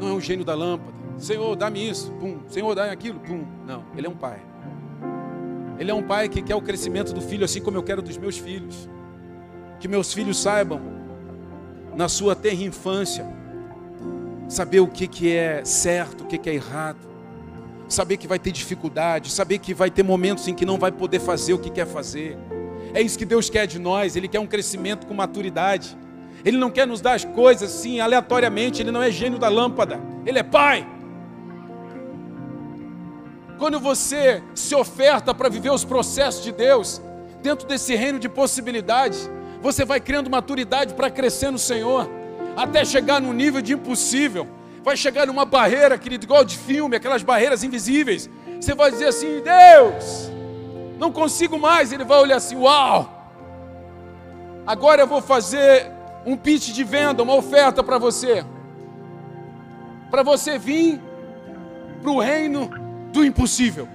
Não 0.00 0.08
é 0.08 0.12
um 0.12 0.20
gênio 0.20 0.44
da 0.44 0.56
lâmpada. 0.56 0.92
Senhor, 1.18 1.54
dá-me 1.54 1.88
isso. 1.88 2.10
Pum. 2.14 2.40
Senhor, 2.48 2.74
dá-me 2.74 2.90
aquilo. 2.90 3.20
Pum. 3.20 3.46
Não, 3.64 3.84
ele 3.96 4.08
é 4.08 4.10
um 4.10 4.16
pai. 4.16 4.42
Ele 5.78 5.88
é 5.92 5.94
um 5.94 6.02
pai 6.02 6.28
que 6.28 6.42
quer 6.42 6.56
o 6.56 6.60
crescimento 6.60 7.12
do 7.12 7.20
filho 7.20 7.44
assim 7.44 7.60
como 7.60 7.76
eu 7.76 7.82
quero 7.84 8.02
dos 8.02 8.18
meus 8.18 8.36
filhos. 8.36 8.88
Que 9.78 9.86
meus 9.86 10.12
filhos 10.12 10.36
saibam, 10.36 10.80
na 11.94 12.08
sua 12.08 12.34
terra 12.34 12.60
infância, 12.60 13.24
saber 14.48 14.80
o 14.80 14.88
que, 14.88 15.06
que 15.06 15.32
é 15.32 15.64
certo, 15.64 16.24
o 16.24 16.26
que, 16.26 16.38
que 16.38 16.50
é 16.50 16.54
errado. 16.54 17.13
Saber 17.94 18.16
que 18.16 18.26
vai 18.26 18.40
ter 18.40 18.50
dificuldade, 18.50 19.30
saber 19.30 19.58
que 19.58 19.72
vai 19.72 19.88
ter 19.88 20.02
momentos 20.02 20.48
em 20.48 20.54
que 20.54 20.66
não 20.66 20.78
vai 20.78 20.90
poder 20.90 21.20
fazer 21.20 21.52
o 21.52 21.58
que 21.58 21.70
quer 21.70 21.86
fazer. 21.86 22.36
É 22.92 23.00
isso 23.00 23.16
que 23.16 23.24
Deus 23.24 23.48
quer 23.48 23.68
de 23.68 23.78
nós, 23.78 24.16
Ele 24.16 24.26
quer 24.26 24.40
um 24.40 24.48
crescimento 24.48 25.06
com 25.06 25.14
maturidade. 25.14 25.96
Ele 26.44 26.58
não 26.58 26.72
quer 26.72 26.88
nos 26.88 27.00
dar 27.00 27.14
as 27.14 27.24
coisas 27.24 27.72
assim 27.72 28.00
aleatoriamente, 28.00 28.82
ele 28.82 28.90
não 28.90 29.00
é 29.00 29.12
gênio 29.12 29.38
da 29.38 29.48
lâmpada, 29.48 30.00
ele 30.26 30.40
é 30.40 30.42
pai. 30.42 30.84
Quando 33.58 33.78
você 33.78 34.42
se 34.56 34.74
oferta 34.74 35.32
para 35.32 35.48
viver 35.48 35.70
os 35.70 35.84
processos 35.84 36.42
de 36.42 36.50
Deus, 36.50 37.00
dentro 37.40 37.66
desse 37.68 37.94
reino 37.94 38.18
de 38.18 38.28
possibilidades, 38.28 39.30
você 39.62 39.84
vai 39.84 40.00
criando 40.00 40.28
maturidade 40.28 40.94
para 40.94 41.08
crescer 41.08 41.52
no 41.52 41.58
Senhor, 41.58 42.10
até 42.56 42.84
chegar 42.84 43.20
no 43.20 43.32
nível 43.32 43.62
de 43.62 43.72
impossível. 43.72 44.48
Vai 44.84 44.98
chegar 44.98 45.26
numa 45.26 45.46
barreira, 45.46 45.96
querido, 45.96 46.26
igual 46.26 46.44
de 46.44 46.58
filme, 46.58 46.94
aquelas 46.94 47.22
barreiras 47.22 47.64
invisíveis. 47.64 48.28
Você 48.60 48.74
vai 48.74 48.90
dizer 48.90 49.06
assim: 49.06 49.40
Deus, 49.40 50.30
não 50.98 51.10
consigo 51.10 51.58
mais. 51.58 51.90
Ele 51.90 52.04
vai 52.04 52.20
olhar 52.20 52.36
assim: 52.36 52.56
Uau, 52.56 53.32
agora 54.66 55.00
eu 55.00 55.06
vou 55.06 55.22
fazer 55.22 55.90
um 56.26 56.36
pitch 56.36 56.68
de 56.72 56.84
venda, 56.84 57.22
uma 57.22 57.34
oferta 57.34 57.82
para 57.82 57.96
você. 57.96 58.44
Para 60.10 60.22
você 60.22 60.58
vir 60.58 61.00
para 62.02 62.10
o 62.10 62.20
reino 62.20 62.70
do 63.10 63.24
impossível. 63.24 63.88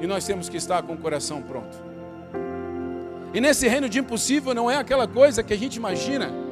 E 0.00 0.06
nós 0.06 0.24
temos 0.24 0.48
que 0.48 0.56
estar 0.56 0.82
com 0.82 0.94
o 0.94 0.98
coração 0.98 1.42
pronto. 1.42 1.76
E 3.34 3.42
nesse 3.42 3.68
reino 3.68 3.90
de 3.90 3.98
impossível 3.98 4.54
não 4.54 4.70
é 4.70 4.76
aquela 4.76 5.06
coisa 5.06 5.42
que 5.42 5.52
a 5.52 5.58
gente 5.58 5.76
imagina. 5.76 6.43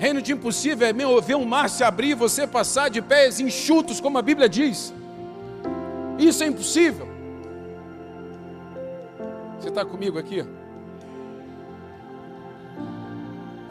Reino 0.00 0.22
de 0.22 0.32
impossível 0.32 0.88
é 0.88 0.94
ver 1.20 1.34
um 1.36 1.44
mar 1.44 1.68
se 1.68 1.84
abrir 1.84 2.12
e 2.12 2.14
você 2.14 2.46
passar 2.46 2.88
de 2.88 3.02
pés 3.02 3.38
enxutos, 3.38 4.00
como 4.00 4.16
a 4.16 4.22
Bíblia 4.22 4.48
diz. 4.48 4.94
Isso 6.18 6.42
é 6.42 6.46
impossível. 6.46 7.06
Você 9.58 9.68
está 9.68 9.84
comigo 9.84 10.18
aqui? 10.18 10.42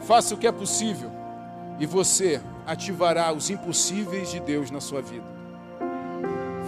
Faça 0.02 0.32
o 0.36 0.38
que 0.38 0.46
é 0.46 0.52
possível 0.52 1.10
e 1.80 1.84
você 1.84 2.40
ativará 2.64 3.32
os 3.32 3.50
impossíveis 3.50 4.30
de 4.30 4.38
Deus 4.38 4.70
na 4.70 4.80
sua 4.80 5.02
vida. 5.02 5.26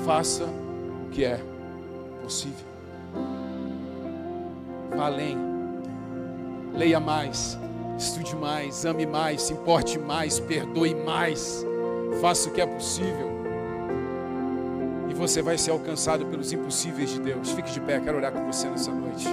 Faça 0.04 0.42
o 0.42 1.10
que 1.12 1.24
é 1.24 1.40
possível. 2.20 2.66
Vá 4.96 5.06
além. 5.06 5.38
Leia 6.74 6.98
mais, 6.98 7.56
estude 8.02 8.34
mais, 8.36 8.84
ame 8.84 9.06
mais, 9.06 9.42
se 9.42 9.52
importe 9.52 9.98
mais, 9.98 10.40
perdoe 10.40 10.94
mais. 10.94 11.64
Faça 12.20 12.48
o 12.48 12.52
que 12.52 12.60
é 12.60 12.66
possível. 12.66 13.30
E 15.08 15.14
você 15.14 15.42
vai 15.42 15.56
ser 15.56 15.70
alcançado 15.70 16.26
pelos 16.26 16.52
impossíveis 16.52 17.10
de 17.10 17.20
Deus. 17.20 17.52
Fique 17.52 17.70
de 17.70 17.80
pé, 17.80 18.00
quero 18.00 18.16
orar 18.18 18.32
com 18.32 18.44
você 18.46 18.68
nessa 18.68 18.90
noite. 18.90 19.26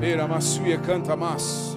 Pera 0.00 0.26
canta 0.78 1.14
mas. 1.14 1.76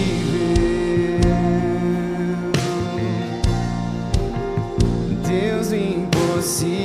Impossível. 6.41 6.81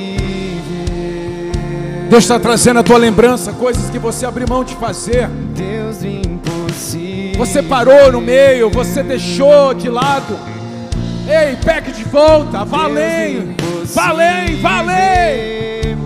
Deus 2.11 2.22
está 2.22 2.38
trazendo 2.38 2.80
a 2.80 2.82
tua 2.82 2.98
lembrança 2.98 3.52
coisas 3.52 3.90
que 3.90 3.98
você 3.98 4.26
abriu 4.26 4.46
mão 4.48 4.62
de 4.62 4.76
fazer. 4.76 5.28
Deus 5.28 5.98
do 5.98 6.07
impossível. 6.07 7.38
Você 7.38 7.62
parou 7.62 8.12
no 8.12 8.20
meio, 8.20 8.70
você 8.70 9.02
deixou 9.02 9.74
de 9.74 9.88
lado. 9.88 10.38
Ei, 11.26 11.57
pegue 11.64 11.90
de 11.90 12.04
volta, 12.04 12.64
além, 14.11 14.57
vá 14.61 14.78
além. 14.78 15.96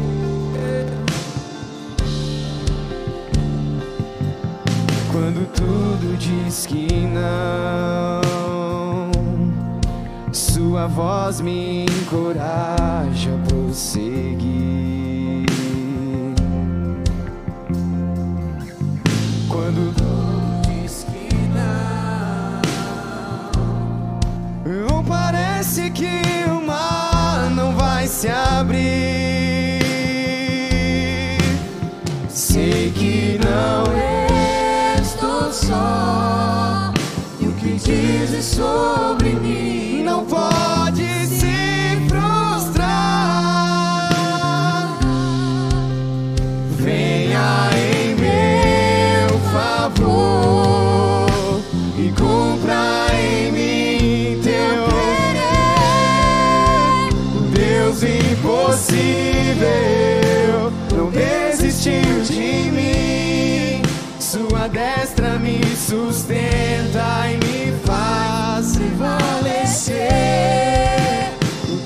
Quando 5.13 5.47
tudo 5.53 6.17
diz 6.17 6.65
que 6.65 6.87
não, 7.07 8.40
Sua 10.61 10.87
voz 10.87 11.41
me 11.41 11.87
encoraja 11.87 13.31
a 13.35 13.39
prosseguir. 13.49 14.37
Quando 19.49 19.95
tudo 19.95 20.61
diz 20.69 21.07
que 21.11 21.35
não, 24.69 24.95
ou 24.95 25.03
parece 25.03 25.89
que 25.89 26.21
o 26.47 26.61
mar 26.61 27.49
não 27.57 27.73
vai 27.73 28.07
se 28.07 28.29
abrir. 28.29 29.01
Sei 32.29 32.91
que 32.91 33.41
não 33.43 33.85
estou 35.03 35.51
só. 35.51 36.70
Dizes 37.83 38.45
sobre 38.45 39.31
mim 39.31 40.03
não 40.05 40.25
pode 40.27 41.27
se 41.27 41.97
frustrar. 42.09 42.91
Venha 46.77 47.71
em 47.75 48.15
meu 48.17 49.39
favor 49.51 51.27
e 51.99 52.13
cumpra 52.13 53.07
em 53.19 53.51
mim 53.53 54.41
teu 54.43 54.87
querer. 55.23 56.29
Deus 57.55 58.03
impossível 58.03 59.01
não 60.95 61.11
desistiu 61.11 62.23
de 62.25 62.71
mim. 62.71 63.83
Sua 64.19 64.69
destra 64.69 65.39
me 65.39 65.61
sustenta 65.75 67.31
prevalecer. 69.01 70.09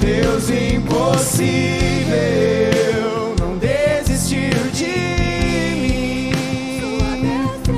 Deus 0.01 0.51
impossível 0.51 1.45
não 3.39 3.57
desistiu 3.57 4.51
de 4.73 4.87
mim. 5.81 6.33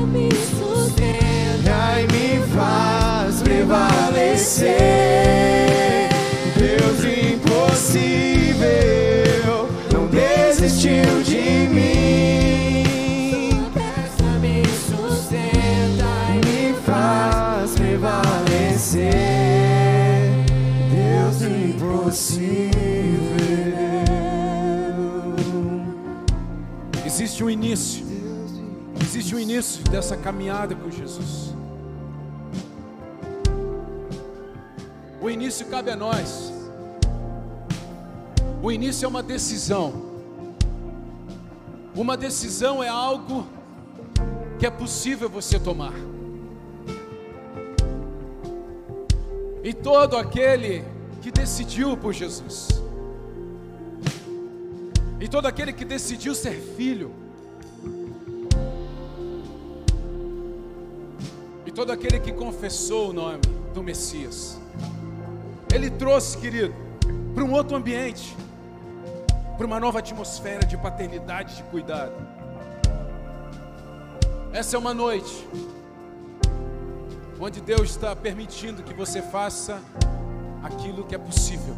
me 0.06 0.30
sustenta. 0.32 2.00
e 2.00 2.06
me 2.12 2.46
faz 2.54 3.42
prevalecer. 3.42 4.95
Existe 27.36 27.44
um 27.44 27.50
início, 27.50 28.06
existe 28.98 29.34
um 29.34 29.38
início 29.38 29.84
dessa 29.90 30.16
caminhada 30.16 30.74
com 30.74 30.90
Jesus. 30.90 31.52
O 35.20 35.28
início 35.28 35.66
cabe 35.66 35.90
a 35.90 35.96
nós. 35.96 36.50
O 38.62 38.72
início 38.72 39.04
é 39.04 39.08
uma 39.08 39.22
decisão. 39.22 39.92
Uma 41.94 42.16
decisão 42.16 42.82
é 42.82 42.88
algo 42.88 43.46
que 44.58 44.64
é 44.64 44.70
possível 44.70 45.28
você 45.28 45.60
tomar. 45.60 45.92
E 49.62 49.74
todo 49.74 50.16
aquele 50.16 50.82
que 51.20 51.30
decidiu 51.30 51.98
por 51.98 52.14
Jesus, 52.14 52.68
e 55.20 55.28
todo 55.28 55.44
aquele 55.44 55.74
que 55.74 55.84
decidiu 55.84 56.34
ser 56.34 56.58
filho, 56.78 57.25
todo 61.76 61.92
aquele 61.92 62.18
que 62.18 62.32
confessou 62.32 63.10
o 63.10 63.12
nome 63.12 63.38
do 63.74 63.82
Messias, 63.82 64.58
ele 65.74 65.90
trouxe, 65.90 66.38
querido, 66.38 66.74
para 67.34 67.44
um 67.44 67.52
outro 67.52 67.76
ambiente, 67.76 68.34
para 69.58 69.66
uma 69.66 69.78
nova 69.78 69.98
atmosfera 69.98 70.66
de 70.66 70.74
paternidade, 70.78 71.56
de 71.56 71.62
cuidado. 71.64 72.14
Essa 74.54 74.76
é 74.76 74.78
uma 74.78 74.94
noite 74.94 75.46
onde 77.38 77.60
Deus 77.60 77.90
está 77.90 78.16
permitindo 78.16 78.82
que 78.82 78.94
você 78.94 79.20
faça 79.20 79.78
aquilo 80.62 81.04
que 81.04 81.14
é 81.14 81.18
possível, 81.18 81.76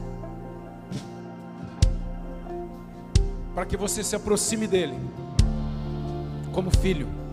para 3.52 3.66
que 3.66 3.76
você 3.76 4.04
se 4.04 4.14
aproxime 4.14 4.68
dele 4.68 4.96
como 6.52 6.70
filho. 6.70 7.27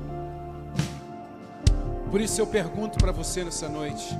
Por 2.16 2.22
isso 2.22 2.39
eu 2.39 2.47
pergunto 2.47 2.97
para 2.97 3.11
você 3.11 3.43
nessa 3.43 3.68
noite: 3.68 4.18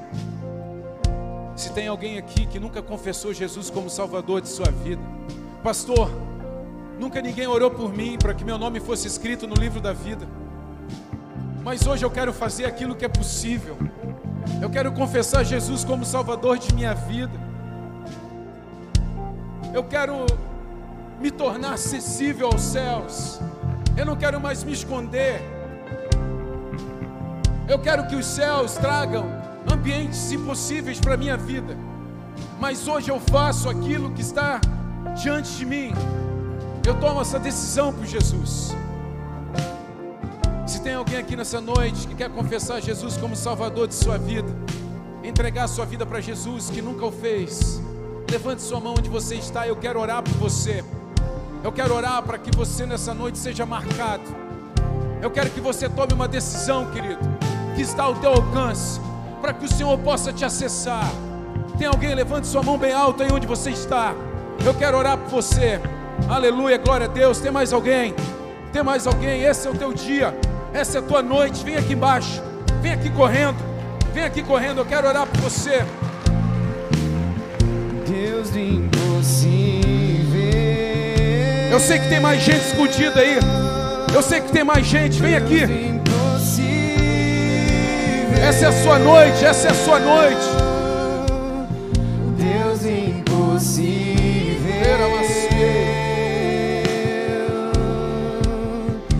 se 1.56 1.72
tem 1.72 1.88
alguém 1.88 2.18
aqui 2.18 2.46
que 2.46 2.60
nunca 2.60 2.82
confessou 2.82 3.34
Jesus 3.34 3.70
como 3.70 3.90
Salvador 3.90 4.42
de 4.42 4.50
sua 4.50 4.70
vida, 4.70 5.02
pastor, 5.64 6.12
nunca 7.00 7.22
ninguém 7.22 7.48
orou 7.48 7.72
por 7.72 7.94
mim 7.94 8.18
para 8.18 8.34
que 8.34 8.44
meu 8.44 8.58
nome 8.58 8.82
fosse 8.82 9.08
escrito 9.08 9.48
no 9.48 9.56
livro 9.56 9.80
da 9.80 9.94
vida. 9.94 10.28
Mas 11.64 11.88
hoje 11.88 12.04
eu 12.04 12.12
quero 12.12 12.34
fazer 12.34 12.66
aquilo 12.66 12.96
que 12.96 13.06
é 13.06 13.08
possível. 13.08 13.78
Eu 14.62 14.70
quero 14.70 14.92
confessar 14.92 15.46
Jesus 15.46 15.86
como 15.86 16.04
Salvador 16.04 16.58
de 16.58 16.76
minha 16.76 16.94
vida. 16.94 17.40
Eu 19.74 19.86
quero 19.86 20.26
me 21.22 21.32
tornar 21.32 21.76
acessível 21.76 22.48
aos 22.48 22.62
céus. 22.62 23.40
Eu 23.96 24.06
não 24.06 24.18
quero 24.18 24.38
mais 24.42 24.66
me 24.66 24.74
esconder. 24.74 25.55
Eu 27.68 27.80
quero 27.80 28.06
que 28.08 28.16
os 28.16 28.26
céus 28.26 28.74
tragam 28.74 29.26
ambientes 29.72 30.32
impossíveis 30.32 31.00
para 31.00 31.16
a 31.16 31.18
minha 31.18 31.36
vida. 31.36 31.76
Mas 32.60 32.88
hoje 32.88 33.10
eu 33.10 33.20
faço 33.20 33.68
aquilo 33.68 34.12
que 34.12 34.22
está 34.22 34.62
diante 35.22 35.58
de 35.58 35.66
mim. 35.66 35.92
Eu 36.86 36.94
tomo 37.00 37.22
essa 37.22 37.40
decisão 37.40 37.92
por 37.92 38.06
Jesus. 38.06 38.76
Se 40.68 40.80
tem 40.82 40.94
alguém 40.94 41.18
aqui 41.18 41.36
nessa 41.36 41.60
noite 41.60 42.08
que 42.08 42.14
quer 42.14 42.30
confessar 42.30 42.80
Jesus 42.82 43.18
como 43.18 43.36
Salvador 43.36 43.88
de 43.88 43.96
sua 43.96 44.18
vida, 44.18 44.52
entregar 45.24 45.68
sua 45.68 45.86
vida 45.86 46.06
para 46.06 46.22
Jesus 46.22 46.70
que 46.70 46.82
nunca 46.82 47.06
o 47.06 47.12
fez, 47.12 47.82
levante 48.30 48.62
sua 48.62 48.80
mão 48.80 48.94
onde 48.98 49.10
você 49.10 49.36
está. 49.36 49.68
Eu 49.68 49.76
quero 49.76 50.00
orar 50.00 50.22
por 50.22 50.34
você. 50.34 50.84
Eu 51.64 51.72
quero 51.72 51.96
orar 51.96 52.22
para 52.22 52.38
que 52.38 52.56
você 52.56 52.86
nessa 52.86 53.12
noite 53.12 53.40
seja 53.40 53.66
marcado. 53.66 54.24
Eu 55.20 55.32
quero 55.32 55.50
que 55.50 55.60
você 55.60 55.90
tome 55.90 56.14
uma 56.14 56.28
decisão, 56.28 56.92
querido, 56.92 57.35
que 57.76 57.82
está 57.82 58.04
ao 58.04 58.16
teu 58.16 58.32
alcance, 58.32 59.00
para 59.42 59.54
que 59.54 59.66
o 59.66 59.68
Senhor 59.68 59.98
possa 60.00 60.32
te 60.32 60.46
acessar. 60.46 61.12
Tem 61.78 61.88
alguém? 61.88 62.16
Levante 62.16 62.48
sua 62.48 62.64
mão 62.64 62.78
bem 62.78 62.94
alta 62.94 63.24
aí 63.24 63.32
onde 63.32 63.46
você 63.46 63.70
está. 63.70 64.16
Eu 64.66 64.74
quero 64.74 64.98
orar 64.98 65.18
por 65.18 65.30
você. 65.30 65.80
Aleluia, 66.30 66.78
glória 66.78 67.06
a 67.06 67.10
Deus. 67.10 67.40
Tem 67.40 67.52
mais 67.52 67.74
alguém? 67.74 68.16
Tem 68.72 68.82
mais 68.82 69.06
alguém? 69.06 69.44
Esse 69.44 69.68
é 69.68 69.72
o 69.72 69.76
teu 69.76 69.92
dia. 69.94 70.34
Essa 70.74 70.98
é 70.98 71.02
a 71.02 71.04
tua 71.04 71.22
noite. 71.22 71.64
Vem 71.64 71.76
aqui 71.76 71.94
embaixo. 71.94 72.42
Vem 72.82 72.94
aqui 72.94 73.10
correndo. 73.10 73.58
Vem 74.14 74.24
aqui 74.24 74.42
correndo. 74.42 74.80
Eu 74.80 74.86
quero 74.86 75.08
orar 75.08 75.28
por 75.28 75.42
você. 75.42 75.86
Deus 78.08 78.50
do 78.50 78.60
impossível. 78.60 79.86
Eu 81.72 81.80
sei 81.80 82.00
que 82.00 82.08
tem 82.08 82.22
mais 82.22 82.42
gente 82.42 82.66
escondida 82.66 83.20
aí. 83.20 83.38
Eu 84.14 84.22
sei 84.22 84.40
que 84.40 84.52
tem 84.52 84.64
mais 84.64 84.86
gente. 84.86 85.20
Vem 85.20 85.36
aqui. 85.36 85.96
Essa 88.42 88.66
é 88.66 88.68
a 88.68 88.84
sua 88.84 89.00
noite. 89.00 89.46
Essa 89.46 89.68
é 89.68 89.72
a 89.72 89.74
sua 89.74 90.00
noite. 90.00 90.46
Deus 92.38 92.86
impossível. 92.86 94.06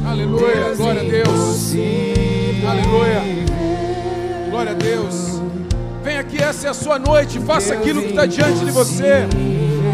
Aleluia. 0.08 0.76
Glória 0.76 1.02
a 1.02 1.04
Deus. 1.04 1.74
Aleluia. 2.68 3.22
Glória 4.50 4.72
a 4.72 4.76
Deus. 4.76 5.42
Vem 6.04 6.18
aqui, 6.18 6.42
essa 6.42 6.68
é 6.68 6.70
a 6.70 6.74
sua 6.74 6.98
noite. 7.00 7.40
Faça 7.40 7.74
aquilo 7.74 8.02
que 8.02 8.10
está 8.10 8.26
diante 8.26 8.64
de 8.64 8.72
você. 8.72 9.28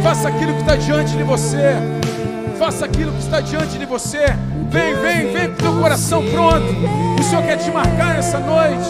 Faça 0.04 0.28
aquilo 0.28 0.54
que 0.54 0.62
está 0.62 0.76
diante 0.76 1.16
de 1.16 1.24
você. 1.24 2.01
Faça 2.62 2.86
aquilo 2.86 3.12
que 3.14 3.24
está 3.24 3.41
diante 3.41 3.76
de 3.80 3.88
você. 3.88 4.24
Vem, 4.70 4.93
vem, 4.93 5.34
vem 5.34 5.49
com 5.49 5.55
teu 5.55 5.74
coração 5.82 6.24
pronto. 6.30 6.68
O 7.20 7.24
Senhor 7.24 7.41
quer 7.41 7.57
te 7.57 7.72
marcar 7.72 8.14
nessa 8.14 8.38
noite. 8.38 8.88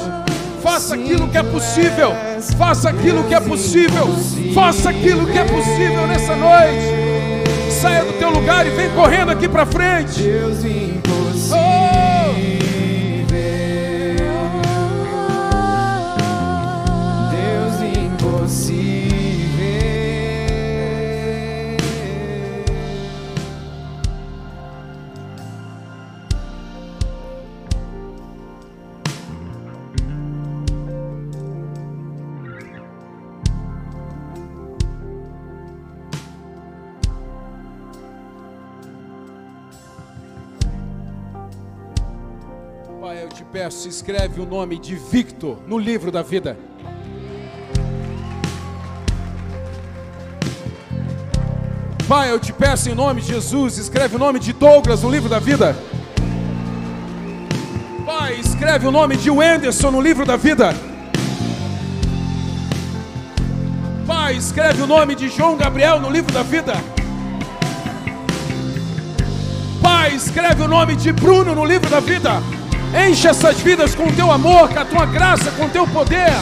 Faça 0.61 0.93
aquilo 0.93 1.29
que 1.29 1.37
é 1.37 1.43
possível. 1.43 2.11
Faça 2.57 2.89
aquilo 2.89 3.23
que 3.23 3.33
é 3.33 3.39
possível. 3.39 4.07
Faça 4.53 4.89
aquilo 4.89 5.25
que 5.25 5.37
é 5.37 5.45
possível 5.45 6.05
nessa 6.05 6.35
noite. 6.35 7.71
Saia 7.81 8.03
do 8.03 8.11
teu 8.19 8.29
lugar 8.29 8.67
e 8.67 8.71
vem 8.71 8.89
correndo 8.89 9.31
aqui 9.31 9.47
para 9.47 9.65
frente. 9.65 10.21
Deus 10.21 10.65
Peço, 43.71 43.87
escreve 43.87 44.41
o 44.41 44.45
nome 44.45 44.77
de 44.77 44.95
Victor 44.95 45.57
no 45.65 45.79
livro 45.79 46.11
da 46.11 46.21
vida. 46.21 46.57
Pai, 52.05 52.29
eu 52.33 52.37
te 52.37 52.51
peço 52.51 52.89
em 52.89 52.93
nome 52.93 53.21
de 53.21 53.27
Jesus, 53.27 53.77
escreve 53.77 54.17
o 54.17 54.19
nome 54.19 54.39
de 54.39 54.51
Douglas 54.51 55.03
no 55.03 55.09
livro 55.09 55.29
da 55.29 55.39
vida. 55.39 55.73
Pai, 58.05 58.41
escreve 58.41 58.87
o 58.87 58.91
nome 58.91 59.15
de 59.15 59.31
Wenderson 59.31 59.89
no 59.89 60.01
livro 60.01 60.25
da 60.25 60.35
vida. 60.35 60.75
Pai, 64.05 64.35
escreve 64.35 64.81
o 64.81 64.87
nome 64.87 65.15
de 65.15 65.29
João 65.29 65.55
Gabriel 65.55 66.01
no 66.01 66.09
livro 66.09 66.33
da 66.33 66.43
vida. 66.43 66.73
Pai, 69.81 70.13
escreve 70.13 70.61
o 70.61 70.67
nome 70.67 70.97
de 70.97 71.13
Bruno 71.13 71.55
no 71.55 71.63
livro 71.63 71.89
da 71.89 72.01
vida. 72.01 72.60
Enche 72.93 73.27
essas 73.27 73.59
vidas 73.59 73.95
com 73.95 74.07
o 74.07 74.11
teu 74.11 74.29
amor, 74.31 74.69
com 74.69 74.79
a 74.79 74.85
tua 74.85 75.05
graça, 75.05 75.51
com 75.51 75.65
o 75.65 75.69
teu 75.69 75.87
poder, 75.87 76.33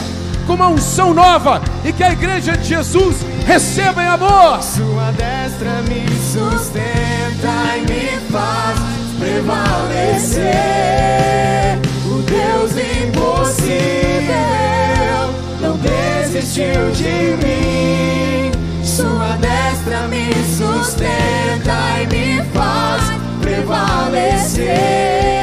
com 0.46 0.54
uma 0.54 0.68
unção 0.68 1.12
nova 1.14 1.62
e 1.84 1.92
que 1.92 2.02
a 2.02 2.12
igreja 2.12 2.56
de 2.56 2.64
Jesus 2.64 3.16
receba 3.46 4.02
em 4.02 4.08
amor. 4.08 4.60
Sua 4.62 5.12
destra 5.12 5.82
me 5.88 6.08
sustenta 6.18 7.76
e 7.76 7.82
me 7.82 8.18
faz 8.30 8.80
prevalecer. 9.20 10.48
O 12.06 12.22
Deus 12.22 12.72
impossível 13.02 14.34
não 15.60 15.76
desistiu 15.76 16.90
de 16.92 17.36
mim. 17.44 18.50
Sua 18.84 19.36
destra 19.36 20.08
me 20.08 20.32
sustenta 20.56 22.00
e 22.02 22.06
me 22.06 22.42
faz 22.52 23.02
prevalecer. 23.40 25.39